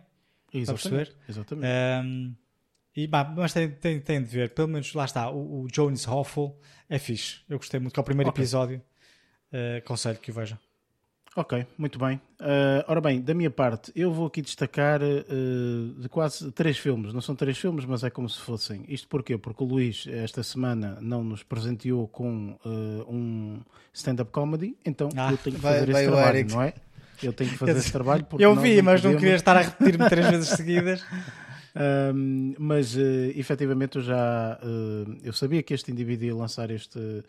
[0.53, 0.89] Exatamente.
[0.89, 1.17] perceber?
[1.29, 1.67] Exatamente.
[1.67, 2.33] Ahm,
[2.97, 6.07] e, bah, mas tem, tem, tem de ver, pelo menos lá está, o, o Jones
[6.07, 6.57] Hoffel
[6.89, 7.39] é fixe.
[7.49, 8.43] Eu gostei muito, que é o primeiro Ok.
[8.43, 8.81] episódio.
[9.53, 10.59] Uh, aconselho que o vejam.
[11.37, 12.21] Ok, muito bem.
[12.39, 17.13] Ah, ora bem, da minha parte, eu vou aqui destacar ah, de quase três filmes.
[17.13, 18.85] Não são três filmes, mas é como se fossem.
[18.87, 19.37] Isto porquê?
[19.37, 22.69] Porque o Luís, esta semana, não nos presenteou com ah,
[23.11, 23.61] um
[23.93, 26.55] stand-up comedy, então Ah, eu tenho que vai- fazer vai esse o trabalho, Eric.
[26.55, 26.75] não é?
[27.21, 28.25] Eu tenho que fazer esse trabalho.
[28.25, 29.21] Porque Eu vi, mas não podemos.
[29.21, 31.05] queria estar a repetir-me três vezes seguidas.
[31.77, 33.01] Um, mas uh,
[33.35, 37.25] efetivamente eu já uh, eu sabia que este indivíduo ia lançar este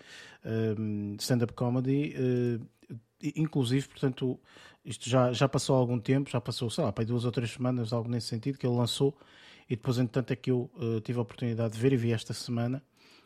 [1.18, 2.94] stand-up comedy, uh,
[3.36, 4.40] inclusive, portanto,
[4.86, 7.92] isto já, já passou algum tempo, já passou, sei lá, para duas ou três semanas,
[7.92, 9.18] algo nesse sentido, que ele lançou,
[9.68, 10.70] e depois, entretanto, é que eu
[11.04, 12.84] tive a oportunidade de ver e vi esta semana.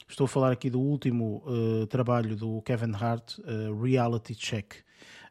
[0.07, 1.43] Estou a falar aqui do último
[1.89, 3.39] trabalho do Kevin Hart,
[3.83, 4.75] Reality Check.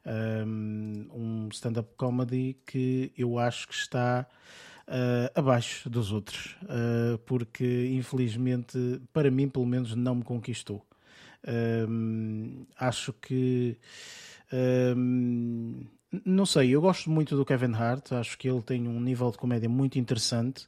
[0.05, 4.27] Um stand-up comedy que eu acho que está
[4.89, 10.85] uh, abaixo dos outros, uh, porque infelizmente, para mim, pelo menos, não me conquistou.
[11.45, 13.77] Uh, acho que.
[16.25, 19.39] não sei, eu gosto muito do Kevin Hart, acho que ele tem um nível de
[19.39, 20.67] comédia muito interessante.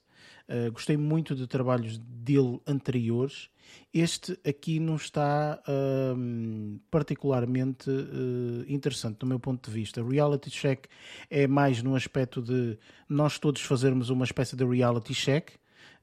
[0.49, 3.49] Uh, gostei muito de trabalhos dele anteriores.
[3.93, 10.03] Este aqui não está uh, particularmente uh, interessante, do meu ponto de vista.
[10.03, 10.87] Reality Check
[11.29, 12.79] é mais no aspecto de
[13.09, 15.51] nós todos fazermos uma espécie de reality check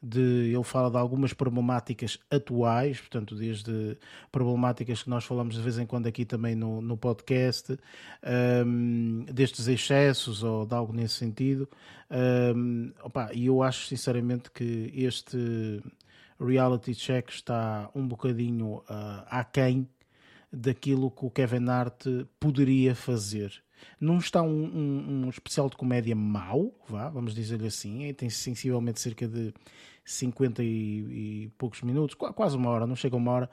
[0.02, 3.98] de ele fala de algumas problemáticas atuais, portanto, desde
[4.31, 7.77] problemáticas que nós falamos de vez em quando aqui também no, no podcast,
[8.65, 11.68] um, destes excessos ou de algo nesse sentido.
[12.56, 15.81] Um, opa, e eu acho sinceramente que este
[16.39, 19.88] reality check está um bocadinho uh, aquém
[20.51, 22.05] daquilo que o Kevin Hart
[22.39, 23.51] poderia fazer.
[23.99, 28.99] Não está um, um, um especial de comédia mau, vá, vamos dizer-lhe assim, tem sensivelmente
[28.99, 29.53] cerca de
[30.03, 33.49] 50 e, e, poucos minutos, quase uma hora, não chega uma hora,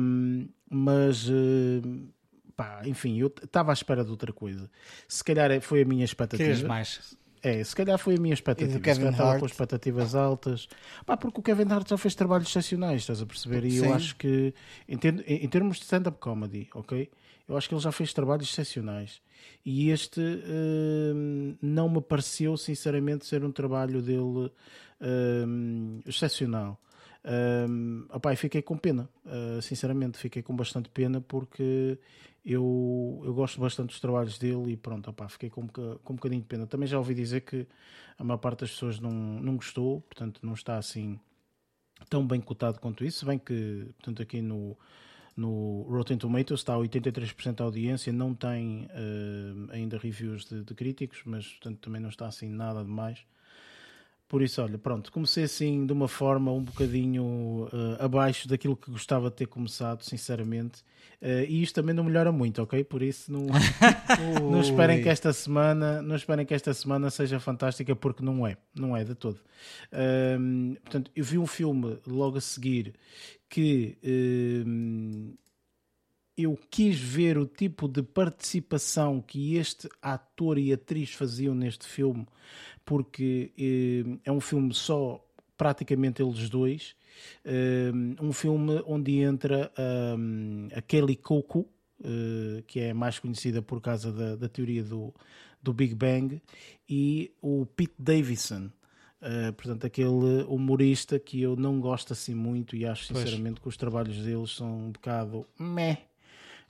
[0.00, 2.10] um, mas uh,
[2.56, 4.68] pá, enfim, eu estava à espera de outra coisa.
[5.06, 6.48] Se calhar é, foi a minha expectativa.
[6.48, 7.16] Queres mais?
[7.42, 8.78] É, se calhar foi a minha expectativa.
[8.80, 9.40] Kevin se estava Hart.
[9.40, 10.68] com expectativas altas.
[11.06, 13.64] Pá, porque o Kevin Hart já fez trabalhos excepcionais, estás a perceber?
[13.64, 13.86] E Sim.
[13.86, 14.54] eu acho que,
[14.88, 17.08] em, ter- em- termos de stand-up comedy, ok?
[17.48, 19.20] Eu acho que ele já fez trabalhos excepcionais.
[19.64, 24.50] E este hum, não me pareceu, sinceramente, ser um trabalho dele
[25.00, 26.78] hum, excepcional.
[27.68, 31.98] Um, opá, e fiquei com pena, uh, sinceramente, fiquei com bastante pena porque
[32.48, 36.40] eu, eu gosto bastante dos trabalhos dele e pronto, opá, fiquei com com um bocadinho
[36.40, 36.66] de pena.
[36.66, 37.66] Também já ouvi dizer que
[38.18, 41.20] a maior parte das pessoas não, não gostou, portanto não está assim
[42.08, 44.78] tão bem cotado quanto isso, se bem que portanto, aqui no,
[45.36, 50.74] no Rotten Tomatoes está a 83% da audiência, não tem uh, ainda reviews de, de
[50.74, 53.18] críticos, mas portanto também não está assim nada demais.
[54.28, 58.90] Por isso, olha, pronto, comecei assim de uma forma um bocadinho eh, abaixo daquilo que
[58.90, 60.84] gostava de ter começado, sinceramente.
[61.20, 62.84] Eh, e isto também não melhora muito, ok?
[62.84, 63.46] Por isso não,
[64.52, 68.58] não esperem que esta semana, não esperem que esta semana seja fantástica porque não é,
[68.74, 69.40] não é de todo.
[69.90, 72.94] Ahm, portanto, eu vi um filme logo a seguir
[73.48, 75.32] que ahm,
[76.38, 82.24] eu quis ver o tipo de participação que este ator e atriz faziam neste filme,
[82.84, 85.22] porque eh, é um filme só
[85.56, 86.94] praticamente eles dois.
[87.44, 87.90] Eh,
[88.22, 89.72] um filme onde entra
[90.16, 91.68] um, a Kelly Coco,
[92.04, 95.12] eh, que é mais conhecida por causa da, da teoria do,
[95.60, 96.40] do Big Bang,
[96.88, 98.70] e o Pete Davidson.
[99.20, 103.24] Uh, portanto, aquele humorista que eu não gosto assim muito e acho Pois.
[103.24, 106.06] sinceramente que os trabalhos deles são um bocado meh.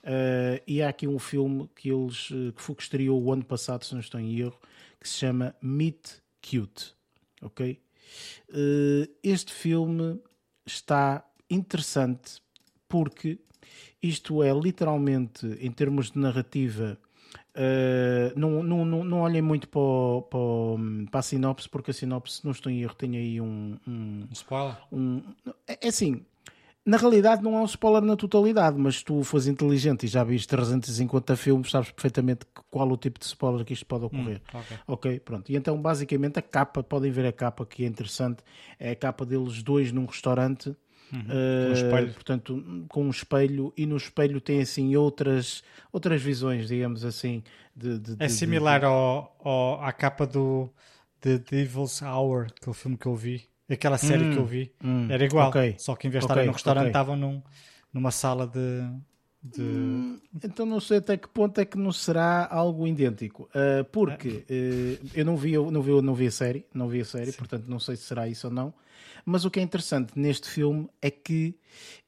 [0.03, 3.43] Uh, e há aqui um filme que eles uh, que foi que estreou o ano
[3.43, 4.57] passado, se não estou em erro,
[4.99, 6.93] que se chama Meet Cute.
[7.41, 7.79] Ok?
[8.49, 10.19] Uh, este filme
[10.65, 12.41] está interessante
[12.87, 13.39] porque
[14.01, 16.97] isto é literalmente, em termos de narrativa,
[17.55, 20.79] Uh, não, não, não, não olhem muito para, o- para, o-
[21.11, 24.21] para a sinopse, porque a sinopse, se não estou em erro, tem aí um, um,
[24.21, 24.77] Um spoiler?
[24.91, 25.21] um-
[25.67, 26.25] É é assim,
[26.85, 30.23] na realidade não é um spoiler na totalidade, mas se tu fores inteligente e já
[30.23, 34.41] viste 350 filmes, sabes perfeitamente qual o tipo de spoiler que isto pode ocorrer.
[34.53, 34.77] ok.
[34.87, 35.51] Ok, pronto.
[35.51, 38.43] E então, basicamente, a capa, podem ver a capa que é interessante,
[38.79, 40.75] é a capa deles dois num restaurante.
[41.11, 42.13] eh, Com um espelho.
[42.13, 47.43] portanto, com um espelho, e no espelho tem assim outras, outras visões, digamos assim.
[47.75, 50.69] De, de- É similar de- ao, ao- à capa do
[51.21, 54.73] The Devil's Hour, aquele filme que eu vi, aquela série que eu vi.
[54.83, 56.89] hum, Era igual, ok, só que em vez de ok, estarem no restaurante, ok.
[56.89, 57.41] estavam num,
[57.93, 58.59] numa sala de.
[59.41, 59.61] De...
[59.61, 63.49] Hum, Então não sei até que ponto é que não será algo idêntico.
[63.55, 66.87] Uh, porque uh, eu não vi, eu não, vi, eu não vi a série, não
[66.89, 68.73] vi a série, portanto não sei se será isso ou não.
[69.25, 71.55] Mas o que é interessante neste filme é que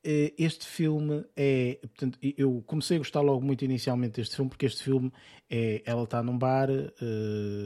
[0.06, 1.78] uh, este filme é.
[1.82, 5.12] Portanto, eu comecei a gostar logo muito inicialmente deste filme, porque este filme
[5.50, 5.82] é.
[5.86, 6.70] Ela está num bar,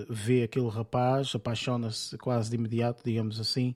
[0.10, 3.76] vê aquele rapaz, apaixona-se quase de imediato, digamos assim,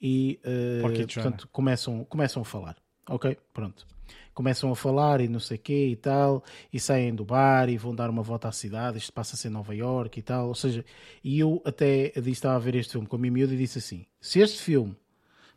[0.00, 0.40] e
[0.82, 2.76] portanto começam, começam a falar.
[3.08, 3.36] Ok?
[3.52, 3.86] Pronto.
[4.34, 6.42] Começam a falar e não sei o quê e tal,
[6.72, 9.74] e saem do bar e vão dar uma volta à cidade, isto passa-se em Nova
[9.74, 10.84] York e tal, ou seja,
[11.22, 13.78] e eu até disse, estava a ver este filme com a minha miúda e disse
[13.78, 14.96] assim, se este filme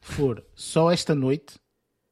[0.01, 1.55] for só esta noite,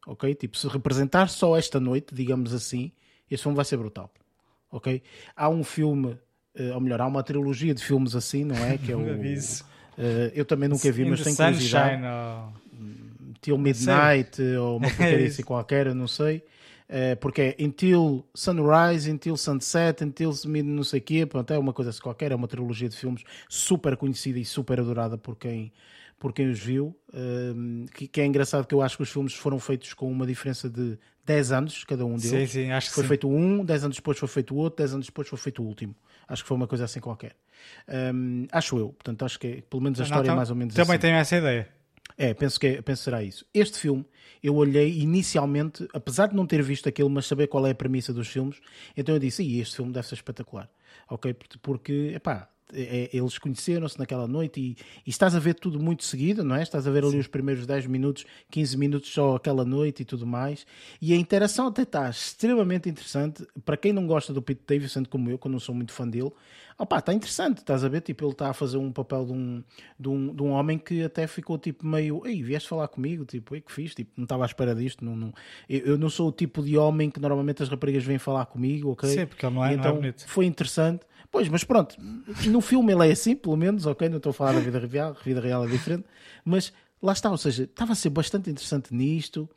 [0.07, 0.33] ok?
[0.35, 2.91] Tipo, se representar só esta noite, digamos assim,
[3.29, 4.11] este filme vai ser brutal,
[4.71, 5.01] ok?
[5.35, 6.17] Há um filme,
[6.55, 8.77] eh, ou melhor, há uma trilogia de filmes assim, não é?
[8.77, 9.01] Que é o...
[9.01, 12.01] Uh, eu também nunca vi, mas tenho curiosidade.
[12.03, 12.62] Or...
[13.43, 16.43] Till Midnight ou uma porcaria assim qualquer, eu não sei.
[16.89, 20.31] Uh, porque é Until Sunrise, Until Sunset, Until
[20.63, 23.23] não sei o quê, pronto, é uma coisa assim qualquer, é uma trilogia de filmes
[23.49, 25.71] super conhecida e super adorada por quem,
[26.19, 26.95] por quem os viu.
[27.09, 30.25] Uh, que, que, é engraçado que eu acho que os filmes foram feitos com uma
[30.25, 32.51] diferença de 10 anos, cada um deles.
[32.51, 33.07] Sim, sim, acho que Foi sim.
[33.09, 35.65] feito um, 10 anos depois foi feito o outro, 10 anos depois foi feito o
[35.65, 35.95] último.
[36.27, 37.35] Acho que foi uma coisa assim qualquer.
[37.87, 40.55] Um, acho eu, portanto, acho que é, pelo menos a história não, é mais ou
[40.55, 41.01] menos Também assim.
[41.01, 41.69] tenho essa ideia.
[42.17, 43.45] É, penso que, é, penso será isso.
[43.53, 44.05] Este filme,
[44.41, 48.13] eu olhei inicialmente, apesar de não ter visto aquilo, mas saber qual é a premissa
[48.13, 48.59] dos filmes,
[48.95, 50.69] então eu disse, este filme deve ser espetacular.
[51.09, 51.35] Ok?
[51.61, 56.43] Porque, epá, é, eles conheceram-se naquela noite e, e, estás a ver tudo muito seguido,
[56.43, 56.63] não é?
[56.63, 57.19] Estás a ver ali Sim.
[57.19, 60.65] os primeiros 10 minutos, 15 minutos só aquela noite e tudo mais.
[61.01, 63.45] E a interação até está extremamente interessante.
[63.63, 66.07] Para quem não gosta do Pete Davidson, como eu, que eu não sou muito fã
[66.07, 66.31] dele,
[66.77, 68.01] opá, está interessante, estás a ver?
[68.01, 69.63] Tipo, ele está a fazer um papel de um,
[69.99, 73.25] de, um, de um homem que até ficou tipo meio, ei, vieste falar comigo?
[73.25, 73.93] Tipo, ei, que fiz?
[73.93, 75.03] Tipo, não estava à espera disto.
[75.03, 75.33] Não, não...
[75.69, 79.09] Eu, não sou o tipo de homem que normalmente as raparigas vêm falar comigo, ok?
[79.09, 80.27] Sim, porque ele não é, então, não é bonito.
[80.27, 81.05] Foi interessante.
[81.33, 81.95] Pois, mas pronto,
[82.47, 84.07] no filme ele é assim, pelo menos, ok?
[84.07, 86.05] Não estou a falar da vida real, a vida real é diferente,
[86.45, 89.49] mas lá está, ou seja, estava a ser bastante interessante nisto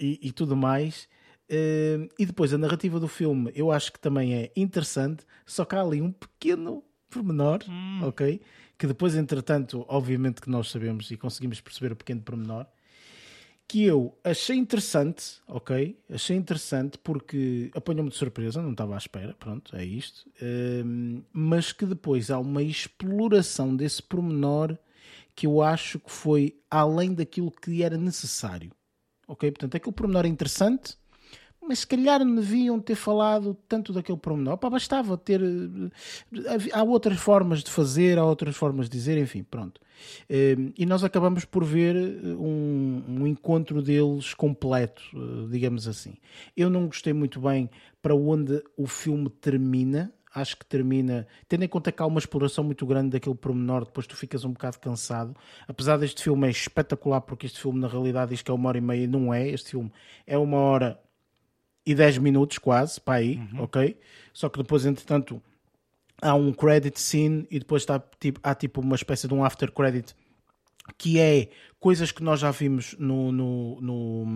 [0.00, 1.06] e, e tudo mais.
[1.50, 5.74] Uh, e depois a narrativa do filme eu acho que também é interessante, só que
[5.74, 8.00] há ali um pequeno pormenor, hum.
[8.04, 8.40] ok?
[8.78, 12.66] Que depois, entretanto, obviamente que nós sabemos e conseguimos perceber o pequeno pormenor,
[13.68, 15.94] que eu achei interessante, ok?
[16.10, 20.26] Achei interessante porque apanhou-me de surpresa, não estava à espera, pronto, é isto.
[20.42, 24.76] Um, mas que depois há uma exploração desse pormenor
[25.36, 28.72] que eu acho que foi além daquilo que era necessário,
[29.28, 29.50] ok?
[29.50, 30.96] Portanto, aquele pormenor é interessante,
[31.68, 34.56] mas se calhar não deviam ter falado tanto daquele pormenor.
[34.56, 35.42] Pá, bastava ter.
[35.42, 39.78] Eh, há outras formas de fazer, há outras formas de dizer, enfim, pronto.
[40.30, 46.14] Ehm, e nós acabamos por ver eh, um, um encontro deles completo, eh, digamos assim.
[46.56, 47.68] Eu não gostei muito bem
[48.00, 50.10] para onde o filme termina.
[50.34, 54.06] Acho que termina, tendo em conta que há uma exploração muito grande daquele pormenor, depois
[54.06, 55.34] tu ficas um bocado cansado.
[55.66, 58.78] Apesar deste filme é espetacular, porque este filme na realidade diz que é uma hora
[58.78, 59.48] e meia, não é.
[59.48, 59.90] Este filme
[60.26, 60.98] é uma hora
[61.88, 63.62] e 10 minutos quase, para aí, uhum.
[63.62, 63.96] ok?
[64.34, 65.42] Só que depois, entretanto,
[66.20, 69.72] há um credit scene e depois está, tipo, há tipo uma espécie de um after
[69.72, 70.14] credit
[70.98, 71.48] que é
[71.80, 74.26] coisas que nós já vimos no, no, no,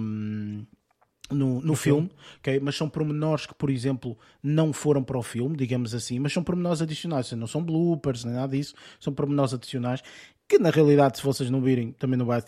[1.31, 2.59] no, no filme, okay?
[2.59, 6.43] mas são pormenores que, por exemplo, não foram para o filme, digamos assim, mas são
[6.43, 10.03] pormenores adicionais, não são bloopers, nem nada disso, são pormenores adicionais
[10.49, 12.43] que na realidade, se vocês não virem, também não vai,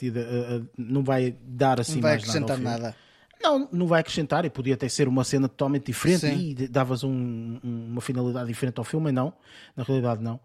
[0.78, 2.96] não vai dar assim não vai mais acrescentar nada.
[3.42, 6.54] Não, não vai acrescentar e podia até ser uma cena totalmente diferente Sim.
[6.58, 9.32] e davas um, uma finalidade diferente ao filme, não,
[9.76, 10.40] na realidade não.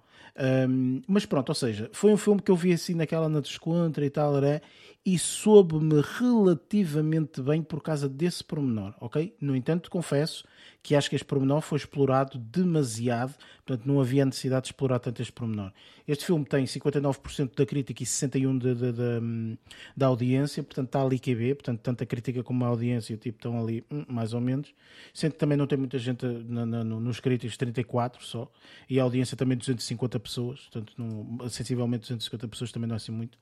[0.70, 4.06] Um, mas pronto, ou seja, foi um filme que eu vi assim naquela na descontra
[4.06, 4.62] e tal, era,
[5.06, 9.36] e soube-me relativamente bem por causa desse pormenor, ok?
[9.42, 10.46] No entanto, confesso
[10.82, 13.36] que acho que este pormenor foi explorado demasiado,
[13.66, 15.72] portanto não havia necessidade de explorar tanto este pormenor.
[16.08, 19.58] Este filme tem 59% da crítica e 61%
[19.96, 23.62] da audiência, portanto está ali QB, portanto tanto a crítica como a audiência tipo, estão
[23.62, 24.74] ali hum, mais ou menos,
[25.14, 28.50] sendo que também não tem muita gente na, na, nos críticos, 34 só,
[28.90, 33.12] e a audiência também 250 pessoas, portanto não, sensivelmente 250 pessoas também não é assim
[33.12, 33.38] muito.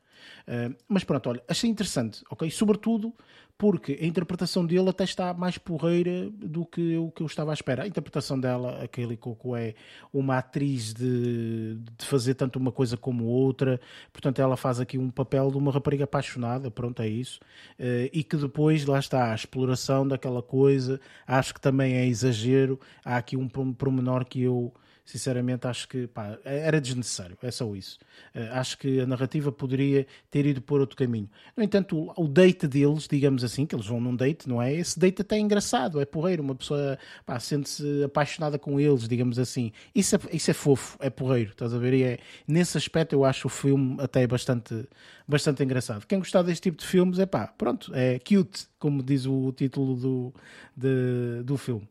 [0.48, 2.49] Uh, mas pronto, olha, achei interessante, ok?
[2.49, 3.14] Sobretudo
[3.57, 7.53] porque a interpretação dele até está mais porreira do que o que eu estava à
[7.56, 7.84] espera.
[7.84, 9.73] A interpretação dela, aquele Coco é
[10.14, 13.81] uma atriz de, de fazer tanto uma coisa como outra,
[14.14, 17.39] portanto ela faz aqui um papel de uma rapariga apaixonada, pronto, é isso,
[17.80, 22.80] uh, e que depois lá está a exploração daquela coisa, acho que também é exagero,
[23.03, 24.72] há aqui um pormenor que eu
[25.07, 27.97] sinceramente acho que pá, era desnecessário, é só isso.
[28.35, 31.29] Uh, acho que a narrativa poderia ter ido por outro caminho.
[31.55, 34.73] No entanto, o, o, date deles, digamos assim, que eles vão num date, não é?
[34.73, 36.99] Esse date até é engraçado, é porreiro, uma pessoa
[37.39, 39.71] sente-se apaixonada com eles, digamos assim.
[39.95, 41.93] Isso é, isso é fofo, é porreiro, estás a ver?
[41.93, 44.88] E é, nesse aspecto eu acho o filme até bastante,
[45.25, 46.05] bastante engraçado.
[46.05, 49.95] Quem gostar deste tipo de filmes, é pá, pronto, é cute, como diz o título
[49.95, 50.34] do,
[50.75, 51.88] de, do filme.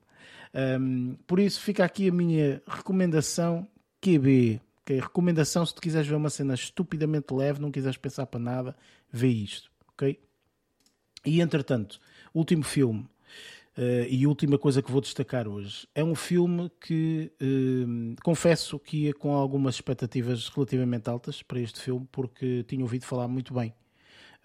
[0.56, 3.68] Um, por isso fica aqui a minha recomendação
[4.00, 4.60] QB.
[4.82, 5.00] Okay?
[5.00, 8.76] Recomendação se tu quiseres ver uma cena estupidamente leve, não quiseres pensar para nada,
[9.12, 9.70] vê isto.
[9.92, 10.18] Ok?
[11.26, 12.00] E entretanto,
[12.32, 13.06] último filme.
[13.76, 19.04] Uh, e última coisa que vou destacar hoje é um filme que uh, confesso que
[19.04, 23.74] ia com algumas expectativas relativamente altas para este filme, porque tinha ouvido falar muito bem.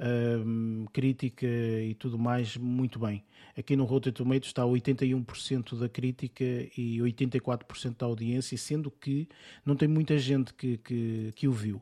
[0.01, 3.23] Uh, crítica e tudo mais, muito bem.
[3.55, 9.29] Aqui no Rotten Tomatoes está 81% da crítica e 84% da audiência, sendo que
[9.63, 11.79] não tem muita gente que, que, que o viu.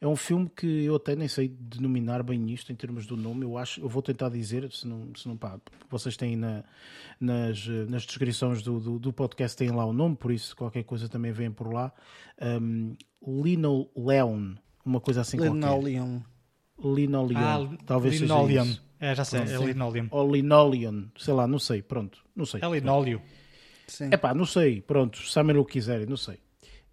[0.00, 3.44] É um filme que eu até nem sei denominar bem isto em termos do nome.
[3.44, 5.58] Eu acho, eu vou tentar dizer, se não, se não pá,
[5.90, 6.62] vocês têm na,
[7.20, 11.08] nas, nas descrições do, do, do, podcast têm lá o nome, por isso qualquer coisa
[11.08, 11.92] também vem por lá.
[12.40, 12.94] Um,
[13.26, 14.54] Lino Leon,
[14.84, 16.20] uma coisa assim Linoleum.
[16.20, 16.37] qualquer.
[16.82, 17.38] Linoleum.
[17.38, 18.64] Ah, talvez linoleum.
[18.64, 18.88] seja isso.
[19.00, 20.08] É, já sei, é linoleum.
[20.10, 22.60] Ou linoleum, sei lá, não sei, pronto, não sei.
[22.62, 23.22] É linóleo.
[24.10, 26.38] É pá, não sei, pronto, sabem o que quiserem, não sei.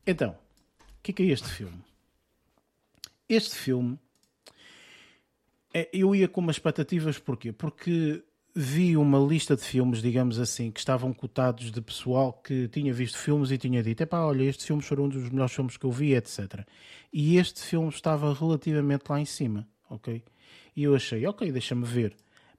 [0.05, 0.31] Então,
[0.79, 1.83] o que é, que é este filme?
[3.27, 3.99] Este filme,
[5.73, 7.51] é, eu ia com umas expectativas, porquê?
[7.51, 8.23] Porque
[8.55, 13.17] vi uma lista de filmes, digamos assim, que estavam cotados de pessoal que tinha visto
[13.17, 15.91] filmes e tinha dito: epá, olha, este filme foi um dos melhores filmes que eu
[15.91, 16.65] vi, etc.
[17.11, 20.23] E este filme estava relativamente lá em cima, ok?
[20.75, 22.15] E eu achei: ok, deixa-me ver.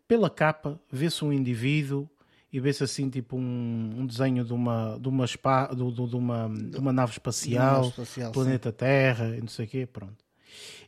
[0.09, 2.09] Pela capa, vê-se um indivíduo
[2.53, 6.17] e vê-se assim tipo um, um, desenho de uma, de uma, spa, de, de, de
[6.17, 8.77] uma, de uma nave espacial, espacial planeta sim.
[8.77, 10.25] Terra, e não sei o quê, pronto.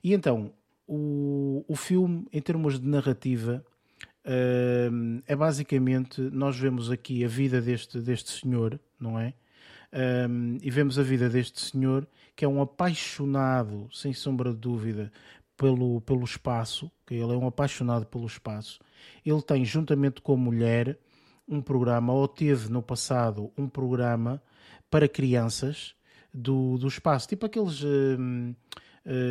[0.03, 0.53] E então,
[0.87, 3.65] o, o filme, em termos de narrativa,
[4.25, 9.35] uh, é basicamente, nós vemos aqui a vida deste, deste senhor, não é?
[9.91, 12.07] Um, e vemos a vida deste senhor
[12.37, 15.11] que é um apaixonado, sem sombra de dúvida,
[15.59, 18.79] pelo, pelo espaço, que ele é um apaixonado pelo espaço.
[19.27, 20.97] Ele tem, juntamente com a mulher,
[21.47, 24.41] um programa, ou teve no passado um programa
[24.89, 25.95] para crianças
[26.33, 27.83] do, do espaço, tipo aqueles.
[27.83, 28.55] Uh,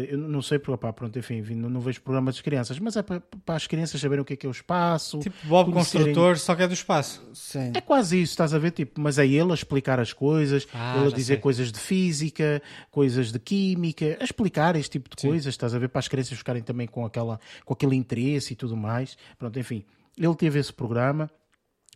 [0.09, 3.03] eu não sei, porque, opá, pronto, enfim, não, não, vejo programas das crianças, mas é
[3.03, 5.19] para, para, as crianças saberem o que é que é o espaço.
[5.19, 6.07] Tipo Bob conhecerem...
[6.07, 7.21] Construtor, só que é do espaço.
[7.33, 7.71] Sim.
[7.75, 8.71] É quase isso, estás a ver?
[8.71, 11.37] Tipo, mas é ele a explicar as coisas, ah, ele a dizer sei.
[11.37, 15.27] coisas de física, coisas de química, a explicar este tipo de Sim.
[15.27, 15.89] coisas, estás a ver?
[15.89, 19.15] Para as crianças ficarem também com, aquela, com aquele interesse e tudo mais.
[19.37, 19.85] Pronto, enfim,
[20.17, 21.29] ele teve esse programa.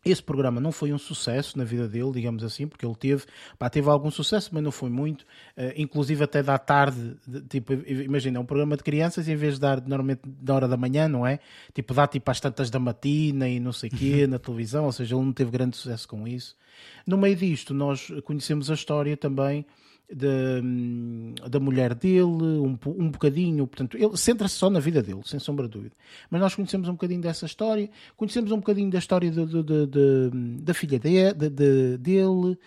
[0.04, 3.26] Esse programa não foi um sucesso na vida dele, digamos assim, porque ele teve,
[3.60, 5.22] pá, teve algum sucesso, mas não foi muito.
[5.56, 9.56] Uh, inclusive até da tarde, de, tipo, imagina, é um programa de crianças em vez
[9.56, 11.40] de dar normalmente na hora da manhã, não é?
[11.74, 14.92] Tipo, dá tipo às tantas da matina e não sei o quê na televisão, ou
[14.92, 16.56] seja, ele não teve grande sucesso com isso.
[17.06, 19.66] No meio disto, nós conhecemos a história também
[20.14, 25.40] da, da mulher dele, um, um bocadinho, portanto, ele centra-se só na vida dele, sem
[25.40, 25.96] sombra de dúvida.
[26.30, 30.30] Mas nós conhecemos um bocadinho dessa história, conhecemos um bocadinho da história de, de, de,
[30.62, 32.58] da filha de, dele, uh,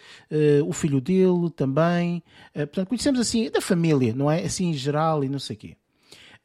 [0.67, 2.23] o filho dele também,
[2.55, 4.45] uh, portanto, conhecemos assim, da família, não é?
[4.45, 5.77] Assim em geral e não sei o quê.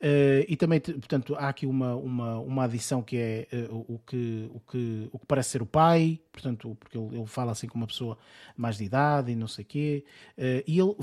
[0.02, 4.50] Uh, e também, portanto, há aqui uma, uma, uma adição que é uh, o, que,
[4.54, 7.78] o, que, o que parece ser o pai, portanto, porque ele, ele fala assim com
[7.78, 8.18] uma pessoa
[8.56, 10.06] mais de idade e não sei o quê,
[10.38, 10.96] uh, e ele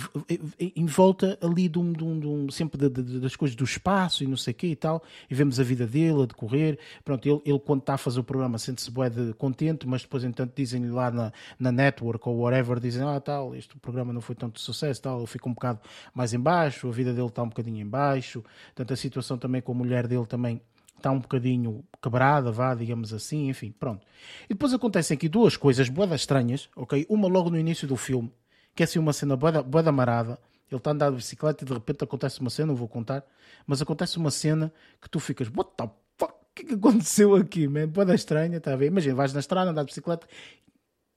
[0.74, 3.64] em volta ali de um, de um, de um sempre de, de, das coisas do
[3.64, 6.78] espaço e não sei o quê e tal, e vemos a vida dele a decorrer,
[7.04, 10.24] pronto, ele, ele quando está a fazer o programa sente-se bué de contente, mas depois
[10.24, 14.34] entanto dizem-lhe lá na, na network ou whatever, dizem, ah tal, este programa não foi
[14.34, 15.80] tanto de sucesso, tal, ele fica um bocado
[16.14, 18.42] mais em baixo, a vida dele está um bocadinho em baixo,
[18.74, 20.60] portanto a situação também com a mulher dele também
[20.96, 24.04] está um bocadinho quebrada, vá, digamos assim, enfim, pronto.
[24.44, 27.06] E depois acontecem aqui duas coisas boedas estranhas, ok?
[27.08, 28.32] Uma logo no início do filme,
[28.74, 30.38] que é assim uma cena boeda marada,
[30.70, 33.24] ele está a de bicicleta e de repente acontece uma cena, não vou contar,
[33.66, 35.88] mas acontece uma cena que tu ficas, what the
[36.18, 37.88] fuck, o que, é que aconteceu aqui, man?
[37.88, 38.86] Boeda estranha, está a ver?
[38.86, 40.26] Imagina, vais na estrada, andar de bicicleta,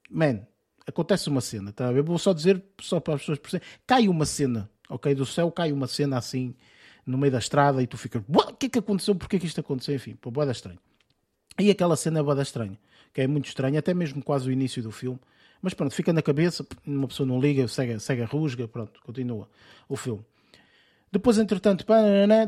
[0.08, 0.46] man,
[0.86, 2.02] acontece uma cena, está a ver?
[2.02, 5.14] Vou só dizer, só para as pessoas perceberem, cai uma cena, ok?
[5.14, 6.54] Do céu cai uma cena assim,
[7.06, 9.14] no meio da estrada e tu ficas, o que é que aconteceu?
[9.14, 9.94] Porquê que isto aconteceu?
[9.94, 10.78] Enfim, pô, boeda estranho.
[11.58, 12.78] E aquela cena é estranha,
[13.12, 15.18] que é muito estranha, até mesmo quase o início do filme.
[15.60, 19.48] Mas pronto, fica na cabeça, uma pessoa não liga, segue, segue a rusga, pronto, continua
[19.88, 20.24] o filme.
[21.12, 21.84] Depois, entretanto,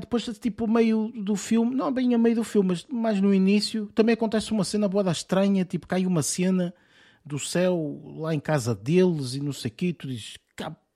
[0.00, 3.86] depois, tipo, meio do filme, não bem a meio do filme, mas mais no início,
[3.94, 6.72] também acontece uma cena boada estranha, tipo, cai uma cena
[7.24, 10.36] do céu lá em casa deles e não sei o quê, tu dizes,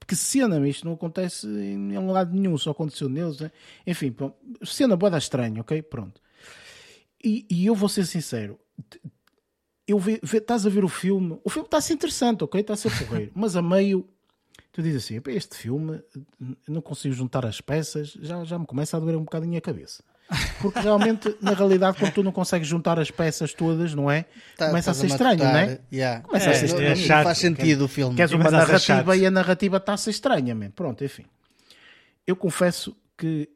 [0.07, 3.39] que cena, isto não acontece em lado nenhum, só aconteceu neles.
[3.39, 3.51] Né?
[3.85, 4.35] Enfim, pronto.
[4.65, 5.81] cena boa estranha, ok?
[5.81, 6.21] Pronto.
[7.23, 8.59] E, e, eu vou ser sincero,
[9.87, 12.61] eu estás a ver o filme, o filme está a ser interessante, ok?
[12.61, 14.07] Está a ser porreiro, mas a meio
[14.77, 16.01] tu dizes assim: este filme,
[16.67, 20.03] não consigo juntar as peças, já, já me começa a doer um bocadinho a cabeça.
[20.61, 24.25] Porque realmente, na realidade, quando tu não consegues juntar as peças todas, não é?
[24.57, 25.79] Tá, Começa a ser estranho, não é?
[25.91, 26.21] Yeah.
[26.21, 26.91] Começa é, a ser estranho.
[26.91, 28.15] É chato, faz sentido o filme.
[28.15, 30.71] Queres uma narrativa e a narrativa está a ser estranha, man.
[30.71, 31.25] Pronto, enfim.
[32.25, 33.49] Eu confesso que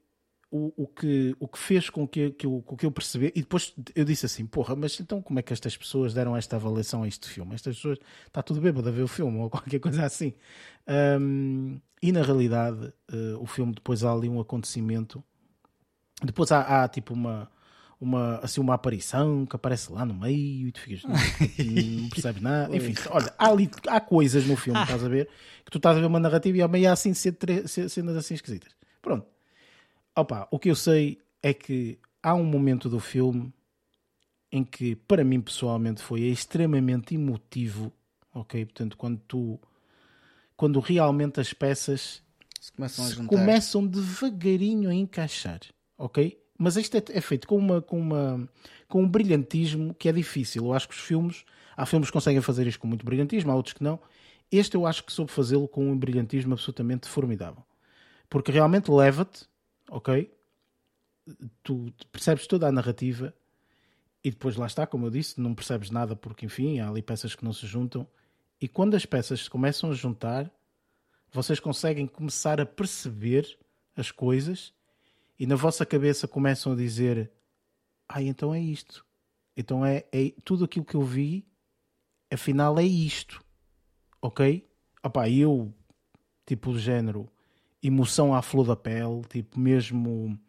[0.51, 3.41] o, o, que, o que fez com que, que, eu, com que eu percebi, e
[3.41, 7.03] depois eu disse assim: porra, mas então como é que estas pessoas deram esta avaliação
[7.03, 7.55] a este filme?
[7.55, 10.33] Estas pessoas, está tudo bêbado a ver o filme ou qualquer coisa assim.
[11.19, 15.23] Um, e na realidade, uh, o filme depois há ali um acontecimento,
[16.23, 17.49] depois há, há tipo uma
[18.01, 21.11] uma, assim, uma aparição que aparece lá no meio e tu ficas, não,
[22.01, 22.75] não percebes nada.
[22.75, 25.29] Enfim, olha, há, ali, há coisas no filme, estás a ver,
[25.63, 28.75] que tu estás a ver uma narrativa e ao meio há assim cenas assim esquisitas.
[29.03, 29.27] Pronto.
[30.15, 33.53] Opa, o que eu sei é que há um momento do filme
[34.51, 37.93] em que, para mim pessoalmente, foi extremamente emotivo,
[38.33, 38.65] ok?
[38.65, 39.59] Portanto, quando tu,
[40.57, 42.23] quando realmente as peças
[42.59, 45.59] se começam, se começam devagarinho a encaixar,
[46.01, 46.39] ok?
[46.57, 48.49] Mas isto é, é, feito com, uma, com, uma,
[48.87, 50.65] com um brilhantismo que é difícil.
[50.65, 51.45] Eu acho que os filmes,
[51.75, 53.99] há filmes que conseguem fazer isto com muito brilhantismo, há outros que não.
[54.51, 57.63] Este eu acho que soube fazê-lo com um brilhantismo absolutamente formidável.
[58.29, 59.45] Porque realmente leva-te,
[59.89, 60.31] ok?
[61.63, 63.33] Tu percebes toda a narrativa
[64.23, 67.33] e depois lá está, como eu disse, não percebes nada porque, enfim, há ali peças
[67.35, 68.07] que não se juntam.
[68.59, 70.51] E quando as peças se começam a juntar,
[71.31, 73.57] vocês conseguem começar a perceber
[73.95, 74.73] as coisas
[75.41, 77.31] e na vossa cabeça começam a dizer:
[78.07, 79.03] Ah, então é isto.
[79.57, 81.47] Então é, é tudo aquilo que eu vi,
[82.31, 83.43] afinal é isto.
[84.21, 84.69] Ok?
[85.03, 85.73] Opá, eu,
[86.45, 87.27] tipo, do género,
[87.81, 90.39] emoção à flor da pele, tipo, mesmo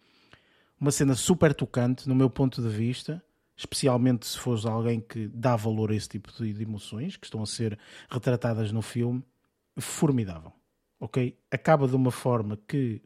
[0.78, 3.24] uma cena super tocante, no meu ponto de vista,
[3.56, 7.46] especialmente se fores alguém que dá valor a esse tipo de emoções que estão a
[7.46, 7.78] ser
[8.10, 9.24] retratadas no filme,
[9.78, 10.52] formidável.
[11.00, 11.34] Ok?
[11.50, 13.00] Acaba de uma forma que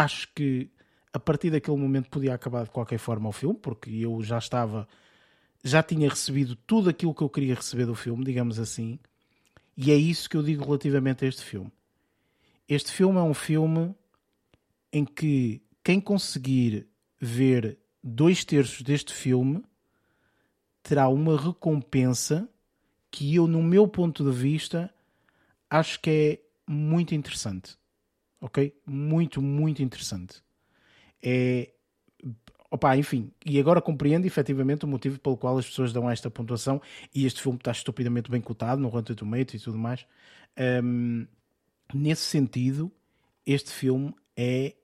[0.00, 0.70] acho que
[1.12, 4.88] a partir daquele momento podia acabar de qualquer forma o filme, porque eu já estava,
[5.62, 8.98] já tinha recebido tudo aquilo que eu queria receber do filme, digamos assim,
[9.76, 11.70] e é isso que eu digo relativamente a este filme.
[12.68, 13.94] Este filme é um filme
[14.92, 16.86] em que quem conseguir
[17.20, 19.62] ver dois terços deste filme
[20.82, 22.48] terá uma recompensa
[23.10, 24.92] que eu, no meu ponto de vista,
[25.68, 27.79] acho que é muito interessante
[28.40, 28.74] ok?
[28.86, 30.42] Muito, muito interessante.
[31.22, 31.70] É.
[32.72, 36.80] Opa, enfim, e agora compreendo efetivamente o motivo pelo qual as pessoas dão esta pontuação
[37.12, 40.06] e este filme está estupidamente bem cotado no Rotten Tomatoes e tudo mais.
[40.84, 41.26] Um,
[41.92, 42.92] nesse sentido,
[43.44, 44.76] este filme é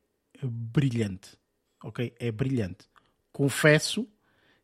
[0.42, 1.38] brilhante,
[1.84, 2.12] ok?
[2.18, 2.88] É brilhante.
[3.32, 4.08] Confesso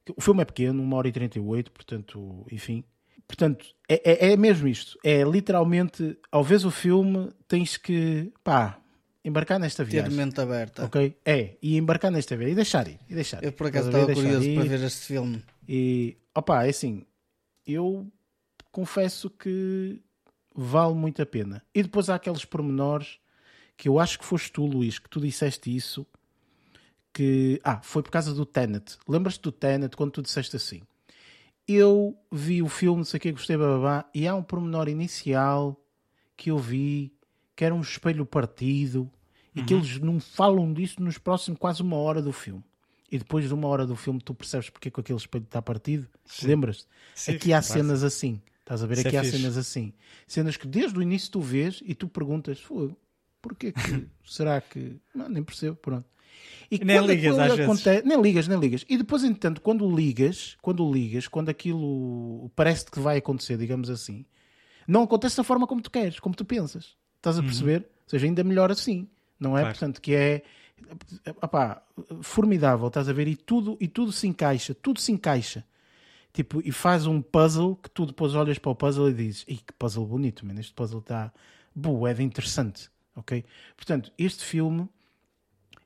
[0.04, 2.82] que o filme é pequeno, 1 hora e 38, portanto, enfim.
[3.26, 4.98] Portanto, é, é, é mesmo isto.
[5.04, 8.81] É literalmente, ao ver o filme, tens que, pá,
[9.24, 10.10] embarcar nesta viagem.
[10.10, 10.84] Ter mente aberta.
[10.84, 11.16] Ok?
[11.24, 12.52] É, e embarcar nesta viagem.
[12.52, 12.98] E deixar ir.
[13.08, 13.46] E deixar ir.
[13.46, 14.54] Eu por acaso estava curioso ir.
[14.54, 15.42] para ver este filme.
[15.68, 17.04] E, opá, é assim,
[17.66, 18.06] eu
[18.70, 20.00] confesso que
[20.54, 21.62] vale muito a pena.
[21.74, 23.18] E depois há aqueles pormenores
[23.76, 26.06] que eu acho que foste tu, Luís, que tu disseste isso.
[27.12, 28.96] Que, ah, foi por causa do Tenet.
[29.06, 30.80] Lembras-te do Tenet quando tu disseste assim?
[31.68, 35.78] Eu vi o filme, não sei o que, gostei, babá, e há um pormenor inicial
[36.36, 37.12] que eu vi
[37.62, 39.08] que era um espelho partido
[39.54, 39.66] e uhum.
[39.66, 42.64] que eles não falam disso nos próximos quase uma hora do filme.
[43.08, 45.62] E depois de uma hora do filme tu percebes porque é que aquele espelho está
[45.62, 46.08] partido.
[46.42, 46.88] Lembras-te?
[47.30, 48.42] Aqui há cenas assim.
[48.58, 48.98] Estás a ver?
[48.98, 49.38] Isso Aqui é há fixe.
[49.38, 49.92] cenas assim.
[50.26, 52.60] Cenas que desde o início tu vês e tu perguntas,
[53.40, 54.96] porquê que será que.
[55.14, 56.08] Não, nem percebo, pronto.
[56.68, 57.90] E nem ligas às acontece...
[57.90, 58.04] vezes.
[58.04, 58.84] Nem ligas, nem ligas.
[58.88, 64.24] E depois, entretanto, quando ligas, quando ligas, quando aquilo parece que vai acontecer, digamos assim,
[64.84, 67.00] não acontece da forma como tu queres, como tu pensas.
[67.22, 67.46] Estás a uhum.
[67.46, 67.80] perceber?
[67.82, 67.86] Uhum.
[67.86, 69.08] Ou seja, ainda melhor assim,
[69.38, 69.60] não é?
[69.60, 69.78] Claro.
[69.78, 70.42] Portanto, que é
[71.40, 71.80] opá,
[72.20, 73.28] formidável, estás a ver?
[73.28, 75.64] E tudo, e tudo se encaixa, tudo se encaixa.
[76.32, 79.58] Tipo, e faz um puzzle que tu depois olhas para o puzzle e dizes: Ih,
[79.58, 80.58] que puzzle bonito, man.
[80.58, 81.32] este puzzle está
[81.72, 83.44] bué de interessante, ok?
[83.76, 84.88] Portanto, este filme,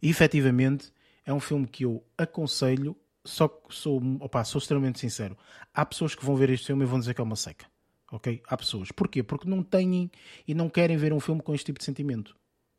[0.00, 0.90] efetivamente,
[1.26, 5.36] é um filme que eu aconselho, só que sou, opá, sou extremamente sincero.
[5.74, 7.66] Há pessoas que vão ver este filme e vão dizer que é uma seca
[8.10, 8.42] ok?
[8.46, 8.90] Há pessoas.
[8.92, 9.22] Porquê?
[9.22, 10.10] Porque não têm
[10.46, 12.36] e não querem ver um filme com este tipo de sentimento,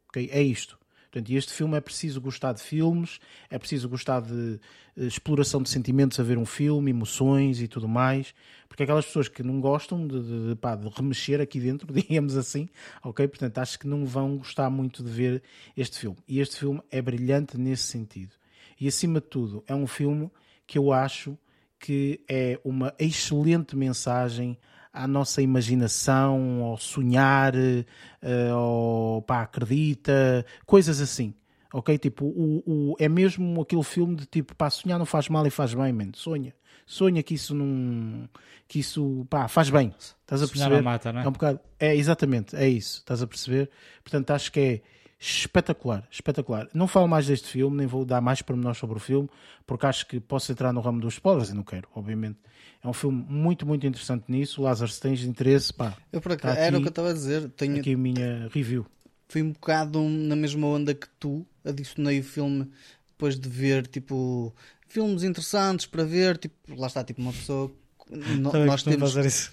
[0.10, 0.30] ok?
[0.32, 0.78] É isto.
[1.12, 4.60] Portanto, este filme é preciso gostar de filmes, é preciso gostar de
[4.98, 8.34] uh, exploração de sentimentos a ver um filme, emoções e tudo mais,
[8.68, 12.36] porque aquelas pessoas que não gostam de, de, de, pá, de remexer aqui dentro, digamos
[12.36, 12.68] assim,
[13.04, 13.28] ok?
[13.28, 15.44] Portanto, acho que não vão gostar muito de ver
[15.76, 16.18] este filme.
[16.28, 18.34] E este filme é brilhante nesse sentido.
[18.80, 20.30] E acima de tudo, é um filme
[20.68, 21.38] que eu acho
[21.80, 24.58] que é uma excelente mensagem
[24.98, 31.34] à nossa imaginação, ou sonhar, uh, ou pá, acredita, coisas assim.
[31.74, 31.98] Ok?
[31.98, 35.50] Tipo, o, o, é mesmo aquele filme de tipo, pá, sonhar não faz mal e
[35.50, 36.12] faz bem, man.
[36.14, 36.54] Sonha.
[36.86, 38.30] Sonha que isso não.
[38.68, 39.94] que isso, pá, faz bem.
[40.00, 40.82] Estás a perceber?
[40.82, 41.26] Mata, não é?
[41.26, 41.60] é um bocado.
[41.80, 43.00] É, exatamente, é isso.
[43.00, 43.70] Estás a perceber?
[44.04, 44.82] Portanto, acho que é
[45.20, 46.68] espetacular, espetacular.
[46.74, 49.30] Não falo mais deste filme, nem vou dar mais pormenores sobre o filme,
[49.66, 52.38] porque acho que posso entrar no ramo dos spoilers e não quero, obviamente.
[52.84, 54.62] É um filme muito, muito interessante nisso.
[54.62, 55.98] Lázaro, se tens interesse, pá.
[56.12, 57.50] Eu por acaso, tá era o que eu estava a dizer.
[57.50, 58.86] Tenho aqui a minha review.
[59.28, 61.46] Fui um bocado na mesma onda que tu.
[61.66, 62.72] Adicionei o filme
[63.10, 64.54] depois de ver, tipo,
[64.88, 66.38] filmes interessantes para ver.
[66.38, 67.72] Tipo, lá está, tipo, uma pessoa.
[68.10, 69.14] No, nós temos.
[69.14, 69.52] Fazer isso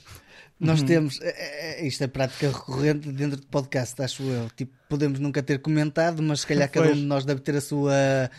[0.65, 0.87] nós uhum.
[0.87, 4.49] temos, é, é, isto é prática recorrente dentro de podcast, acho eu.
[4.57, 7.61] Tipo, podemos nunca ter comentado, mas se calhar cada um de nós deve ter a
[7.61, 8.31] sua,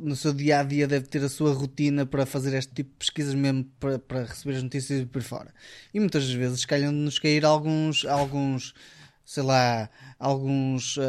[0.00, 2.96] no seu dia a dia, deve ter a sua rotina para fazer este tipo de
[2.96, 5.52] pesquisas, mesmo para, para receber as notícias por fora.
[5.92, 8.74] E muitas vezes calham-nos cair alguns, alguns
[9.30, 9.88] sei lá,
[10.18, 11.02] alguns uh,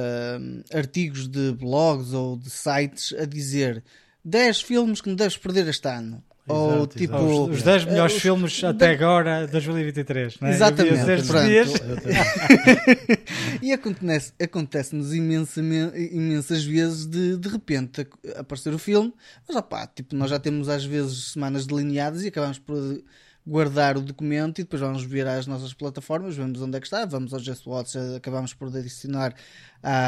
[0.72, 3.84] artigos de blogs ou de sites a dizer
[4.24, 6.24] 10 filmes que não deves perder este ano.
[6.52, 7.15] Ou exato, tipo.
[7.15, 7.52] Exato.
[7.52, 10.40] Os 10 melhores os, filmes até agora, 2023.
[10.40, 10.52] Não é?
[10.52, 11.02] Exatamente.
[13.61, 19.14] e acontece, acontece-nos imensas vezes de, de repente aparecer o filme,
[19.48, 23.02] mas opá, tipo, nós já temos às vezes semanas delineadas e acabamos por
[23.45, 27.05] guardar o documento e depois vamos ver às nossas plataformas, vemos onde é que está,
[27.05, 29.34] vamos ao Just Watch, acabamos por adicionar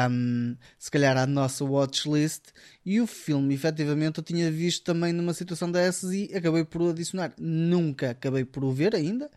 [0.08, 2.52] um, se calhar à nossa watchlist
[2.86, 7.32] e o filme efetivamente eu tinha visto também numa situação dessas e acabei por adicionar.
[7.38, 9.28] Nunca acabei por o ver ainda,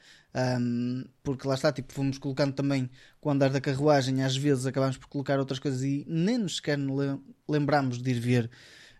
[0.59, 4.67] um, porque lá está, tipo, fomos colocando também com o andar da carruagem, às vezes
[4.67, 6.77] acabamos por colocar outras coisas e nem nos sequer
[7.49, 8.45] lembramos de ir ver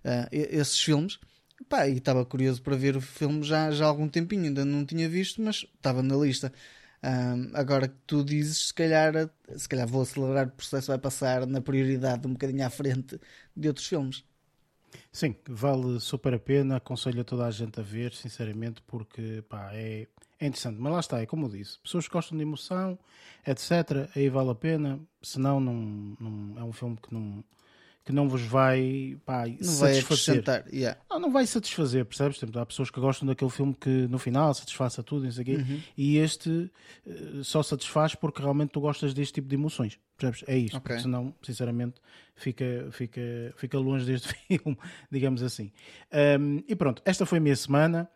[0.03, 1.19] uh, esses filmes.
[1.69, 4.85] Pá, e estava curioso para ver o filme já, já há algum tempinho, ainda não
[4.85, 6.53] tinha visto, mas estava na lista.
[7.03, 11.45] Um, agora que tu dizes, se calhar, se calhar vou acelerar o processo, vai passar
[11.45, 13.19] na prioridade um bocadinho à frente
[13.55, 14.23] de outros filmes.
[15.11, 19.71] Sim, vale super a pena, aconselho a toda a gente a ver, sinceramente, porque pá,
[19.73, 20.07] é,
[20.39, 20.79] é interessante.
[20.79, 22.97] Mas lá está, é como eu disse, pessoas que gostam de emoção,
[23.45, 25.73] etc., aí vale a pena, senão não,
[26.19, 27.43] não é um filme que não,
[28.07, 30.41] que não vos vai, pá, não satisfazer.
[30.41, 30.97] Vai yeah.
[31.09, 32.39] não, não vai satisfazer, percebes?
[32.55, 35.81] Há pessoas que gostam daquele filme que no final satisfaça tudo uhum.
[35.97, 36.71] e este
[37.05, 39.99] uh, só satisfaz porque realmente tu gostas deste tipo de emoções.
[40.17, 40.45] Percebes?
[40.47, 40.99] É isto, okay.
[40.99, 41.95] senão, sinceramente,
[42.34, 43.21] fica, fica,
[43.57, 44.77] fica longe deste filme,
[45.11, 45.69] digamos assim.
[46.39, 48.09] Um, e pronto, esta foi a minha semana.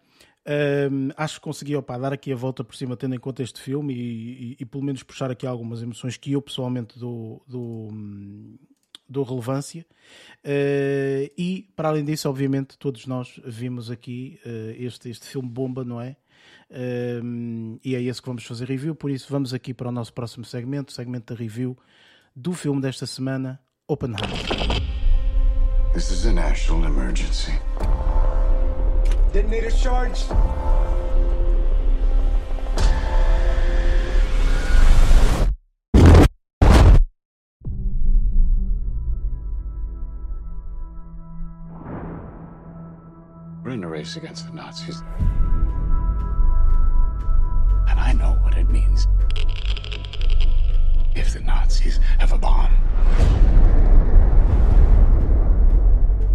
[0.90, 3.60] Um, acho que consegui opa, dar aqui a volta por cima, tendo em conta este
[3.60, 7.92] filme e, e, e, pelo menos puxar aqui algumas emoções que eu pessoalmente dou, dou,
[9.12, 9.86] dou relevância.
[10.44, 15.84] Uh, e, para além disso, obviamente, todos nós vimos aqui uh, este, este filme bomba,
[15.84, 16.16] não é?
[16.70, 20.14] Uh, e é esse que vamos fazer review, por isso vamos aqui para o nosso
[20.14, 21.78] próximo segmento, o segmento da review
[22.36, 24.30] do filme desta semana, Oppenheimer.
[25.94, 27.52] This is a national emergency.
[29.34, 30.28] Detonator charged.
[43.72, 45.02] We're in a race against the Nazis.
[47.88, 49.08] And I know what it means.
[51.16, 52.74] If the Nazis have a bomb.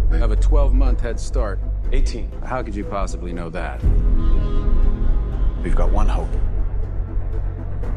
[0.09, 1.59] We have a 12 month head start.
[1.91, 2.31] 18.
[2.43, 3.83] How could you possibly know that?
[5.61, 6.33] We've got one hope.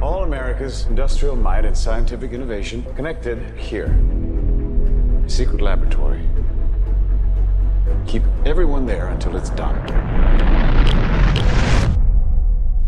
[0.03, 3.99] All America's industrial might and scientific innovation connected here.
[5.25, 6.29] A secret laboratory
[8.07, 9.77] Keep everyone there until it's done.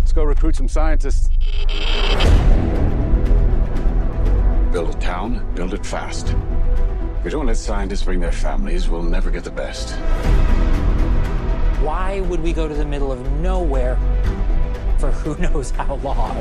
[0.00, 1.28] Let's go recruit some scientists.
[4.72, 6.34] Build a town, build it fast.
[7.18, 9.94] If we don't let scientists bring their families, we'll never get the best.
[11.80, 13.96] Why would we go to the middle of nowhere
[14.98, 16.36] for who knows how long?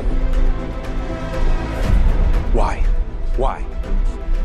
[2.54, 2.80] Why?
[3.38, 3.62] Why?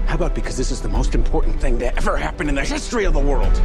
[0.06, 3.04] How about because this is the most important thing to ever happen in the history
[3.04, 3.60] of the world?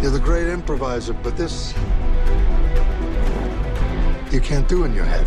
[0.00, 1.74] You're the great improviser, but this.
[4.30, 5.26] you can't do in your head.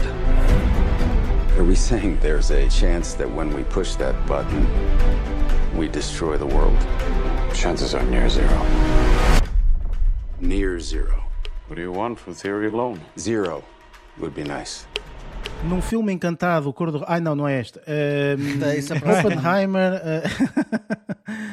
[1.57, 4.65] Are we saying there's a chance that when we push that button,
[5.75, 6.77] we destroy the world?
[7.53, 8.65] Chances are near zero.
[10.39, 11.23] Near zero.
[11.67, 13.01] What do you want from theory alone?
[13.17, 13.63] Zero
[14.19, 14.85] would be nice.
[15.63, 17.03] num filme encantado, cor do...
[17.07, 17.81] Ai não, não é esta.
[17.87, 20.01] Uh, Oppenheimer.
[20.01, 21.31] Uh,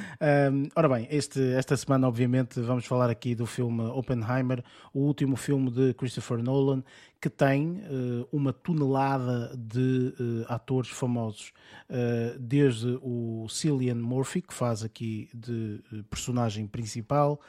[0.75, 5.71] Ora bem, este, esta semana, obviamente, vamos falar aqui do filme Oppenheimer, o último filme
[5.71, 6.83] de Christopher Nolan,
[7.21, 11.53] que tem uh, uma tonelada de uh, atores famosos,
[11.91, 17.41] uh, desde o Cillian Murphy, que faz aqui de personagem principal,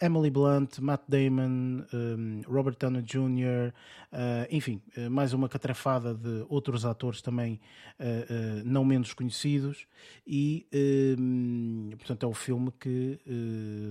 [0.00, 3.72] Emily Blunt, Matt Damon, um, Robert Downey Jr.,
[4.50, 4.80] enfim,
[5.10, 7.60] mais uma catrafada de outros atores também
[8.64, 9.86] não menos conhecidos,
[10.26, 10.66] e
[11.98, 13.20] portanto é o filme que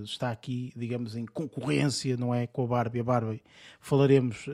[0.04, 3.00] está aqui, digamos, em concorrência, não é, com a Barbie.
[3.00, 3.42] A Barbie
[3.80, 4.46] falaremos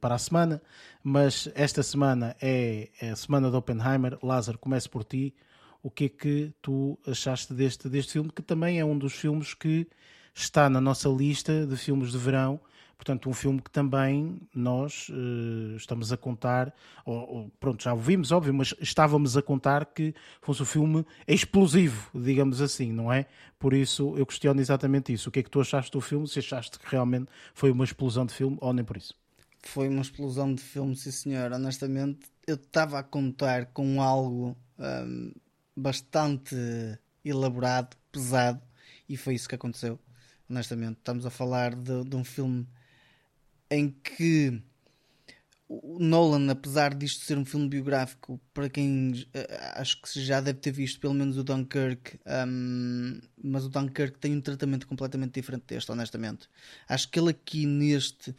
[0.00, 0.62] para a semana,
[1.02, 4.18] mas esta semana é, a semana de Oppenheimer.
[4.22, 5.34] Lázaro, comece por ti.
[5.82, 9.54] O que é que tu achaste deste, deste filme, que também é um dos filmes
[9.54, 9.86] que
[10.34, 12.60] está na nossa lista de filmes de verão
[12.96, 16.72] Portanto, um filme que também nós uh, estamos a contar,
[17.04, 22.10] ou, ou, pronto, já ouvimos, óbvio, mas estávamos a contar que fosse um filme explosivo,
[22.14, 23.26] digamos assim, não é?
[23.58, 25.28] Por isso eu questiono exatamente isso.
[25.28, 26.26] O que é que tu achaste do filme?
[26.26, 29.14] Se achaste que realmente foi uma explosão de filme ou nem por isso?
[29.66, 31.52] Foi uma explosão de filme, sim senhor.
[31.52, 35.32] Honestamente, eu estava a contar com algo um,
[35.76, 36.54] bastante
[37.24, 38.62] elaborado, pesado,
[39.08, 39.98] e foi isso que aconteceu.
[40.48, 42.68] Honestamente, estamos a falar de, de um filme
[43.70, 44.62] em que
[45.66, 49.24] o Nolan, apesar disto ser um filme biográfico, para quem uh,
[49.76, 54.36] acho que já deve ter visto pelo menos o Dunkirk, um, mas o Dunkirk tem
[54.36, 56.48] um tratamento completamente diferente deste, honestamente.
[56.86, 58.34] Acho que ele aqui neste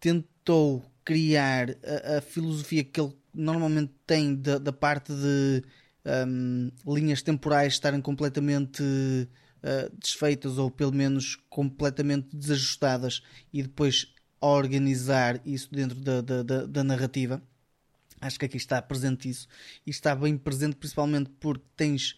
[0.00, 5.62] tentou criar a, a filosofia que ele normalmente tem da, da parte de
[6.26, 13.22] um, linhas temporais estarem completamente uh, desfeitas ou pelo menos completamente desajustadas
[13.52, 17.42] e depois organizar isso dentro da, da, da, da narrativa.
[18.20, 19.46] Acho que aqui está presente isso
[19.86, 22.16] e está bem presente principalmente porque tens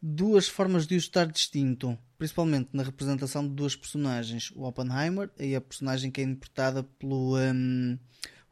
[0.00, 5.54] duas formas de o estar distinto, principalmente na representação de duas personagens, o Oppenheimer e
[5.54, 7.98] a personagem que é interpretada pelo, um,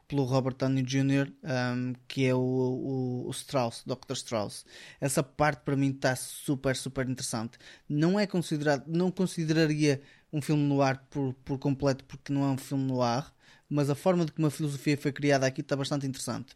[0.07, 4.13] pelo Robert Downey Jr., um, que é o, o, o, Strauss, Dr.
[4.13, 4.65] Strauss.
[4.99, 7.57] Essa parte para mim está super, super interessante.
[7.87, 10.01] Não é considerado, não consideraria
[10.31, 13.33] um filme no ar por, por completo, porque não é um filme no ar,
[13.69, 16.55] mas a forma de como a filosofia foi criada aqui está bastante interessante.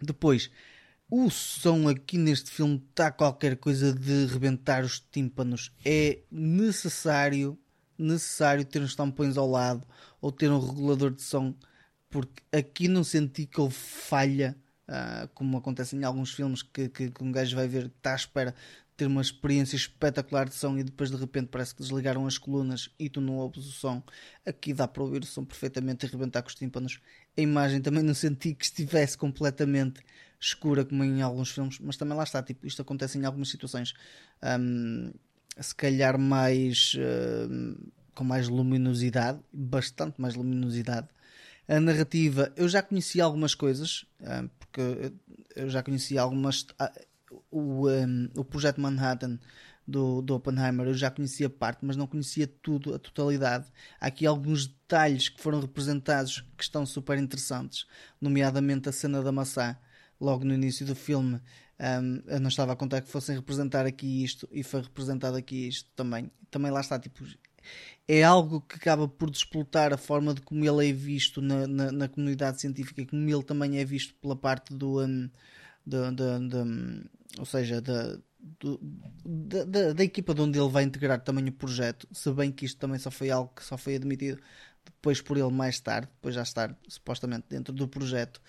[0.00, 0.50] Depois,
[1.10, 5.72] o som aqui neste filme está qualquer coisa de rebentar os tímpanos.
[5.84, 7.58] É necessário,
[7.96, 9.86] necessário ter uns tampões ao lado
[10.20, 11.54] ou ter um regulador de som,
[12.10, 14.56] porque aqui não senti que houve falha.
[14.88, 18.12] Uh, como acontece em alguns filmes que, que, que um gajo vai ver que está
[18.12, 18.54] à espera
[18.96, 22.90] ter uma experiência espetacular de som e depois de repente parece que desligaram as colunas
[22.98, 24.02] e tu não ouves o som.
[24.44, 27.00] Aqui dá para ouvir o som perfeitamente e arrebentar com os tímpanos.
[27.36, 30.00] A imagem também não senti que estivesse completamente
[30.40, 33.94] escura como em alguns filmes, mas também lá está, tipo, isto acontece em algumas situações.
[34.42, 35.12] Um,
[35.60, 41.08] se calhar mais uh, com mais luminosidade, bastante mais luminosidade.
[41.66, 45.12] A narrativa, eu já conhecia algumas coisas, uh, porque
[45.56, 46.62] eu já conhecia algumas.
[46.62, 47.08] Uh,
[47.50, 49.38] o, um, o projeto Manhattan
[49.86, 53.66] do, do Oppenheimer eu já conhecia parte, mas não conhecia tudo, a totalidade.
[54.00, 57.86] Há aqui alguns detalhes que foram representados que estão super interessantes,
[58.20, 59.76] nomeadamente a cena da maçã,
[60.20, 61.40] logo no início do filme.
[61.80, 65.68] Um, eu não estava a contar que fossem representar aqui isto e foi representado aqui
[65.68, 66.30] isto também.
[66.50, 67.24] Também lá está, tipo,
[68.06, 71.92] é algo que acaba por desplotar a forma de como ele é visto na, na,
[71.92, 75.00] na comunidade científica, como ele também é visto pela parte do.
[75.04, 75.30] Um,
[75.86, 78.18] de, de, de, ou seja, da,
[79.94, 82.98] da, equipa de onde ele vai integrar também o projeto, se bem que isto também
[82.98, 84.40] só foi algo que só foi admitido
[84.84, 88.40] depois por ele mais tarde, depois já estar supostamente dentro do projeto.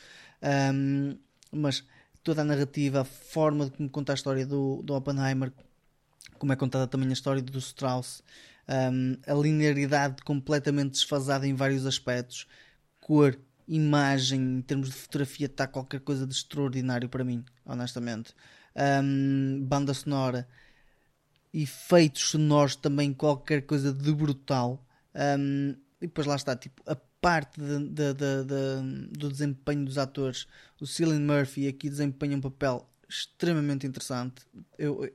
[0.73, 1.17] Um,
[1.51, 1.83] mas
[2.23, 5.51] toda a narrativa, a forma de como conta a história do, do Oppenheimer,
[6.37, 8.23] como é contada também a história do Strauss,
[8.67, 12.47] um, a linearidade completamente desfasada em vários aspectos,
[12.99, 18.33] cor, imagem, em termos de fotografia, está qualquer coisa de extraordinário para mim, honestamente.
[18.75, 20.47] Um, banda sonora,
[21.53, 24.85] efeitos sonoros também, qualquer coisa de brutal.
[25.15, 30.47] Um, e depois lá está, tipo, a parte de, de, de, do desempenho dos atores.
[30.79, 34.41] O Cillian Murphy aqui desempenha um papel extremamente interessante.
[34.77, 35.09] Eu,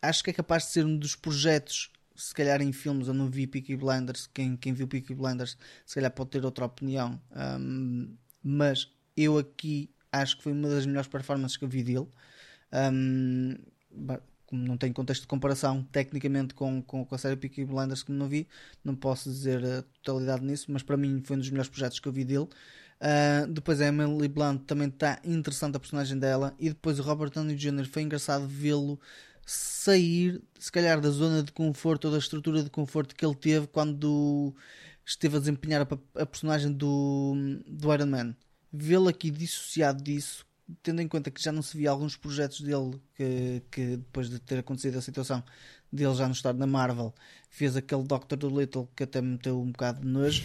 [0.00, 3.28] acho que é capaz de ser um dos projetos se calhar em filmes eu não
[3.28, 7.20] vi Peaky Blinders, quem, quem viu Peaky Blinders se calhar pode ter outra opinião,
[7.60, 12.06] um, mas eu aqui acho que foi uma das melhores performances que eu vi dele.
[12.72, 13.56] Um,
[14.54, 18.28] não tenho contexto de comparação tecnicamente com, com, com a série Peaky Blinders que não
[18.28, 18.48] vi,
[18.84, 22.08] não posso dizer a totalidade nisso, mas para mim foi um dos melhores projetos que
[22.08, 22.48] eu vi dele.
[23.00, 27.30] Uh, depois a Emily Blunt também está interessante a personagem dela, e depois o Robert
[27.30, 27.86] Downey Jr.
[27.86, 28.98] foi engraçado vê-lo
[29.44, 33.66] sair, se calhar, da zona de conforto ou da estrutura de conforto que ele teve
[33.66, 34.54] quando
[35.04, 37.34] esteve a desempenhar a, a personagem do,
[37.66, 38.36] do Iron Man.
[38.72, 40.46] Vê-lo aqui dissociado disso,
[40.82, 44.38] tendo em conta que já não se via alguns projetos dele que, que depois de
[44.38, 45.42] ter acontecido a situação
[45.92, 47.14] dele já não estar na Marvel,
[47.50, 50.44] fez aquele Doctor Dolittle que até me meteu um bocado de nojo.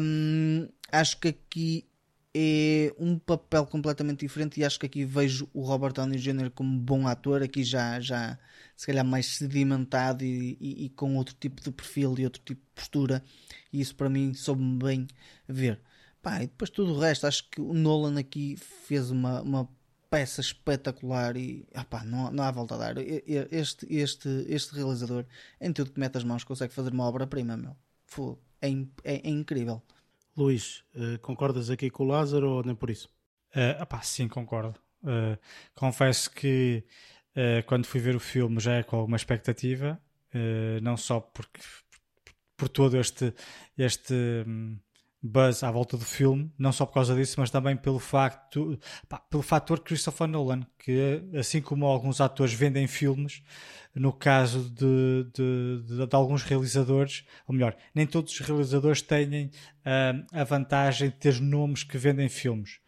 [0.00, 1.86] Hum, acho que aqui
[2.34, 6.50] é um papel completamente diferente e acho que aqui vejo o Robert Downey Jr.
[6.50, 8.38] como bom ator, aqui já, já
[8.74, 12.60] se calhar mais sedimentado e, e, e com outro tipo de perfil e outro tipo
[12.60, 13.22] de postura
[13.72, 15.06] e isso para mim soube-me bem
[15.46, 15.80] ver.
[16.22, 19.68] Pá, e depois tudo o resto, acho que o Nolan aqui fez uma, uma
[20.08, 22.94] peça espetacular e opá, não, não há volta a dar.
[22.98, 25.24] Este, este, este realizador,
[25.60, 27.76] em tudo que mete as mãos, consegue fazer uma obra-prima, meu.
[28.60, 28.70] É,
[29.04, 29.82] é, é incrível.
[30.36, 33.08] Luís, uh, concordas aqui com o Lázaro ou nem por isso?
[33.56, 34.78] Uh, opá, sim, concordo.
[35.02, 35.36] Uh,
[35.74, 36.84] confesso que
[37.30, 40.00] uh, quando fui ver o filme já é com alguma expectativa,
[40.80, 41.60] não só porque
[42.56, 43.34] por todo este,
[43.76, 44.14] este
[44.46, 44.78] um,
[45.22, 48.78] buzz à volta do filme, não só por causa disso, mas também pelo facto,
[49.08, 53.42] pá, pelo fator Christopher Nolan, que assim como alguns atores vendem filmes,
[53.94, 59.46] no caso de, de, de, de alguns realizadores, ou melhor, nem todos os realizadores têm
[59.46, 62.80] uh, a vantagem de ter nomes que vendem filmes.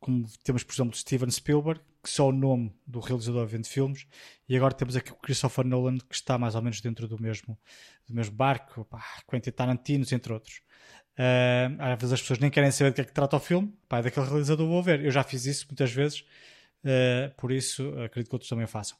[0.00, 4.06] Como temos, por exemplo, Steven Spielberg, que só o nome do realizador vende filmes,
[4.48, 7.58] e agora temos aqui o Christopher Nolan, que está mais ou menos dentro do mesmo,
[8.06, 10.62] do mesmo barco, pá, Quentin Tarantino, entre outros.
[11.18, 13.74] Uh, às vezes as pessoas nem querem saber de que é que trata o filme,
[13.88, 15.04] pá, é daquele realizador vou ver.
[15.04, 16.20] Eu já fiz isso muitas vezes,
[16.84, 18.96] uh, por isso acredito que outros também façam.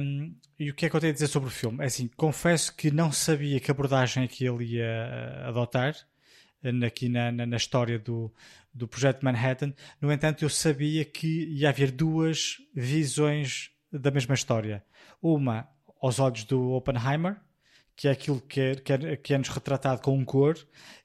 [0.00, 1.82] Um, e o que é que eu tenho a dizer sobre o filme?
[1.82, 5.94] É assim, confesso que não sabia que abordagem é que ele ia adotar
[6.86, 8.32] aqui na, na, na, história do,
[8.72, 9.74] do projeto Manhattan.
[10.00, 14.84] No entanto, eu sabia que ia haver duas visões da mesma história.
[15.20, 15.68] Uma
[16.00, 17.36] aos olhos do Oppenheimer,
[17.96, 20.56] que é aquilo que é, que é, que é nos retratado com cor,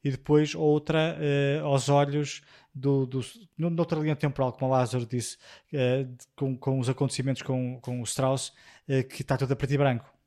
[0.04, 2.42] e depois outra uh, aos olhos
[2.74, 3.22] do, do,
[3.58, 5.38] noutra linha temporal, como o Lázaro disse,
[5.74, 8.50] uh, com, com os acontecimentos com, com o Strauss,
[8.88, 10.20] uh, que está tudo a preto e branco.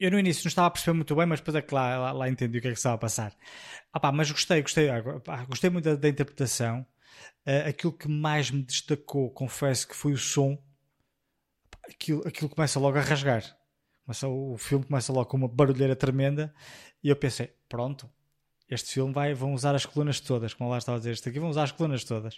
[0.00, 2.12] Eu no início não estava a perceber muito bem, mas depois é que lá, lá,
[2.12, 3.36] lá entendi o que é que estava a passar.
[3.92, 5.00] Ah, pá, mas gostei, gostei, ah,
[5.46, 6.84] gostei muito da, da interpretação.
[7.46, 10.58] Uh, aquilo que mais me destacou, confesso que foi o som.
[11.88, 13.44] Aquilo, aquilo começa logo a rasgar.
[14.04, 16.52] Começa, o filme começa logo com uma barulheira tremenda
[17.02, 18.10] e eu pensei, pronto,
[18.68, 21.38] este filme vai, vão usar as colunas todas, como lá estava a dizer, este aqui
[21.38, 22.36] vão usar as colunas todas.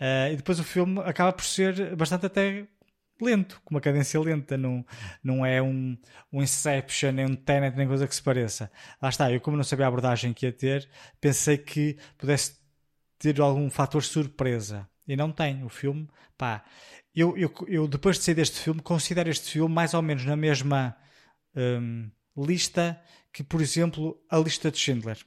[0.00, 2.66] Uh, e depois o filme acaba por ser bastante até
[3.20, 4.84] lento, com uma cadência lenta, não,
[5.22, 5.96] não é um,
[6.32, 8.70] um Inception, nem um Tenet, nem coisa que se pareça.
[9.00, 10.88] Lá está, eu como não sabia a abordagem que ia ter,
[11.20, 12.56] pensei que pudesse
[13.18, 14.88] ter algum fator surpresa.
[15.08, 15.62] E não tem.
[15.64, 16.64] O filme, pá.
[17.16, 20.36] Eu, eu, eu depois de sair deste filme, considero este filme mais ou menos na
[20.36, 20.94] mesma
[21.56, 23.00] hum, lista
[23.32, 25.18] que, por exemplo, a lista de Schindler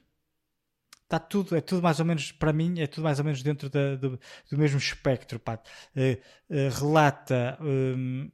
[1.10, 3.68] está tudo, é tudo mais ou menos, para mim, é tudo mais ou menos dentro
[3.68, 4.10] da, do,
[4.50, 5.40] do, mesmo espectro.
[5.40, 5.60] Pá.
[5.96, 6.16] Uh,
[6.54, 8.30] uh, relata um,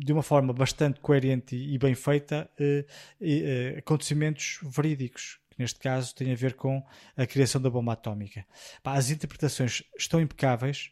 [0.00, 5.38] de uma forma bastante coerente e, bem feita uh, acontecimentos verídicos.
[5.50, 6.84] Que neste caso tem a ver com
[7.16, 8.44] a criação da bomba atómica.
[8.84, 10.90] As interpretações estão impecáveis,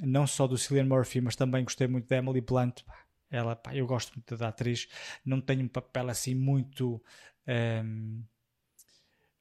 [0.00, 2.82] não só do Cillian Murphy, mas também gostei muito da Emily Blunt.
[3.30, 4.86] Ela, pá, eu gosto muito da atriz,
[5.24, 7.02] não tem um papel assim muito.
[7.48, 8.22] Um,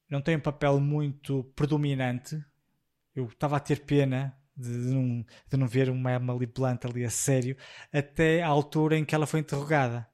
[0.09, 2.43] não tem um papel muito predominante.
[3.15, 7.03] Eu estava a ter pena de, de, não, de não ver uma Emily Blunt ali
[7.05, 7.55] a sério
[7.91, 10.07] até à altura em que ela foi interrogada.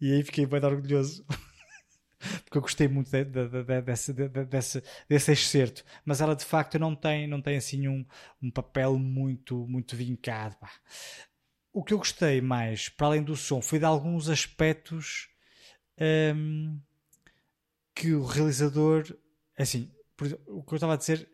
[0.00, 1.24] E aí fiquei bem orgulhoso.
[2.44, 5.84] Porque eu gostei muito de, de, de, desse, desse, desse excerto.
[6.04, 8.04] Mas ela de facto não tem, não tem assim um,
[8.42, 10.56] um papel muito, muito vincado.
[10.56, 10.70] Pá.
[11.72, 15.28] O que eu gostei mais, para além do som, foi de alguns aspectos
[16.34, 16.80] hum,
[17.94, 19.04] que o realizador
[19.58, 19.90] assim,
[20.46, 21.28] o que eu estava a dizer,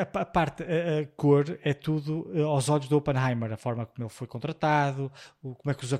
[0.00, 4.04] a, parte, a, a, cor é tudo eh, aos olhos do Oppenheimer, a forma como
[4.04, 5.92] ele foi contratado, o, como é que os,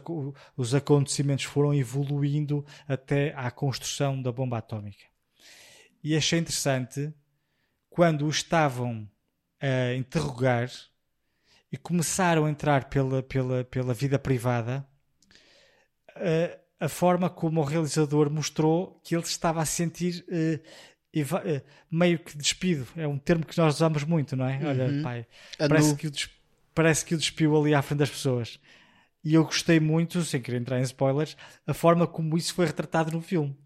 [0.56, 5.04] os acontecimentos foram evoluindo até à construção da bomba atómica.
[6.02, 7.12] E achei interessante
[7.88, 9.08] quando o estavam
[9.60, 10.70] a interrogar
[11.70, 14.86] e começaram a entrar pela, pela, pela vida privada,
[16.14, 20.62] a, a forma como o realizador mostrou que ele estava a sentir uh,
[21.14, 22.86] eh, meio que despido.
[22.96, 24.58] É um termo que nós usamos muito, não é?
[24.58, 24.68] Uhum.
[24.68, 25.26] Olha, pai,
[25.58, 26.12] parece que, o
[26.74, 28.60] parece que o despiu ali à frente das pessoas.
[29.24, 33.10] E eu gostei muito, sem querer entrar em spoilers, a forma como isso foi retratado
[33.10, 33.56] no filme.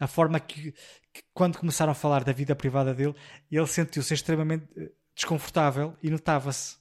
[0.00, 0.72] A forma que,
[1.12, 3.14] que quando começaram a falar da vida privada dele,
[3.50, 6.76] ele sentiu-se extremamente eh, desconfortável e notava-se.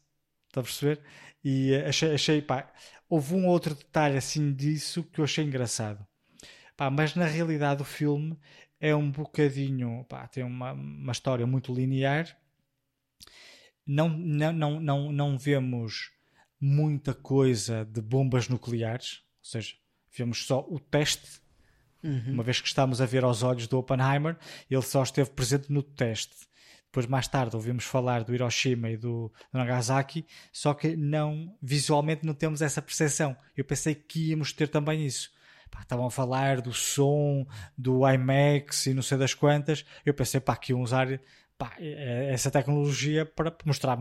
[0.48, 1.02] Está a perceber?
[1.44, 2.72] E eh, achei, achei pá,
[3.10, 6.06] houve um outro detalhe assim disso que eu achei engraçado.
[6.78, 8.40] Pá, mas na realidade o filme
[8.82, 12.36] é um bocadinho, pá, tem uma, uma história muito linear.
[13.86, 16.12] Não, não, não, não, não vemos
[16.60, 19.76] muita coisa de bombas nucleares, ou seja,
[20.18, 21.40] vemos só o teste.
[22.03, 24.36] Uma vez que estamos a ver aos olhos do Oppenheimer,
[24.68, 26.36] ele só esteve presente no teste.
[26.86, 32.34] Depois, mais tarde, ouvimos falar do Hiroshima e do Nagasaki, só que não, visualmente não
[32.34, 33.38] temos essa percepção.
[33.56, 35.32] Eu pensei que íamos ter também isso.
[35.72, 39.85] Pá, estavam a falar do som, do IMAX e não sei das quantas.
[40.06, 41.07] Eu pensei pá, que iam usar
[41.57, 43.98] pá, essa tecnologia para mostrar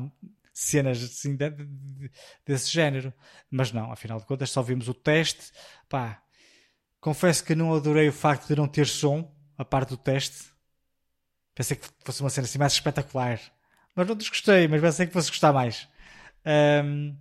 [0.52, 2.10] cenas assim de- de-
[2.44, 3.12] desse género.
[3.50, 5.52] Mas não, afinal de contas, só vimos o teste.
[5.88, 6.22] Pá,
[7.00, 10.50] confesso que não adorei o facto de não ter som, a parte do teste.
[11.54, 13.40] Pensei que fosse uma cena assim mais espetacular.
[13.94, 15.88] Mas não desgostei, mas pensei que fosse gostar mais.
[16.44, 17.16] Ahm,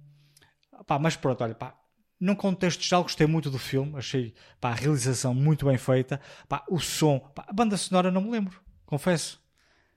[0.86, 1.76] pá, mas pronto, olha, pá,
[2.20, 6.64] num contexto geral gostei muito do filme, achei pá, a realização muito bem feita, pá,
[6.70, 9.40] o som, pá, a banda sonora não me lembro, confesso.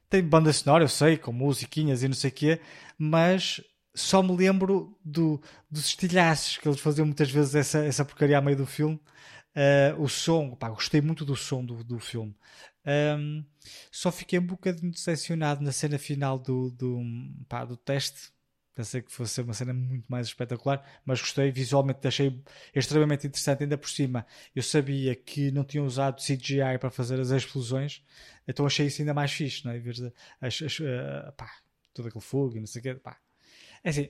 [0.08, 2.60] Tem banda sonora, eu sei, com musiquinhas e não sei o quê,
[2.98, 3.62] mas
[3.94, 5.40] só me lembro do,
[5.70, 9.00] dos estilhaços que eles faziam muitas vezes essa, essa porcaria a meio do filme.
[9.54, 12.34] Ah, o som, pá, gostei muito do som do, do filme.
[12.84, 13.44] Ahm,
[13.90, 17.00] só fiquei um bocadinho decepcionado na cena final do, do,
[17.48, 18.32] pá, do teste.
[18.74, 22.42] Pensei que fosse uma cena muito mais espetacular, mas gostei visualmente, achei
[22.74, 23.64] extremamente interessante.
[23.64, 28.02] Ainda por cima, eu sabia que não tinham usado CGI para fazer as explosões,
[28.48, 29.76] então achei isso ainda mais fixe, não é?
[29.76, 31.50] Em vez de as, as, ah, pá,
[31.92, 33.18] todo aquele fogo e não sei o quê, pá.
[33.84, 34.08] É assim,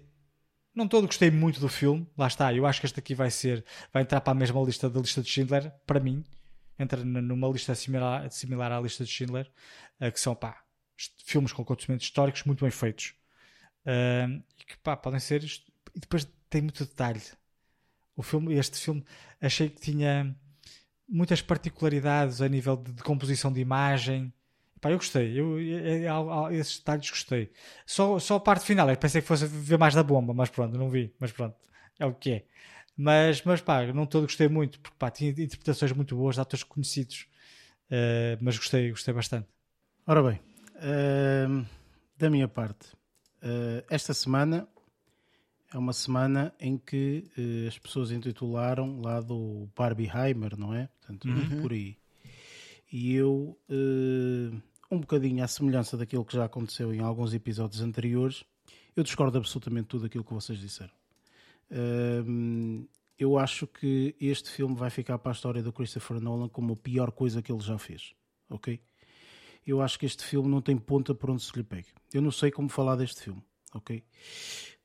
[0.74, 2.52] não todo gostei muito do filme, lá está.
[2.55, 5.22] Eu acho que este aqui vai ser, vai entrar para a mesma lista da lista
[5.22, 6.24] de Schindler, para mim,
[6.78, 9.51] entra numa lista similar, similar à lista de Schindler,
[10.01, 10.62] eh, que são pá,
[11.24, 13.14] filmes com acontecimentos históricos muito bem feitos.
[13.87, 15.43] Ahm, e que pá, podem ser.
[15.45, 17.23] E depois tem muito detalhe.
[18.17, 19.05] O filme, este filme,
[19.41, 20.37] achei que tinha
[21.09, 24.33] muitas particularidades a nível de, de composição de imagem.
[24.81, 27.53] Pá, eu gostei, eu, é- é- é- é- esses detalhes gostei.
[27.87, 30.77] Só, só a parte final, eu pensei que fosse ver mais da bomba, mas pronto,
[30.79, 31.15] não vi.
[31.21, 31.57] Mas pronto,
[31.99, 32.45] é o que é.
[32.97, 36.65] Mas, mas pá, não todo gostei muito, porque pá, tinha interpretações muito boas de atores
[36.65, 37.27] conhecidos.
[37.91, 39.49] Eh, mas gostei, gostei bastante.
[40.07, 40.41] Ora bem,
[40.77, 41.65] ahm,
[42.17, 42.89] da minha parte,
[43.89, 44.69] esta semana
[45.74, 50.89] é uma semana em que eh, as pessoas intitularam lá do Barbieheimer, não é?
[51.01, 51.28] Portanto,
[51.62, 51.97] por aí.
[52.93, 54.55] E eu, eh,
[54.90, 58.44] um bocadinho à semelhança daquilo que já aconteceu em alguns episódios anteriores,
[58.94, 60.93] eu discordo absolutamente de tudo aquilo que vocês disseram.
[63.19, 66.77] Eu acho que este filme vai ficar para a história do Christopher Nolan como a
[66.77, 68.12] pior coisa que ele já fez.
[68.51, 68.78] Ok?
[69.66, 71.89] Eu acho que este filme não tem ponta por onde se lhe pegue.
[72.12, 73.43] Eu não sei como falar deste filme.
[73.74, 74.02] Ok?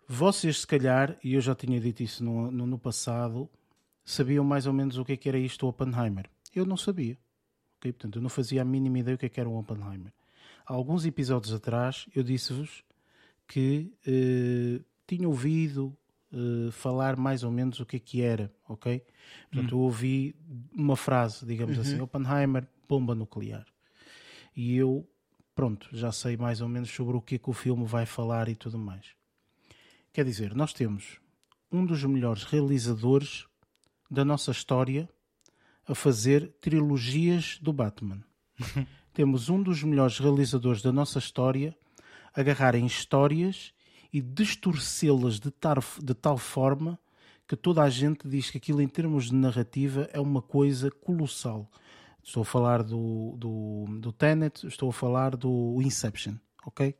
[0.07, 3.49] Vocês, se calhar, e eu já tinha dito isso no, no, no passado,
[4.05, 6.29] sabiam mais ou menos o que é que era isto do Oppenheimer.
[6.55, 7.17] Eu não sabia.
[7.77, 7.91] Ok?
[7.91, 10.13] Portanto, eu não fazia a mínima ideia o que é que era um Oppenheimer.
[10.65, 12.83] Há alguns episódios atrás, eu disse-vos
[13.47, 15.97] que eh, tinha ouvido
[16.31, 19.01] eh, falar mais ou menos o que é que era, ok?
[19.51, 20.35] Portanto, eu ouvi
[20.73, 23.65] uma frase, digamos assim, Oppenheimer, bomba nuclear.
[24.57, 25.07] E eu,
[25.53, 28.49] pronto, já sei mais ou menos sobre o que é que o filme vai falar
[28.49, 29.05] e tudo mais.
[30.11, 31.19] Quer dizer, nós temos
[31.71, 33.45] um dos melhores realizadores
[34.09, 35.07] da nossa história
[35.85, 38.23] a fazer trilogias do Batman.
[39.13, 41.77] temos um dos melhores realizadores da nossa história
[42.33, 43.75] a agarrar em histórias
[44.11, 45.53] e distorcê-las de,
[46.01, 46.99] de tal forma
[47.47, 51.71] que toda a gente diz que aquilo em termos de narrativa é uma coisa colossal.
[52.27, 56.33] Estou a falar do, do, do Tenet, estou a falar do Inception,
[56.65, 56.93] ok?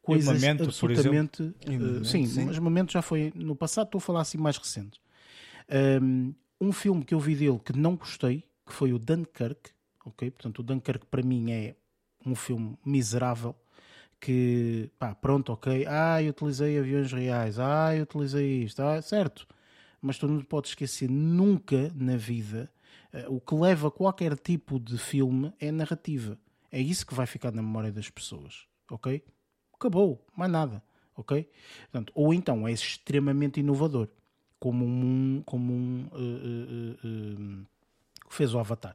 [0.00, 1.42] Coisas Memento, por absolutamente...
[1.66, 2.44] Memento, sim, sim.
[2.44, 5.00] mas Memento já foi no passado, estou a falar assim mais recentes.
[6.00, 9.72] Um, um filme que eu vi dele que não gostei, que foi o Dunkirk,
[10.06, 10.30] ok?
[10.30, 11.74] Portanto, o Dunkirk para mim é
[12.24, 13.56] um filme miserável,
[14.20, 19.48] que, pá, pronto, ok, ah, eu utilizei aviões reais, ah, eu utilizei isto, ah, certo,
[20.00, 22.70] mas tu não podes esquecer nunca na vida
[23.28, 26.38] o que leva qualquer tipo de filme é a narrativa.
[26.70, 29.22] É isso que vai ficar na memória das pessoas, ok?
[29.74, 30.82] Acabou, mais nada,
[31.16, 31.48] ok?
[31.90, 34.08] Portanto, ou então é extremamente inovador,
[34.58, 37.66] como um, como um eh, eh, eh, eh,
[38.28, 38.94] que fez o Avatar,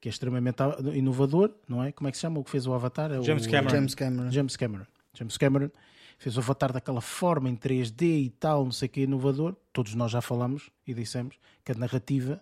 [0.00, 0.58] que é extremamente
[0.94, 1.90] inovador, não é?
[1.90, 3.10] Como é que se chama o que fez o Avatar?
[3.10, 3.70] É James o, Cameron.
[3.70, 4.30] James Cameron.
[4.30, 4.86] James Cameron.
[5.14, 5.70] James Cameron
[6.18, 9.56] fez o Avatar daquela forma em 3D e tal, não sei o que, inovador.
[9.72, 12.40] Todos nós já falamos e dissemos que a narrativa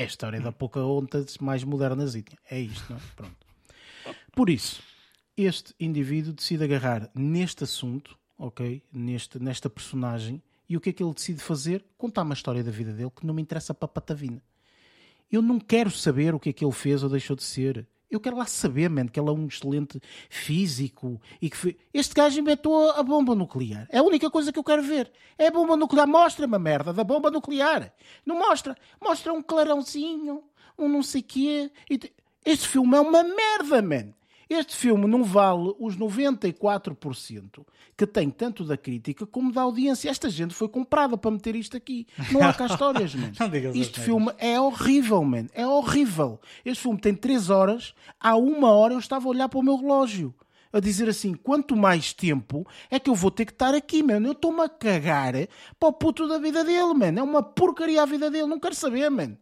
[0.00, 2.14] é a história da Pocahontas mais modernas.
[2.50, 3.00] É isto, não é?
[3.14, 3.46] Pronto.
[4.32, 4.82] Por isso,
[5.36, 8.82] este indivíduo decide agarrar neste assunto, ok?
[8.90, 10.42] Neste, nesta personagem.
[10.66, 11.84] E o que é que ele decide fazer?
[11.98, 14.42] Contar uma história da vida dele que não me interessa para patavina.
[15.30, 17.86] Eu não quero saber o que é que ele fez ou deixou de ser.
[18.10, 22.12] Eu quero lá saber, man, que ele é um excelente físico e que fe- este
[22.14, 23.86] gajo inventou a bomba nuclear.
[23.90, 25.12] É a única coisa que eu quero ver.
[25.38, 26.08] É a bomba nuclear.
[26.08, 27.92] Mostra-me a merda da bomba nuclear.
[28.26, 28.76] Não mostra.
[29.00, 30.42] Mostra um clarãozinho,
[30.76, 31.70] um não sei quê.
[31.88, 32.12] Te-
[32.44, 34.12] Este filme é uma merda, man.
[34.50, 37.64] Este filme não vale os 94%
[37.96, 40.10] que tem tanto da crítica como da audiência.
[40.10, 42.04] Esta gente foi comprada para meter isto aqui.
[42.32, 43.30] Não há cá histórias, man.
[43.74, 45.46] Este filme é horrível, man.
[45.54, 46.40] É horrível.
[46.64, 47.94] Este filme tem 3 horas.
[48.18, 50.34] Há uma hora eu estava a olhar para o meu relógio.
[50.72, 54.26] A dizer assim, quanto mais tempo é que eu vou ter que estar aqui, mano.
[54.26, 55.34] Eu estou-me a cagar
[55.78, 57.18] para o puto da vida dele, mano.
[57.20, 58.46] É uma porcaria a vida dele.
[58.46, 59.38] Não quero saber, mano.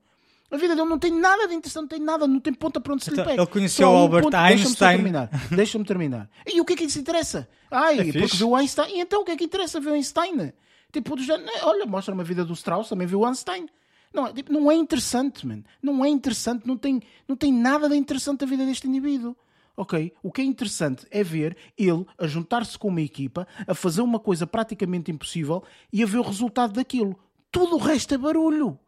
[0.51, 2.95] A vida dele não tem nada de interessante, não tem nada, não tem ponta para
[2.95, 3.43] onde se lhe Então, pega.
[3.43, 4.97] ele conheceu Só um Albert ponto- Deixa-me Einstein.
[4.97, 5.31] terminar.
[5.51, 6.31] Deixa-me terminar.
[6.47, 7.49] E o que é que isso interessa?
[7.71, 8.37] Ai, É porque fixe.
[8.39, 8.97] viu o Einstein.
[8.97, 10.53] E então o que é que interessa ver o Einstein?
[10.91, 13.69] Tipo, do género, olha, mostra-me a vida do Strauss, também viu o Einstein.
[14.13, 15.63] Não, é, tipo, não é interessante, man.
[15.83, 19.37] Não é interessante, não tem, não tem nada de interessante a vida deste indivíduo.
[19.77, 20.13] Ok?
[20.23, 24.19] O que é interessante é ver ele a juntar-se com uma equipa, a fazer uma
[24.19, 25.63] coisa praticamente impossível
[25.93, 27.17] e a ver o resultado daquilo.
[27.53, 28.79] Tudo o resto é barulho.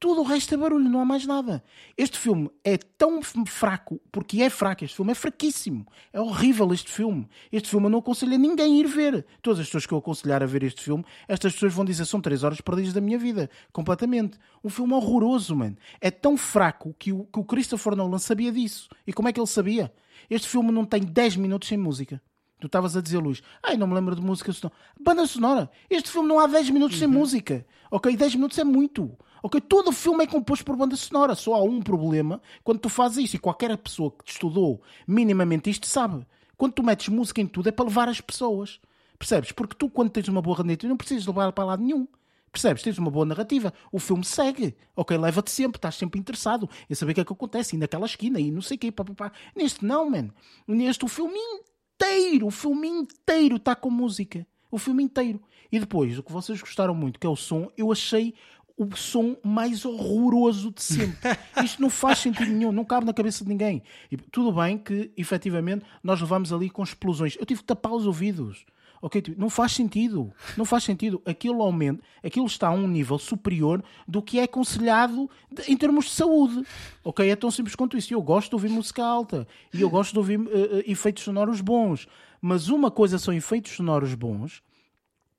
[0.00, 1.62] Tudo o resto é barulho, não há mais nada.
[1.94, 5.86] Este filme é tão fraco, porque é fraco, este filme é fraquíssimo.
[6.10, 7.28] É horrível este filme.
[7.52, 9.26] Este filme eu não aconselho a ninguém a ir ver.
[9.42, 12.18] Todas as pessoas que eu aconselhar a ver este filme, estas pessoas vão dizer são
[12.18, 13.50] três horas perdidas da minha vida.
[13.74, 14.38] Completamente.
[14.64, 15.76] Um filme horroroso, mano.
[16.00, 18.88] É tão fraco que o, que o Christopher Nolan sabia disso.
[19.06, 19.92] E como é que ele sabia?
[20.30, 22.22] Este filme não tem 10 minutos sem música.
[22.58, 24.78] Tu estavas a dizer, Luís, ai, não me lembro de música sonora.
[24.98, 25.70] Banda sonora.
[25.90, 27.66] Este filme não há 10 minutos sem música.
[27.90, 28.16] Ok?
[28.16, 29.14] 10 minutos é muito.
[29.42, 29.60] Ok?
[29.60, 31.34] Todo o filme é composto por banda sonora.
[31.34, 33.36] Só há um problema quando tu fazes isso.
[33.36, 36.26] E qualquer pessoa que estudou minimamente isto sabe.
[36.56, 38.80] Quando tu metes música em tudo é para levar as pessoas.
[39.18, 39.52] Percebes?
[39.52, 42.06] Porque tu, quando tens uma boa narrativa, não precisas levar para lado nenhum.
[42.52, 42.82] Percebes?
[42.82, 43.72] Tens uma boa narrativa.
[43.92, 44.76] O filme segue.
[44.96, 45.16] Ok?
[45.16, 45.78] Leva-te sempre.
[45.78, 47.76] Estás sempre interessado em saber o que é que acontece.
[47.76, 48.40] E naquela esquina.
[48.40, 48.92] E não sei o quê.
[48.92, 49.32] Pá, pá, pá.
[49.54, 50.30] Neste não, man.
[50.66, 52.46] Neste o filme inteiro.
[52.46, 54.46] O filme inteiro está com música.
[54.70, 55.40] O filme inteiro.
[55.72, 58.34] E depois, o que vocês gostaram muito, que é o som, eu achei
[58.82, 61.18] o som mais horroroso de sempre.
[61.62, 63.82] Isto não faz sentido nenhum, não cabe na cabeça de ninguém.
[64.10, 67.36] E tudo bem que, efetivamente, nós levamos ali com explosões.
[67.38, 68.64] Eu tive que tapar os ouvidos.
[69.02, 70.30] Ok, tipo, não faz sentido.
[70.58, 71.22] Não faz sentido.
[71.24, 76.04] Aquilo aumenta, aquilo está a um nível superior do que é aconselhado de- em termos
[76.06, 76.62] de saúde.
[77.02, 78.12] Ok, é tão simples quanto isso.
[78.12, 81.60] Eu gosto de ouvir música alta e eu gosto de ouvir eh, eh, efeitos sonoros
[81.62, 82.06] bons.
[82.42, 84.62] Mas uma coisa são efeitos sonoros bons,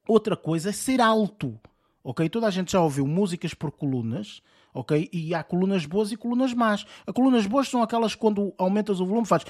[0.08, 1.60] outra coisa é ser alto.
[2.04, 2.28] Ok?
[2.30, 4.42] Toda a gente já ouviu músicas por colunas.
[4.74, 5.10] Ok?
[5.12, 6.86] E há colunas boas e colunas más.
[7.06, 9.44] As colunas boas são aquelas que quando aumentas o volume faz.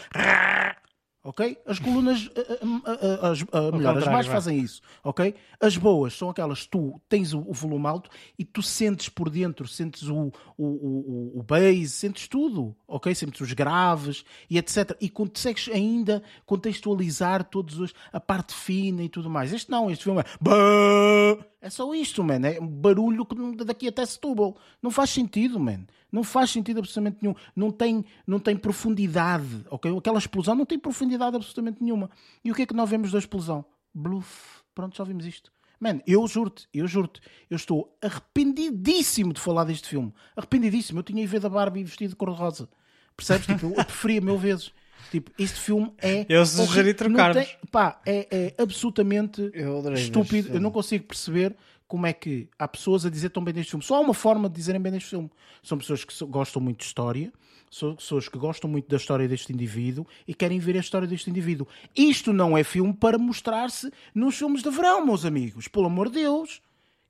[1.24, 1.56] Ok?
[1.68, 2.42] As colunas, ah,
[2.84, 4.82] ah, ah, as, melhor, as más fazem isso.
[5.04, 5.36] Ok?
[5.60, 8.10] As boas são aquelas que tu tens o, o volume alto
[8.40, 12.76] e tu sentes por dentro, sentes o, o, o, o bass, sentes tudo.
[12.88, 13.14] Ok?
[13.14, 14.98] Sentes os graves e etc.
[15.00, 19.54] E consegues ainda contextualizar todos os, a parte fina e tudo mais.
[19.54, 21.51] Este não, este filme é.
[21.62, 22.42] É só isto, man.
[22.44, 24.58] É um barulho que daqui até Setúbal.
[24.82, 25.86] Não faz sentido, man.
[26.12, 27.36] Não faz sentido absolutamente nenhum.
[27.56, 29.96] Não tem, não tem profundidade, ok?
[29.96, 32.10] Aquela explosão não tem profundidade absolutamente nenhuma.
[32.44, 33.64] E o que é que nós vemos da explosão?
[33.94, 34.62] Bluff.
[34.74, 35.52] Pronto, já vimos isto.
[35.80, 40.14] Man, eu juro-te, eu juro-te, eu estou arrependidíssimo de falar deste filme.
[40.36, 41.00] Arrependidíssimo.
[41.00, 42.70] Eu tinha ido ver da Barbie vestido de cor-de-rosa.
[43.16, 43.46] Percebes?
[43.46, 44.74] Tipo, eu preferia mil vezes.
[45.10, 46.26] Tipo, este filme é.
[46.30, 47.44] Eu sugeri trocarmos.
[47.46, 50.54] tem- Pá, é, é absolutamente Eu estúpido.
[50.54, 51.56] Eu não consigo perceber
[51.88, 53.84] como é que há pessoas a dizer tão bem deste filme.
[53.84, 55.30] Só há uma forma de dizerem bem deste filme.
[55.64, 57.32] São pessoas que gostam muito de história,
[57.70, 61.30] são pessoas que gostam muito da história deste indivíduo e querem ver a história deste
[61.30, 61.68] indivíduo.
[61.96, 65.68] Isto não é filme para mostrar-se nos filmes de verão, meus amigos.
[65.68, 66.62] Pelo amor de Deus.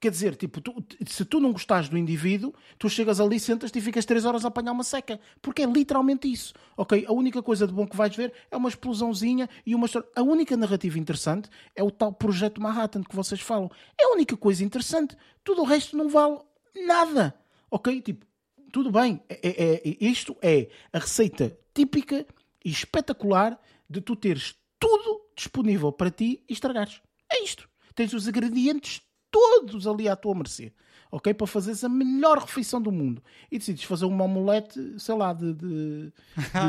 [0.02, 3.82] Quer dizer, tipo, tu- se tu não gostares do indivíduo, tu chegas ali, sentas-te e
[3.82, 5.19] ficas 3 horas a apanhar uma seca.
[5.40, 6.53] Porque é literalmente isso.
[6.76, 7.06] Ok?
[7.07, 10.10] A única coisa de bom que vais ver é uma explosãozinha e uma história.
[10.15, 13.69] A única narrativa interessante é o tal projeto Manhattan que vocês falam.
[13.95, 15.15] É a única coisa interessante.
[15.44, 16.40] Tudo o resto não vale
[16.88, 17.36] nada.
[17.69, 18.02] Ok?
[18.02, 18.26] Tipo,
[18.72, 19.22] tudo bem.
[19.30, 22.26] É- é- é- isto é a receita típica
[22.65, 27.02] e espetacular de tu teres tudo disponível para ti e estragares.
[27.32, 27.69] É isto.
[27.94, 30.71] Tens os ingredientes todos ali à tua mercê.
[31.13, 31.33] Ok?
[31.33, 33.21] Para fazeres a melhor refeição do mundo.
[33.51, 36.13] E decides fazer uma omelete, sei lá, de, de,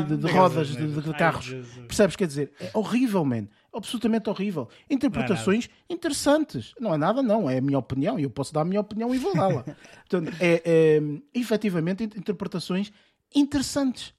[0.07, 1.45] de- de- rodas, de, Ai, carros.
[1.45, 1.87] Jesus.
[1.87, 2.15] Percebes?
[2.17, 3.47] Quer dizer, é horrível, man.
[3.73, 4.67] Absolutamente horrível.
[4.89, 6.73] Interpretações interessantes.
[6.77, 7.49] Não é nada, não.
[7.49, 8.19] É a minha opinião.
[8.19, 9.63] E eu posso dar a minha opinião e vou dá-la.
[10.09, 11.01] Portanto, é, é,
[11.33, 12.91] efetivamente, in- interpretações
[13.33, 14.13] interessantes.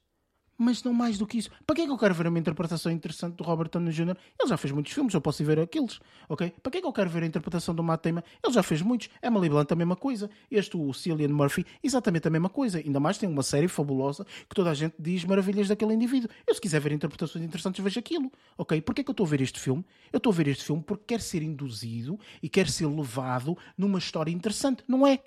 [0.57, 1.49] Mas não mais do que isso.
[1.65, 4.15] Para que é que eu quero ver uma interpretação interessante do Robert Downey Jr.?
[4.39, 5.99] Ele já fez muitos filmes, eu posso ir ver aqueles,
[6.29, 6.53] ok?
[6.63, 8.21] Para que é que eu quero ver a interpretação do Matt Damon?
[8.43, 9.09] Ele já fez muitos.
[9.21, 10.29] Emily Blunt a mesma coisa.
[10.49, 12.77] Este, o Cillian Murphy, exatamente a mesma coisa.
[12.77, 16.29] Ainda mais tem uma série fabulosa que toda a gente diz maravilhas daquele indivíduo.
[16.47, 18.81] Eu se quiser ver interpretações interessantes vejo aquilo, ok?
[18.81, 19.85] Porquê é que eu estou a ver este filme?
[20.11, 23.99] Eu estou a ver este filme porque quero ser induzido e quero ser levado numa
[23.99, 24.83] história interessante.
[24.87, 25.19] Não é?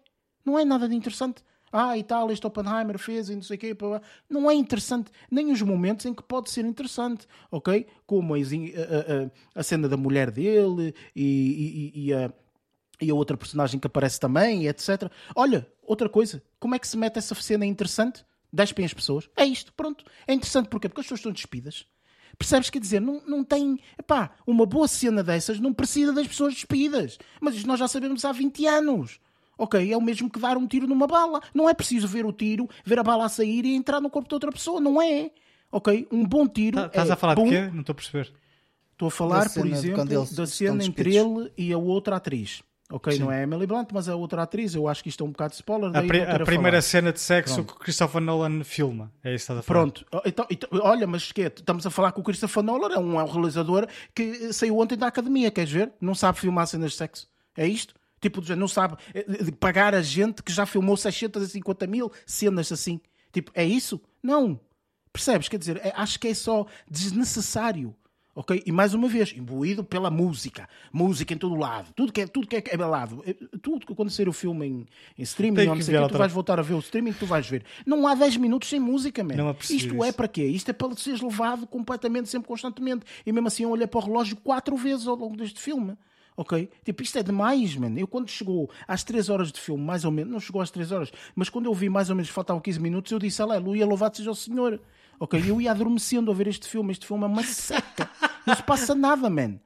[0.44, 1.42] Não é nada de interessante.
[1.72, 3.76] Ah, e tal, este Oppenheimer fez e não sei o quê.
[4.28, 5.10] Não é interessante.
[5.30, 7.86] Nem os momentos em que pode ser interessante, ok?
[8.06, 9.30] Como a, a-
[9.60, 12.32] a- cena da mulher dele e, e- e a,
[13.00, 15.10] e a outra personagem que aparece também, etc.
[15.34, 16.42] Olha, outra coisa.
[16.58, 18.24] Como é que se mete essa cena interessante?
[18.52, 19.28] Despem as pessoas.
[19.36, 20.04] É isto, pronto.
[20.26, 20.88] É interessante porquê?
[20.88, 21.86] Porque as pessoas estão despidas.
[22.38, 22.70] Percebes?
[22.70, 23.78] Quer dizer, não, não tem.
[23.98, 27.18] Epá, uma boa cena dessas não precisa das pessoas despidas.
[27.40, 29.20] Mas isto nós já sabemos há 20 anos.
[29.58, 29.92] Ok?
[29.92, 31.40] É o mesmo que dar um tiro numa bala.
[31.52, 34.28] Não é preciso ver o tiro, ver a bala a sair e entrar no corpo
[34.28, 34.80] de outra pessoa.
[34.80, 35.30] Não é.
[35.70, 36.06] Ok?
[36.10, 36.76] Um bom tiro.
[36.78, 37.44] Tá- Estás é a falar bom.
[37.44, 37.70] de quê?
[37.72, 38.32] Não estou a perceber.
[38.92, 42.62] Estou a falar, por exemplo, eles da cena entre ele e a outra atriz.
[42.90, 43.12] Ok?
[43.12, 43.18] Sim.
[43.20, 44.74] Não é a Emily Blunt, mas a outra atriz.
[44.74, 45.94] Eu acho que isto é um bocado de spoiler.
[45.94, 46.82] A, pri- a primeira falar.
[46.82, 47.66] cena de sexo Pronto.
[47.74, 49.12] que o Christopher Nolan filma.
[49.22, 49.80] É isso que estás a falar.
[49.80, 51.46] Pronto, então, então, olha, mas que é?
[51.48, 54.96] Estamos a falar com o Christopher Nolan, é um, é um realizador que saiu ontem
[54.96, 55.92] da academia, queres ver?
[56.00, 57.28] Não sabe filmar cenas de sexo.
[57.56, 57.94] É isto?
[58.20, 59.24] Tipo, não sabe eh,
[59.58, 63.00] pagar a gente que já filmou 650 mil cenas assim.
[63.32, 64.00] Tipo, é isso?
[64.22, 64.58] Não.
[65.12, 65.48] Percebes?
[65.48, 67.94] Quer dizer, é- acho que é só desnecessário.
[68.38, 68.62] Ok?
[68.64, 70.68] E mais uma vez, imbuído pela música.
[70.92, 71.92] Música em todo lado.
[71.92, 73.20] Tudo que é, tudo que é, é balado.
[73.26, 74.86] É, Tudo que sair o filme em,
[75.18, 77.26] em streaming, que não sei quê, tu vais voltar a ver o streaming que tu
[77.26, 77.64] vais ver.
[77.84, 79.24] Não há 10 minutos sem música.
[79.24, 80.16] Não apercebi Isto é isso.
[80.16, 80.44] para quê?
[80.44, 83.04] Isto é para seres levado completamente, sempre constantemente.
[83.26, 85.96] E mesmo assim eu olhei para o relógio quatro vezes ao longo deste filme.
[86.38, 86.70] Ok?
[86.84, 87.98] Tipo, isto é demais, mano.
[87.98, 90.92] Eu quando chegou às 3 horas de filme, mais ou menos, não chegou às 3
[90.92, 94.16] horas, mas quando eu vi mais ou menos faltavam 15 minutos, eu disse, aleluia, louvado
[94.16, 94.80] seja o Senhor.
[95.18, 95.42] Ok?
[95.44, 96.92] Eu ia adormecendo a ver este filme.
[96.92, 98.08] Este filme é uma seca.
[98.46, 99.58] Não se passa nada, man.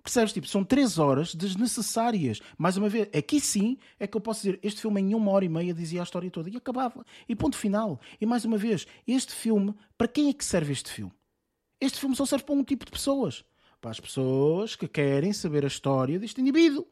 [0.00, 0.32] Percebes?
[0.32, 2.40] Tipo, são três horas desnecessárias.
[2.56, 5.44] Mais uma vez, aqui sim é que eu posso dizer: este filme em uma hora
[5.44, 7.04] e meia dizia a história toda e acabava.
[7.28, 8.00] E ponto final.
[8.20, 11.12] E mais uma vez, este filme, para quem é que serve este filme?
[11.80, 13.44] Este filme só serve para um tipo de pessoas.
[13.82, 16.86] Para as pessoas que querem saber a história deste indivíduo.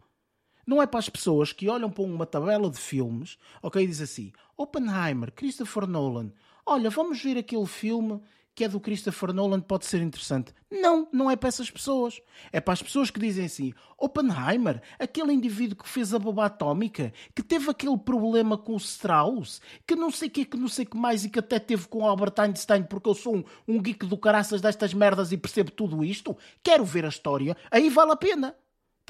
[0.67, 4.33] Não é para as pessoas que olham para uma tabela de filmes, ok, diz assim:
[4.57, 6.33] Oppenheimer, Christopher Nolan,
[6.67, 8.21] olha, vamos ver aquele filme
[8.55, 10.53] que é do Christopher Nolan, pode ser interessante.
[10.71, 12.21] Não, não é para essas pessoas.
[12.53, 17.13] É para as pessoas que dizem assim: Oppenheimer, aquele indivíduo que fez a bomba atómica,
[17.35, 20.85] que teve aquele problema com o Strauss, que não sei o que, que não sei
[20.85, 24.07] que mais e que até teve com Albert Einstein, porque eu sou um, um geek
[24.07, 26.37] do caraças destas merdas e percebo tudo isto.
[26.63, 28.55] Quero ver a história, aí vale a pena.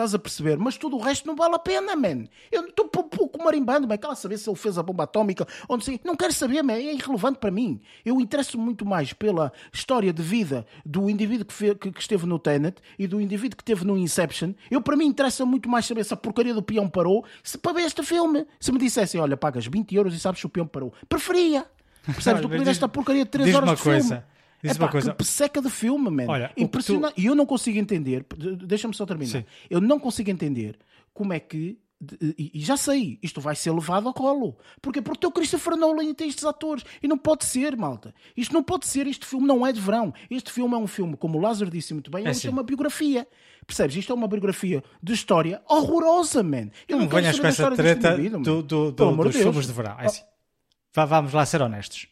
[0.01, 0.57] Estás a perceber?
[0.57, 2.25] Mas tudo o resto não vale a pena, man.
[2.51, 3.99] Eu estou um pouco marimbando, man.
[3.99, 6.01] Quero saber se ele fez a bomba atómica ou não sei.
[6.03, 6.73] Não quero saber, man.
[6.73, 7.83] É irrelevante para mim.
[8.03, 12.25] Eu interesso muito mais pela história de vida do indivíduo que, fe- que- que esteve
[12.25, 14.55] no Tenet e do indivíduo que esteve no Inception.
[14.71, 17.75] Eu, para mim, interessa muito mais saber se a porcaria do peão parou se, para
[17.75, 18.47] ver este filme.
[18.59, 20.95] Se me dissessem, olha, pagas 20 euros e sabes se o peão parou.
[21.11, 21.67] Preferia.
[22.07, 22.41] Percebes?
[22.41, 24.23] Do que esta porcaria de 3 diz-me horas de filme.
[24.63, 25.15] Diz-me Epá, uma coisa.
[25.15, 26.27] Que seca de filme, man.
[26.29, 27.15] Olha, o que Impressionante.
[27.21, 29.31] E eu não consigo entender, de- deixa-me só terminar.
[29.33, 29.45] Sim.
[29.71, 30.79] Eu não consigo entender
[31.15, 31.79] como é que.
[32.23, 34.57] E e já sei, isto vai ser levado ao colo.
[34.81, 35.03] Porquê?
[35.03, 36.83] Porque o Christopher Nolan tem estes atores.
[37.03, 38.15] E não pode ser, malta.
[38.35, 39.07] Isto não pode ser.
[39.07, 40.13] Este filme não é de verão.
[40.31, 42.63] Este filme é um filme, como o Lázaro disse muito bem, É isto é uma
[42.63, 43.29] biografia.
[43.67, 43.97] Percebes?
[43.97, 46.71] Isto é uma biografia de história horrorosa, man.
[46.89, 49.37] Eu Não não venhas com essa treta do, do- do- dos de Deus.
[49.37, 50.01] filmes de verão.
[50.01, 50.23] É assim.
[50.95, 52.07] Vá- vamos lá ser honestos.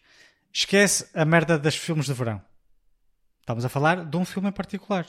[0.63, 2.43] Esquece a merda dos filmes de verão.
[3.39, 5.07] Estamos a falar de um filme em particular.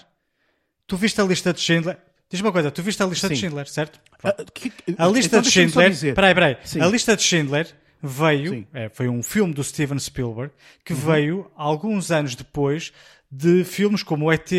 [0.86, 1.98] Tu viste a lista de Schindler?
[2.30, 3.42] Diz uma coisa, tu viste a lista de Sim.
[3.48, 4.00] Schindler, certo?
[4.24, 5.92] Ah, que- A lista então de Schindler.
[6.14, 6.58] Peraí, peraí.
[6.64, 6.82] Sim.
[6.82, 7.68] A lista de Schindler
[8.00, 8.68] veio.
[8.72, 10.54] É, foi um filme do Steven Spielberg
[10.86, 11.00] que Uhum.
[11.00, 12.94] veio alguns anos depois
[13.32, 14.52] de filmes como o ET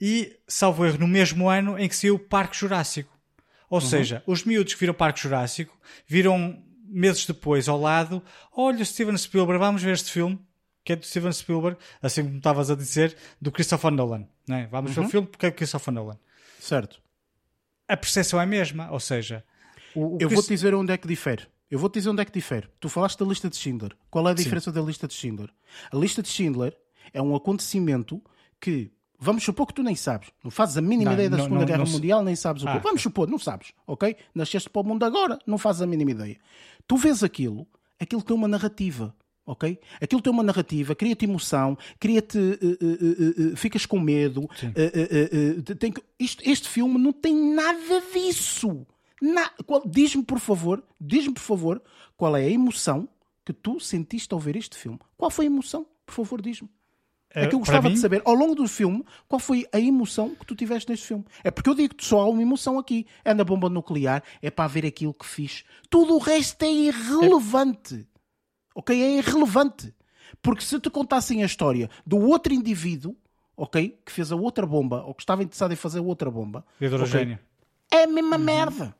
[0.00, 3.12] e, salvo erro, no mesmo ano em que saiu o Parque Jurássico.
[3.68, 3.86] Ou Uhum.
[3.88, 9.16] seja, os miúdos que viram o Parque Jurássico viram meses depois ao lado: olha, Steven
[9.16, 10.38] Spielberg, vamos ver este filme.
[10.84, 14.26] Que é do Steven Spielberg, assim como estavas a dizer, do Christopher Nolan.
[14.48, 14.66] Não é?
[14.68, 15.02] Vamos Uhum.
[15.02, 16.18] ver o filme porque é do Christopher Nolan.
[16.58, 16.98] Certo.
[17.86, 19.44] A percepção é a mesma, ou seja,
[19.94, 21.42] o, o Eu Christ- vou-te dizer onde é que difere.
[21.70, 22.66] Eu vou-te dizer onde é que difere.
[22.80, 23.92] Tu falaste da lista de Schindler.
[24.10, 25.50] Qual é a diferença da lista de Schindler?
[25.92, 26.74] A lista de Schindler
[27.12, 28.22] é um acontecimento
[28.58, 30.30] que, vamos supor que tu nem sabes.
[30.42, 32.66] Não fazes a mínima Não, ideia da não, Segunda não, Guerra Mundial, nem sabes o
[32.68, 32.78] Ah, quê.
[32.78, 32.88] ok.
[32.88, 34.16] Vamos supor, não sabes, ok?
[34.34, 36.38] Nasceste para o mundo agora, não fazes a mínima ideia.
[36.88, 37.68] Tu vês aquilo,
[38.00, 39.14] aquilo tem uma narrativa.
[39.46, 39.78] Ok?
[39.98, 42.36] Aquilo tem uma narrativa, cria-te emoção, cria-te.
[42.38, 44.46] eh, eh, eh, ficas com medo.
[44.74, 45.30] eh, eh,
[45.70, 48.86] eh, tem isto- este filme não tem nada disso.
[49.22, 49.50] Na-
[49.86, 51.82] Diz-me, por favor, diz-me, por favor,
[52.14, 53.08] qual é a emoção
[53.42, 54.98] que tu sentiste ao ver este filme?
[55.16, 55.86] Qual foi a emoção?
[56.04, 56.68] Por favor, diz-me.
[57.34, 60.34] É que eu gostava mim- de saber, ao longo do filme, qual foi a emoção
[60.34, 61.24] que tu tiveste neste filme.
[61.44, 63.06] É porque eu digo-te só há uma emoção aqui.
[63.24, 65.62] É na bomba nuclear, é para ver aquilo que fiz.
[65.90, 68.06] Tudo o resto é irrelevante.
[68.74, 69.00] Ok?
[69.00, 69.94] É irrelevante.
[70.40, 73.16] Porque se te contassem a história do outro indivíduo,
[73.56, 73.98] ok?
[74.04, 76.86] Que fez a outra bomba, ou que estava interessado em fazer a outra bomba, De
[76.86, 77.38] hidrogênio.
[77.90, 78.94] é a mesma merda.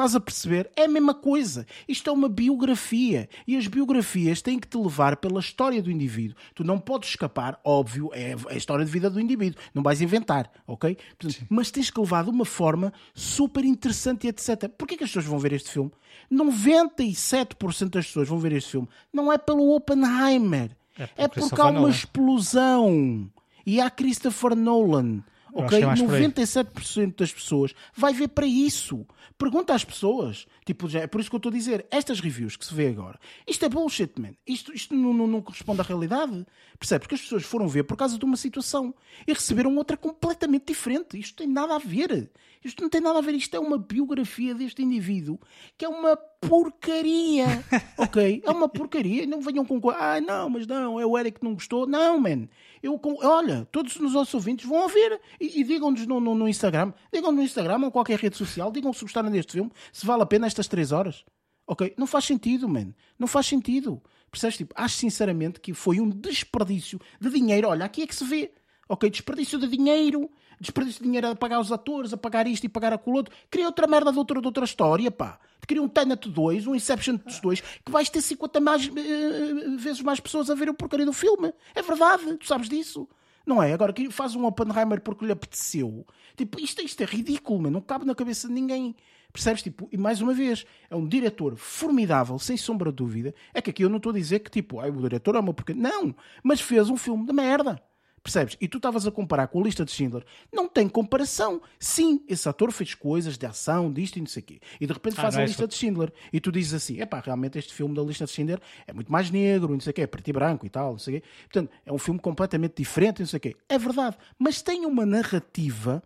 [0.00, 0.70] Estás a perceber?
[0.74, 1.66] É a mesma coisa.
[1.86, 3.28] Isto é uma biografia.
[3.46, 6.34] E as biografias têm que te levar pela história do indivíduo.
[6.54, 9.60] Tu não podes escapar, óbvio, é a história de vida do indivíduo.
[9.74, 10.96] Não vais inventar, ok?
[11.18, 14.70] Portanto, mas tens que levar de uma forma super interessante e etc.
[14.70, 15.92] Porquê que as pessoas vão ver este filme?
[16.32, 18.88] 97% das pessoas vão ver este filme.
[19.12, 20.70] Não é pelo Oppenheimer.
[20.96, 21.90] É por É porque há uma Nolan.
[21.90, 23.30] explosão.
[23.66, 25.22] E há Christopher Nolan.
[25.52, 25.78] Ok?
[25.78, 25.94] que é.
[25.94, 29.06] 97% das pessoas vai ver para isso.
[29.38, 30.46] Pergunta às pessoas.
[30.64, 31.86] Tipo, já, é por isso que eu estou a dizer.
[31.90, 33.18] Estas reviews que se vê agora.
[33.46, 34.34] Isto é bullshit, man.
[34.46, 36.46] Isto, isto não, não, não corresponde à realidade.
[36.78, 37.06] Percebes?
[37.06, 38.94] Porque as pessoas foram ver por causa de uma situação.
[39.26, 41.18] E receberam outra completamente diferente.
[41.18, 42.30] Isto tem nada a ver.
[42.64, 43.34] Isto não tem nada a ver.
[43.34, 45.38] Isto é uma biografia deste indivíduo
[45.78, 47.46] que é uma porcaria.
[47.98, 48.42] ok?
[48.44, 49.26] É uma porcaria.
[49.26, 49.80] Não venham com...
[49.80, 51.00] co- Ah, não, mas não.
[51.00, 51.86] É o Eric que não gostou.
[51.86, 52.48] Não, man.
[52.82, 56.92] Eu, olha, todos os nossos ouvintes vão ouvir e, e digam-nos no, no, no Instagram,
[57.12, 60.26] digam no Instagram ou qualquer rede social, digam se gostaram deste filme, se vale a
[60.26, 61.24] pena estas três horas.
[61.66, 61.94] Ok?
[61.96, 62.92] Não faz sentido, man.
[63.18, 64.02] Não faz sentido.
[64.30, 64.56] Percebes?
[64.58, 67.68] Tipo, acho sinceramente que foi um desperdício de dinheiro.
[67.68, 68.52] Olha, aqui é que se vê.
[68.88, 69.08] Ok?
[69.08, 70.30] Desperdício de dinheiro.
[70.60, 73.34] Desperdício de dinheiro a pagar os atores, a pagar isto e pagar aquilo outro.
[73.50, 75.38] Queria outra merda de outra, de outra história, pá.
[75.66, 80.20] Queria um Tenet 2, um Inception 2, que vais ter 50 mais, eh, vezes mais
[80.20, 81.52] pessoas a ver o porcaria do filme.
[81.74, 83.08] É verdade, tu sabes disso.
[83.46, 83.72] Não é?
[83.72, 86.06] Agora que faz um Oppenheimer porque lhe apeteceu.
[86.36, 87.74] Tipo, isto, isto é ridículo, mano.
[87.74, 88.94] Não cabe na cabeça de ninguém.
[89.32, 89.62] Percebes?
[89.62, 93.34] Tipo, e mais uma vez, é um diretor formidável, sem sombra de dúvida.
[93.54, 95.54] É que aqui eu não estou a dizer que, tipo, ai, o diretor é uma
[95.54, 95.80] porcaria.
[95.80, 96.14] Não!
[96.42, 97.80] Mas fez um filme de merda.
[98.22, 98.56] Percebes?
[98.60, 100.24] E tu estavas a comparar com a lista de Schindler.
[100.52, 101.62] Não tem comparação.
[101.78, 104.60] Sim, esse ator fez coisas de ação, disto e não sei o quê.
[104.78, 105.68] E de repente Ah, faz a é lista isso.
[105.68, 106.12] de Schindler.
[106.32, 109.30] E tu dizes assim: epá, realmente este filme da lista de Schindler é muito mais
[109.30, 111.26] negro, não sei o quê, é preto e branco e tal, não sei o quê.
[111.44, 113.56] Portanto, é um filme completamente diferente, não sei o quê.
[113.68, 114.16] É verdade.
[114.38, 116.02] Mas tem uma narrativa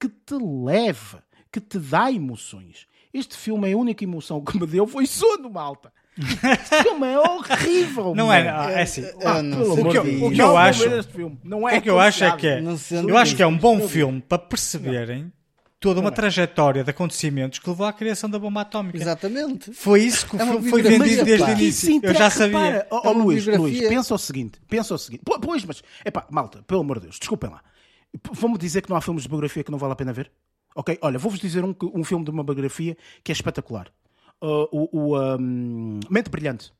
[0.00, 1.22] que te leva,
[1.52, 2.86] que te dá emoções.
[3.12, 5.92] Este filme, a única emoção que me deu foi sono, malta.
[6.18, 8.14] Este filme é horrível.
[8.14, 8.70] Não é, mano.
[8.70, 9.04] é assim.
[9.24, 10.84] Ah, não amor o que eu- o que eu vou acho-.
[11.44, 12.62] Não é O que eu acho é que é.
[13.08, 13.60] Eu acho que é um isso.
[13.60, 15.32] bom filme para perceberem
[15.80, 18.98] toda uma trajetória de acontecimentos que levou à criação da bomba atómica.
[18.98, 19.72] Exatamente.
[19.72, 22.00] Foi isso que o É uma filme foi vendido desde o início.
[22.02, 22.86] Eu já sabia.
[22.90, 23.46] Ó, É Luís.
[23.46, 25.22] Luís, pensa o seguinte, pensa o seguinte.
[25.24, 27.62] Po- Pois, mas, epá, malta, pelo amor de Deus, desculpem lá.
[28.32, 30.32] Vão-me dizer que não há filmes de biografia que não vale a pena ver?
[30.74, 33.88] Ok, olha, vou-vos dizer um, um filme de uma biografia que é espetacular.
[34.40, 36.72] Uh, o o um, Mente Brilhante.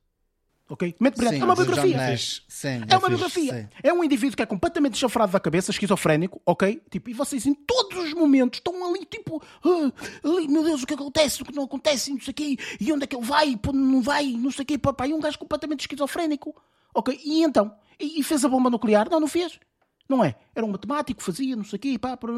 [0.70, 0.94] Ok?
[1.00, 1.36] Mente Brilhante.
[1.36, 2.16] Sim, é uma biografia.
[2.46, 3.54] Sim, É uma biografia.
[3.54, 3.68] sim.
[3.82, 6.82] É um indivíduo que é completamente chafrado da cabeça, esquizofrénico, ok?
[6.90, 10.86] Tipo, e vocês em todos os momentos estão ali, tipo, ah, ali, meu Deus, o
[10.86, 13.24] que acontece, o que não acontece, não sei o quê, e onde é que ele
[13.24, 16.54] vai, onde não vai, não sei o quê, papai, um gajo completamente esquizofrénico,
[16.94, 17.18] ok?
[17.24, 17.74] E então?
[17.98, 19.08] E, e fez a bomba nuclear?
[19.10, 19.58] Não, não fez.
[20.06, 20.34] Não é?
[20.54, 22.28] Era um matemático, fazia, não sei o quê, pá, pá,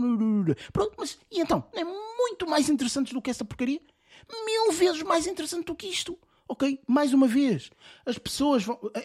[0.73, 1.65] pronto, mas e então?
[1.75, 3.81] Não é muito mais interessante do que essa porcaria?
[4.29, 6.19] Mil vezes mais interessante do que isto.
[6.49, 6.81] Ok?
[6.87, 7.71] Mais uma vez,
[8.05, 8.79] as pessoas vão.
[8.95, 9.05] eh,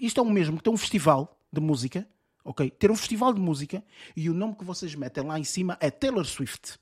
[0.00, 2.06] Isto é o mesmo que ter um festival de música,
[2.44, 2.70] ok?
[2.70, 3.82] Ter um festival de música
[4.16, 6.78] e o nome que vocês metem lá em cima é Taylor Swift.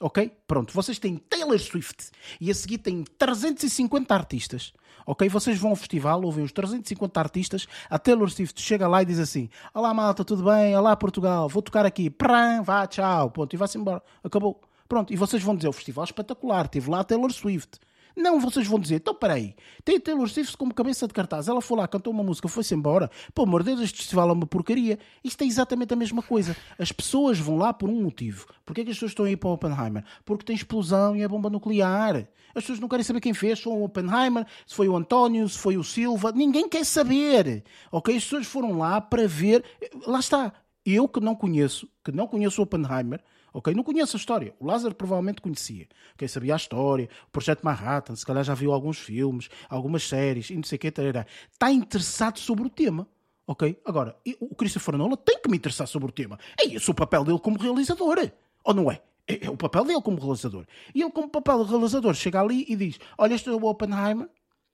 [0.00, 0.32] Ok?
[0.46, 2.10] Pronto, vocês têm Taylor Swift
[2.40, 4.72] e a seguir têm 350 artistas.
[5.06, 5.28] Ok?
[5.28, 9.18] Vocês vão ao festival, ouvem os 350 artistas, a Taylor Swift chega lá e diz
[9.18, 10.76] assim: Olá malta, tudo bem?
[10.76, 12.10] Olá Portugal, vou tocar aqui.
[12.10, 13.30] Pram, vá, tchau.
[13.30, 14.02] Ponto, e vai-se embora.
[14.22, 14.60] Acabou.
[14.88, 17.78] Pronto, e vocês vão dizer: o festival é espetacular, teve lá a Taylor Swift.
[18.18, 19.54] Não, vocês vão dizer, então peraí,
[19.84, 23.08] tem Taylor Swift como cabeça de cartaz, ela foi lá, cantou uma música, foi-se embora.
[23.32, 24.98] Pô, amor de Deus, este festival é uma porcaria.
[25.22, 26.56] Isto é exatamente a mesma coisa.
[26.76, 28.46] As pessoas vão lá por um motivo.
[28.66, 30.04] Porquê é que as pessoas estão a ir para o Oppenheimer?
[30.24, 32.28] Porque tem explosão e é bomba nuclear.
[32.56, 35.48] As pessoas não querem saber quem fez, se foi o Oppenheimer, se foi o António,
[35.48, 37.62] se foi o Silva, ninguém quer saber.
[37.92, 38.16] Ok?
[38.16, 39.62] As pessoas foram lá para ver.
[40.08, 40.52] Lá está.
[40.84, 43.22] Eu que não conheço, que não conheço o Oppenheimer,
[43.52, 43.74] ok?
[43.74, 44.54] Não conheço a história.
[44.58, 45.88] O Lázaro provavelmente conhecia.
[46.14, 46.26] Ok?
[46.28, 50.56] Sabia a história, o Projeto Manhattan, se calhar já viu alguns filmes, algumas séries, e
[50.56, 53.06] não sei o que, está interessado sobre o tema.
[53.46, 53.80] Ok?
[53.84, 56.38] Agora, o Christopher Nolan tem que me interessar sobre o tema.
[56.60, 58.30] É esse o papel dele como realizador.
[58.62, 59.00] Ou não é?
[59.26, 60.66] É é o papel dele como realizador.
[60.94, 64.28] E ele, como papel de realizador, chega ali e diz: Olha, este é o Oppenheimer,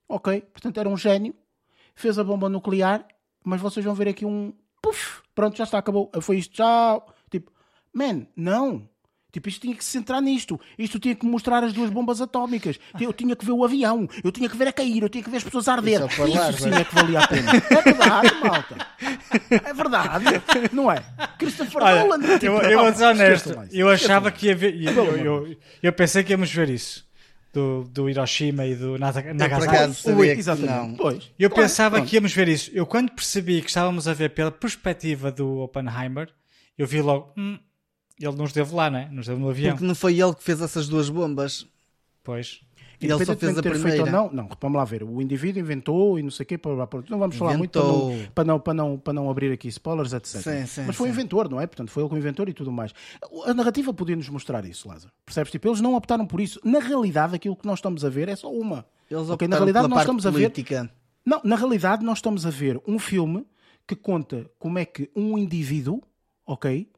[0.08, 0.40] ok?
[0.40, 1.34] Portanto, era um gênio,
[1.94, 3.06] fez a bomba nuclear,
[3.44, 4.52] mas vocês vão ver aqui um.
[4.82, 5.22] Puf!
[5.34, 6.10] Pronto, já está, acabou.
[6.20, 7.13] Foi isto, tchau.
[7.94, 8.88] Man, não.
[9.32, 10.60] Tipo, isto tinha que se centrar nisto.
[10.78, 12.78] Isto tinha que mostrar as duas bombas atómicas.
[13.00, 14.08] Eu tinha que ver o avião.
[14.22, 15.02] Eu tinha que ver a cair.
[15.02, 15.94] Eu tinha que ver as pessoas a arder.
[15.94, 16.80] Isso é falar, Isso sim vai.
[16.80, 17.50] é que valia a pena.
[17.50, 18.86] É verdade, malta.
[19.50, 20.24] É verdade.
[20.72, 21.02] Não é?
[21.36, 22.38] Christopher Olha, Nolan.
[22.38, 24.80] tipo, eu, eu vou ser honesto, eu achava que ia ver.
[24.80, 25.16] Eu, eu,
[25.48, 27.04] eu, eu pensei que íamos ver isso.
[27.52, 30.02] Do, do Hiroshima e do Eu Nagasaki.
[30.02, 30.72] que Exatamente.
[30.72, 30.94] não.
[30.96, 31.30] Pois.
[31.38, 32.08] Eu Claro, pensava pronto.
[32.08, 32.70] que íamos ver isso.
[32.74, 36.28] Eu, quando percebi que estávamos a ver pela perspectiva do Oppenheimer,
[36.76, 37.32] eu vi logo.
[37.36, 37.56] Hum,
[38.18, 39.08] ele nos deve lá, né?
[39.12, 39.72] Nos deve no avião.
[39.72, 41.66] Porque não foi ele que fez essas duas bombas.
[42.22, 42.60] Pois.
[43.00, 44.06] E ele só fez a primeira.
[44.10, 45.02] não, não, vamos lá ver.
[45.02, 46.58] O indivíduo inventou e não sei o quê.
[47.10, 48.10] Não vamos falar muito para Inventou.
[48.10, 50.40] não, para, não, para, não, para não abrir aqui spoilers, etc.
[50.40, 51.66] Sim, sim, Mas foi o inventor, não é?
[51.66, 52.94] Portanto, foi ele que o inventor e tudo mais.
[53.46, 55.12] A narrativa podia nos mostrar isso, Lázaro.
[55.26, 55.50] Percebes?
[55.50, 56.58] Tipo, eles não optaram por isso.
[56.64, 58.86] Na realidade, aquilo que nós estamos a ver é só uma.
[59.10, 60.50] Eles Ok, optaram Na realidade, pela nós parte estamos a ver.
[60.50, 60.90] política.
[61.26, 63.44] Não, na realidade, nós estamos a ver um filme
[63.86, 66.00] que conta como é que um indivíduo,
[66.46, 66.88] ok,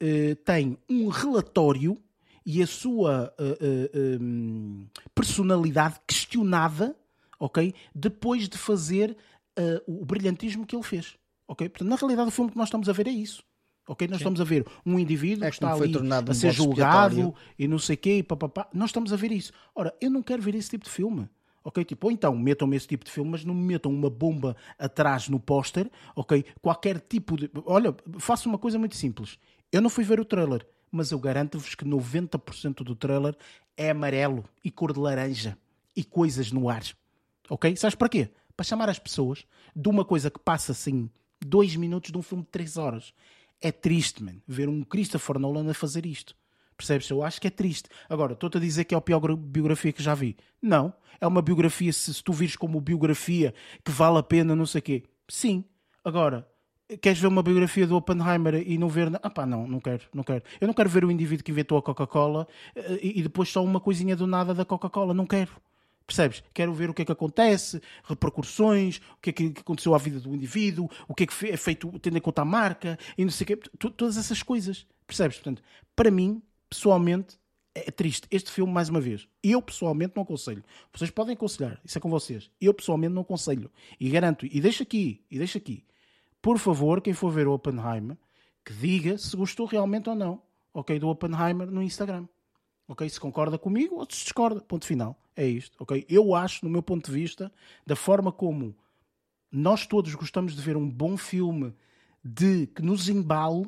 [0.00, 1.98] eh, tem um relatório
[2.44, 6.96] e a sua eh, eh, hum, personalidade questionada,
[7.38, 9.16] ok, depois de fazer
[9.86, 11.16] o brilhantismo que ele fez,
[11.46, 11.68] ok.
[11.68, 13.40] Portanto, na realidade, o filme que nós estamos a ver é isso.
[13.86, 17.34] Ok, nós estamos a ver um indivíduo É que está ali a um ser julgado
[17.58, 18.66] e não sei o quê, e papapá.
[18.72, 19.52] Nós estamos a ver isso.
[19.74, 21.28] Ora, eu não quero ver esse tipo de filme.
[21.62, 21.82] Ok?
[21.82, 25.30] Tipo, ou então metam-me esse tipo de filme, mas não me metam uma bomba atrás
[25.30, 26.44] no póster, ok?
[26.60, 27.50] Qualquer tipo de.
[27.64, 29.38] Olha, faço uma coisa muito simples.
[29.74, 33.36] Eu não fui ver o trailer, mas eu garanto-vos que 90% do trailer
[33.76, 35.58] é amarelo e cor de laranja
[35.96, 36.84] e coisas no ar.
[37.50, 37.74] Ok?
[37.74, 38.30] Sabes para quê?
[38.56, 39.44] Para chamar as pessoas
[39.74, 41.10] de uma coisa que passa assim
[41.44, 43.12] dois minutos de um filme de três horas.
[43.60, 46.36] É triste, man, ver um Christopher Nolan a fazer isto.
[46.76, 47.10] Percebes?
[47.10, 47.88] Eu acho que é triste.
[48.08, 50.36] Agora, estou-te a dizer que é a pior gra- biografia que já vi.
[50.62, 50.94] Não.
[51.20, 53.52] É uma biografia, se, se tu vires como biografia
[53.84, 55.02] que vale a pena, não sei o quê.
[55.28, 55.64] Sim.
[56.04, 56.46] Agora,
[57.00, 59.10] queres ver uma biografia do Oppenheimer e não ver.
[59.22, 60.42] Ah pá, não, não quero, não quero.
[60.60, 63.64] Eu não quero ver o indivíduo que inventou a Coca-Cola eh, e, e depois só
[63.64, 65.14] uma coisinha do nada da Coca-Cola.
[65.14, 65.52] Não quero.
[66.06, 66.42] Percebes?
[66.52, 70.20] Quero ver o que é que acontece, repercussões, o que é que aconteceu à vida
[70.20, 73.30] do indivíduo, o que é que é feito tendo em conta a marca e não
[73.30, 73.56] sei o quê.
[73.78, 74.86] Todas essas coisas.
[75.06, 75.36] Percebes?
[75.36, 75.62] Portanto,
[75.96, 77.38] para mim, pessoalmente,
[77.74, 78.28] é triste.
[78.30, 80.62] Este filme, mais uma vez, eu pessoalmente não aconselho.
[80.92, 82.50] Vocês podem aconselhar, isso é com vocês.
[82.60, 83.70] Eu pessoalmente não aconselho.
[83.98, 85.84] E garanto, e deixa aqui, e deixa aqui.
[86.44, 88.18] Por favor, quem for ver o Oppenheimer,
[88.62, 90.42] que diga se gostou realmente ou não,
[90.74, 92.28] ok, do Oppenheimer no Instagram.
[92.86, 94.60] Ok, se concorda comigo ou se discorda.
[94.60, 95.18] Ponto final.
[95.34, 96.04] É isto, ok?
[96.06, 97.50] Eu acho, no meu ponto de vista,
[97.86, 98.76] da forma como
[99.50, 101.74] nós todos gostamos de ver um bom filme
[102.22, 103.64] de que nos embale,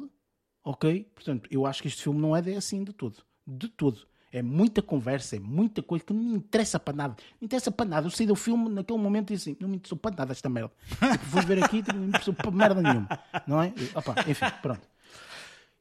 [0.63, 1.11] ok?
[1.15, 3.25] Portanto, eu acho que este filme não é assim de todo.
[3.47, 4.07] De todo.
[4.33, 7.17] É muita conversa, é muita coisa que não me interessa para nada.
[7.41, 8.07] Não interessa para nada.
[8.07, 10.49] Eu saí do filme naquele momento e disse assim: não me interessou para nada esta
[10.49, 10.71] merda.
[11.13, 13.09] Tipo, fui ver aqui não me interessou para merda nenhuma.
[13.47, 13.73] Não é?
[13.77, 14.81] E, opa, enfim, pronto.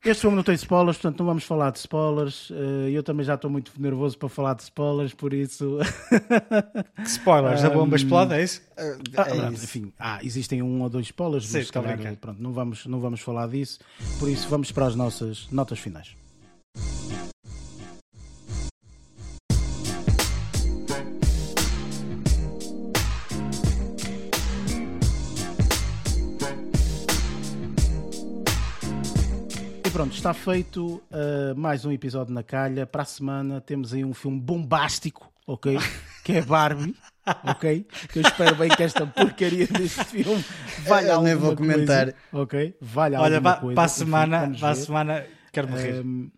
[0.06, 2.52] Este filme não tem spoilers, portanto não vamos falar de spoilers.
[2.52, 5.80] Eh, Eu também já estou muito nervoso para falar de spoilers, por isso.
[7.06, 8.62] Spoilers, a bomba explode, é isso?
[8.78, 9.64] Ah, Ah, é pronto, isso.
[9.66, 13.20] enfim, ah, existem um ou dois spoilers, Sim, mas calhar, pronto, não vamos, não vamos
[13.20, 13.80] falar disso.
[14.20, 16.16] Por isso, vamos para as nossas notas finais.
[29.96, 32.86] Pronto, está feito uh, mais um episódio na calha.
[32.86, 35.78] Para a semana temos aí um filme bombástico, ok?
[36.22, 36.94] Que é Barbie,
[37.48, 37.88] ok?
[38.12, 40.44] Que eu espero bem que esta porcaria deste filme
[40.80, 42.12] valha Eu nem alguma vou comentar.
[42.12, 42.78] coisa, ok?
[42.82, 43.76] Valha Olha, alguma coisa.
[43.76, 46.02] para a semana, para a semana quero morrer.
[46.02, 46.30] Um,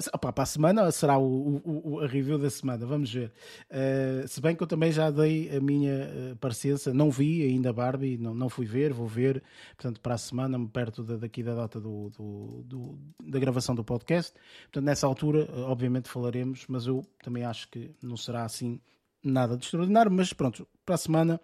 [0.00, 3.32] se- opá, para a semana será o, o- o- a review da semana, vamos ver.
[3.68, 7.72] Eh, se bem que eu também já dei a minha eh, parecença, não vi ainda
[7.72, 9.42] Barbie, não, não fui ver, vou ver.
[9.76, 13.84] Portanto, para a semana, perto da- daqui da data do, do- do- da gravação do
[13.84, 14.32] podcast.
[14.64, 18.80] Portanto, nessa altura, obviamente, falaremos, mas eu também acho que não será assim
[19.22, 20.10] nada de extraordinário.
[20.10, 21.40] Mas pronto, para a semana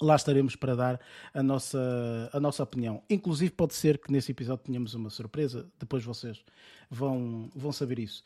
[0.00, 1.00] lá estaremos para dar
[1.32, 3.02] a nossa, a nossa opinião.
[3.08, 6.42] Inclusive, pode ser que nesse episódio tenhamos uma surpresa, depois vocês
[6.90, 8.22] vão, vão saber isso.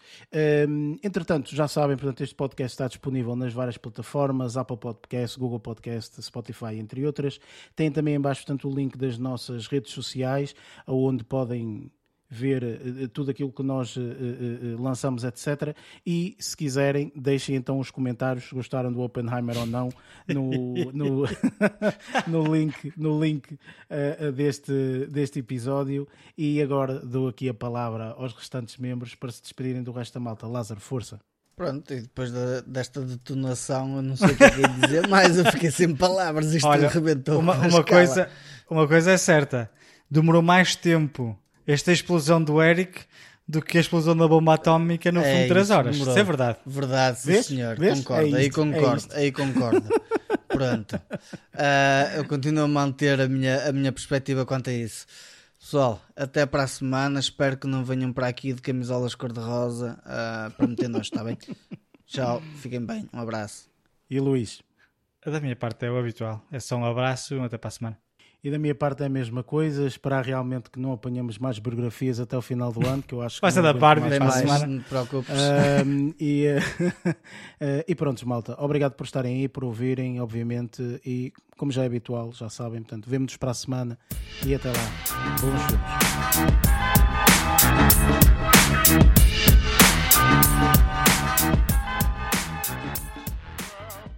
[0.68, 5.60] Hum, entretanto, já sabem, portanto, este podcast está disponível nas várias plataformas, Apple Podcast, Google
[5.60, 7.38] Podcast, Spotify, entre outras.
[7.76, 10.54] Tem também em baixo, portanto, o link das nossas redes sociais,
[10.86, 11.90] onde podem
[12.34, 15.74] ver eh, tudo aquilo que nós eh, eh, eh, lançamos, etc.
[16.06, 19.88] E se quiserem, deixem então os comentários se gostaram do Oppenheimer ou não
[20.28, 21.24] no, no,
[22.26, 23.58] no link, no link
[23.88, 26.06] eh, eh, deste, deste episódio.
[26.36, 30.20] E agora dou aqui a palavra aos restantes membros para se despedirem do resto da
[30.20, 30.46] malta.
[30.46, 31.20] Lázaro, força.
[31.56, 35.06] Pronto, e depois da- desta detonação, eu não sei o que é que ia dizer
[35.08, 37.38] mais, eu fiquei sem palavras, isto Olha, arrebentou.
[37.38, 38.28] uma, uma coisa,
[38.68, 39.70] uma coisa é certa:
[40.10, 43.00] demorou mais tempo esta explosão do Eric
[43.46, 45.92] do que a explosão da bomba atómica no É fundo 3 isso, horas.
[45.94, 46.12] demorou.
[46.14, 46.58] Isso é verdade.
[46.64, 47.46] Verdade, sim, Vês?
[47.46, 47.76] senhor.
[47.78, 47.98] Vês?
[47.98, 49.16] Concordo, É aí isto, é concordo, isto.
[49.16, 49.88] aí concordo.
[50.48, 51.00] Pronto.
[51.52, 55.04] Ah, eu continuo a manter a minha, a minha perspectiva quanto a isso.
[55.60, 57.18] Pessoal, até para a semana.
[57.20, 61.36] Espero que não venham para aqui de camisolas cor-de-rosa ah, para meter nós, está bem?
[62.06, 63.08] Tchau, fiquem bem.
[63.12, 63.68] Um abraço.
[64.08, 64.62] E Luís?
[65.24, 66.42] Da minha parte é o habitual.
[66.52, 67.98] É só um abraço até para a semana.
[68.44, 72.20] E da minha parte é a mesma coisa, esperar realmente que não apanhamos mais biografias
[72.20, 73.40] até o final do ano, que eu acho que.
[73.40, 74.18] Passa da parte, mais, é?
[74.18, 75.34] mais semana, não te preocupes.
[76.20, 78.54] E, uh, e pronto, malta.
[78.62, 81.00] Obrigado por estarem aí, por ouvirem, obviamente.
[81.06, 83.98] E como já é habitual, já sabem, portanto, vemo-nos para a semana
[84.44, 84.74] e até lá.
[85.40, 85.62] Bons
[90.66, 90.83] filmes.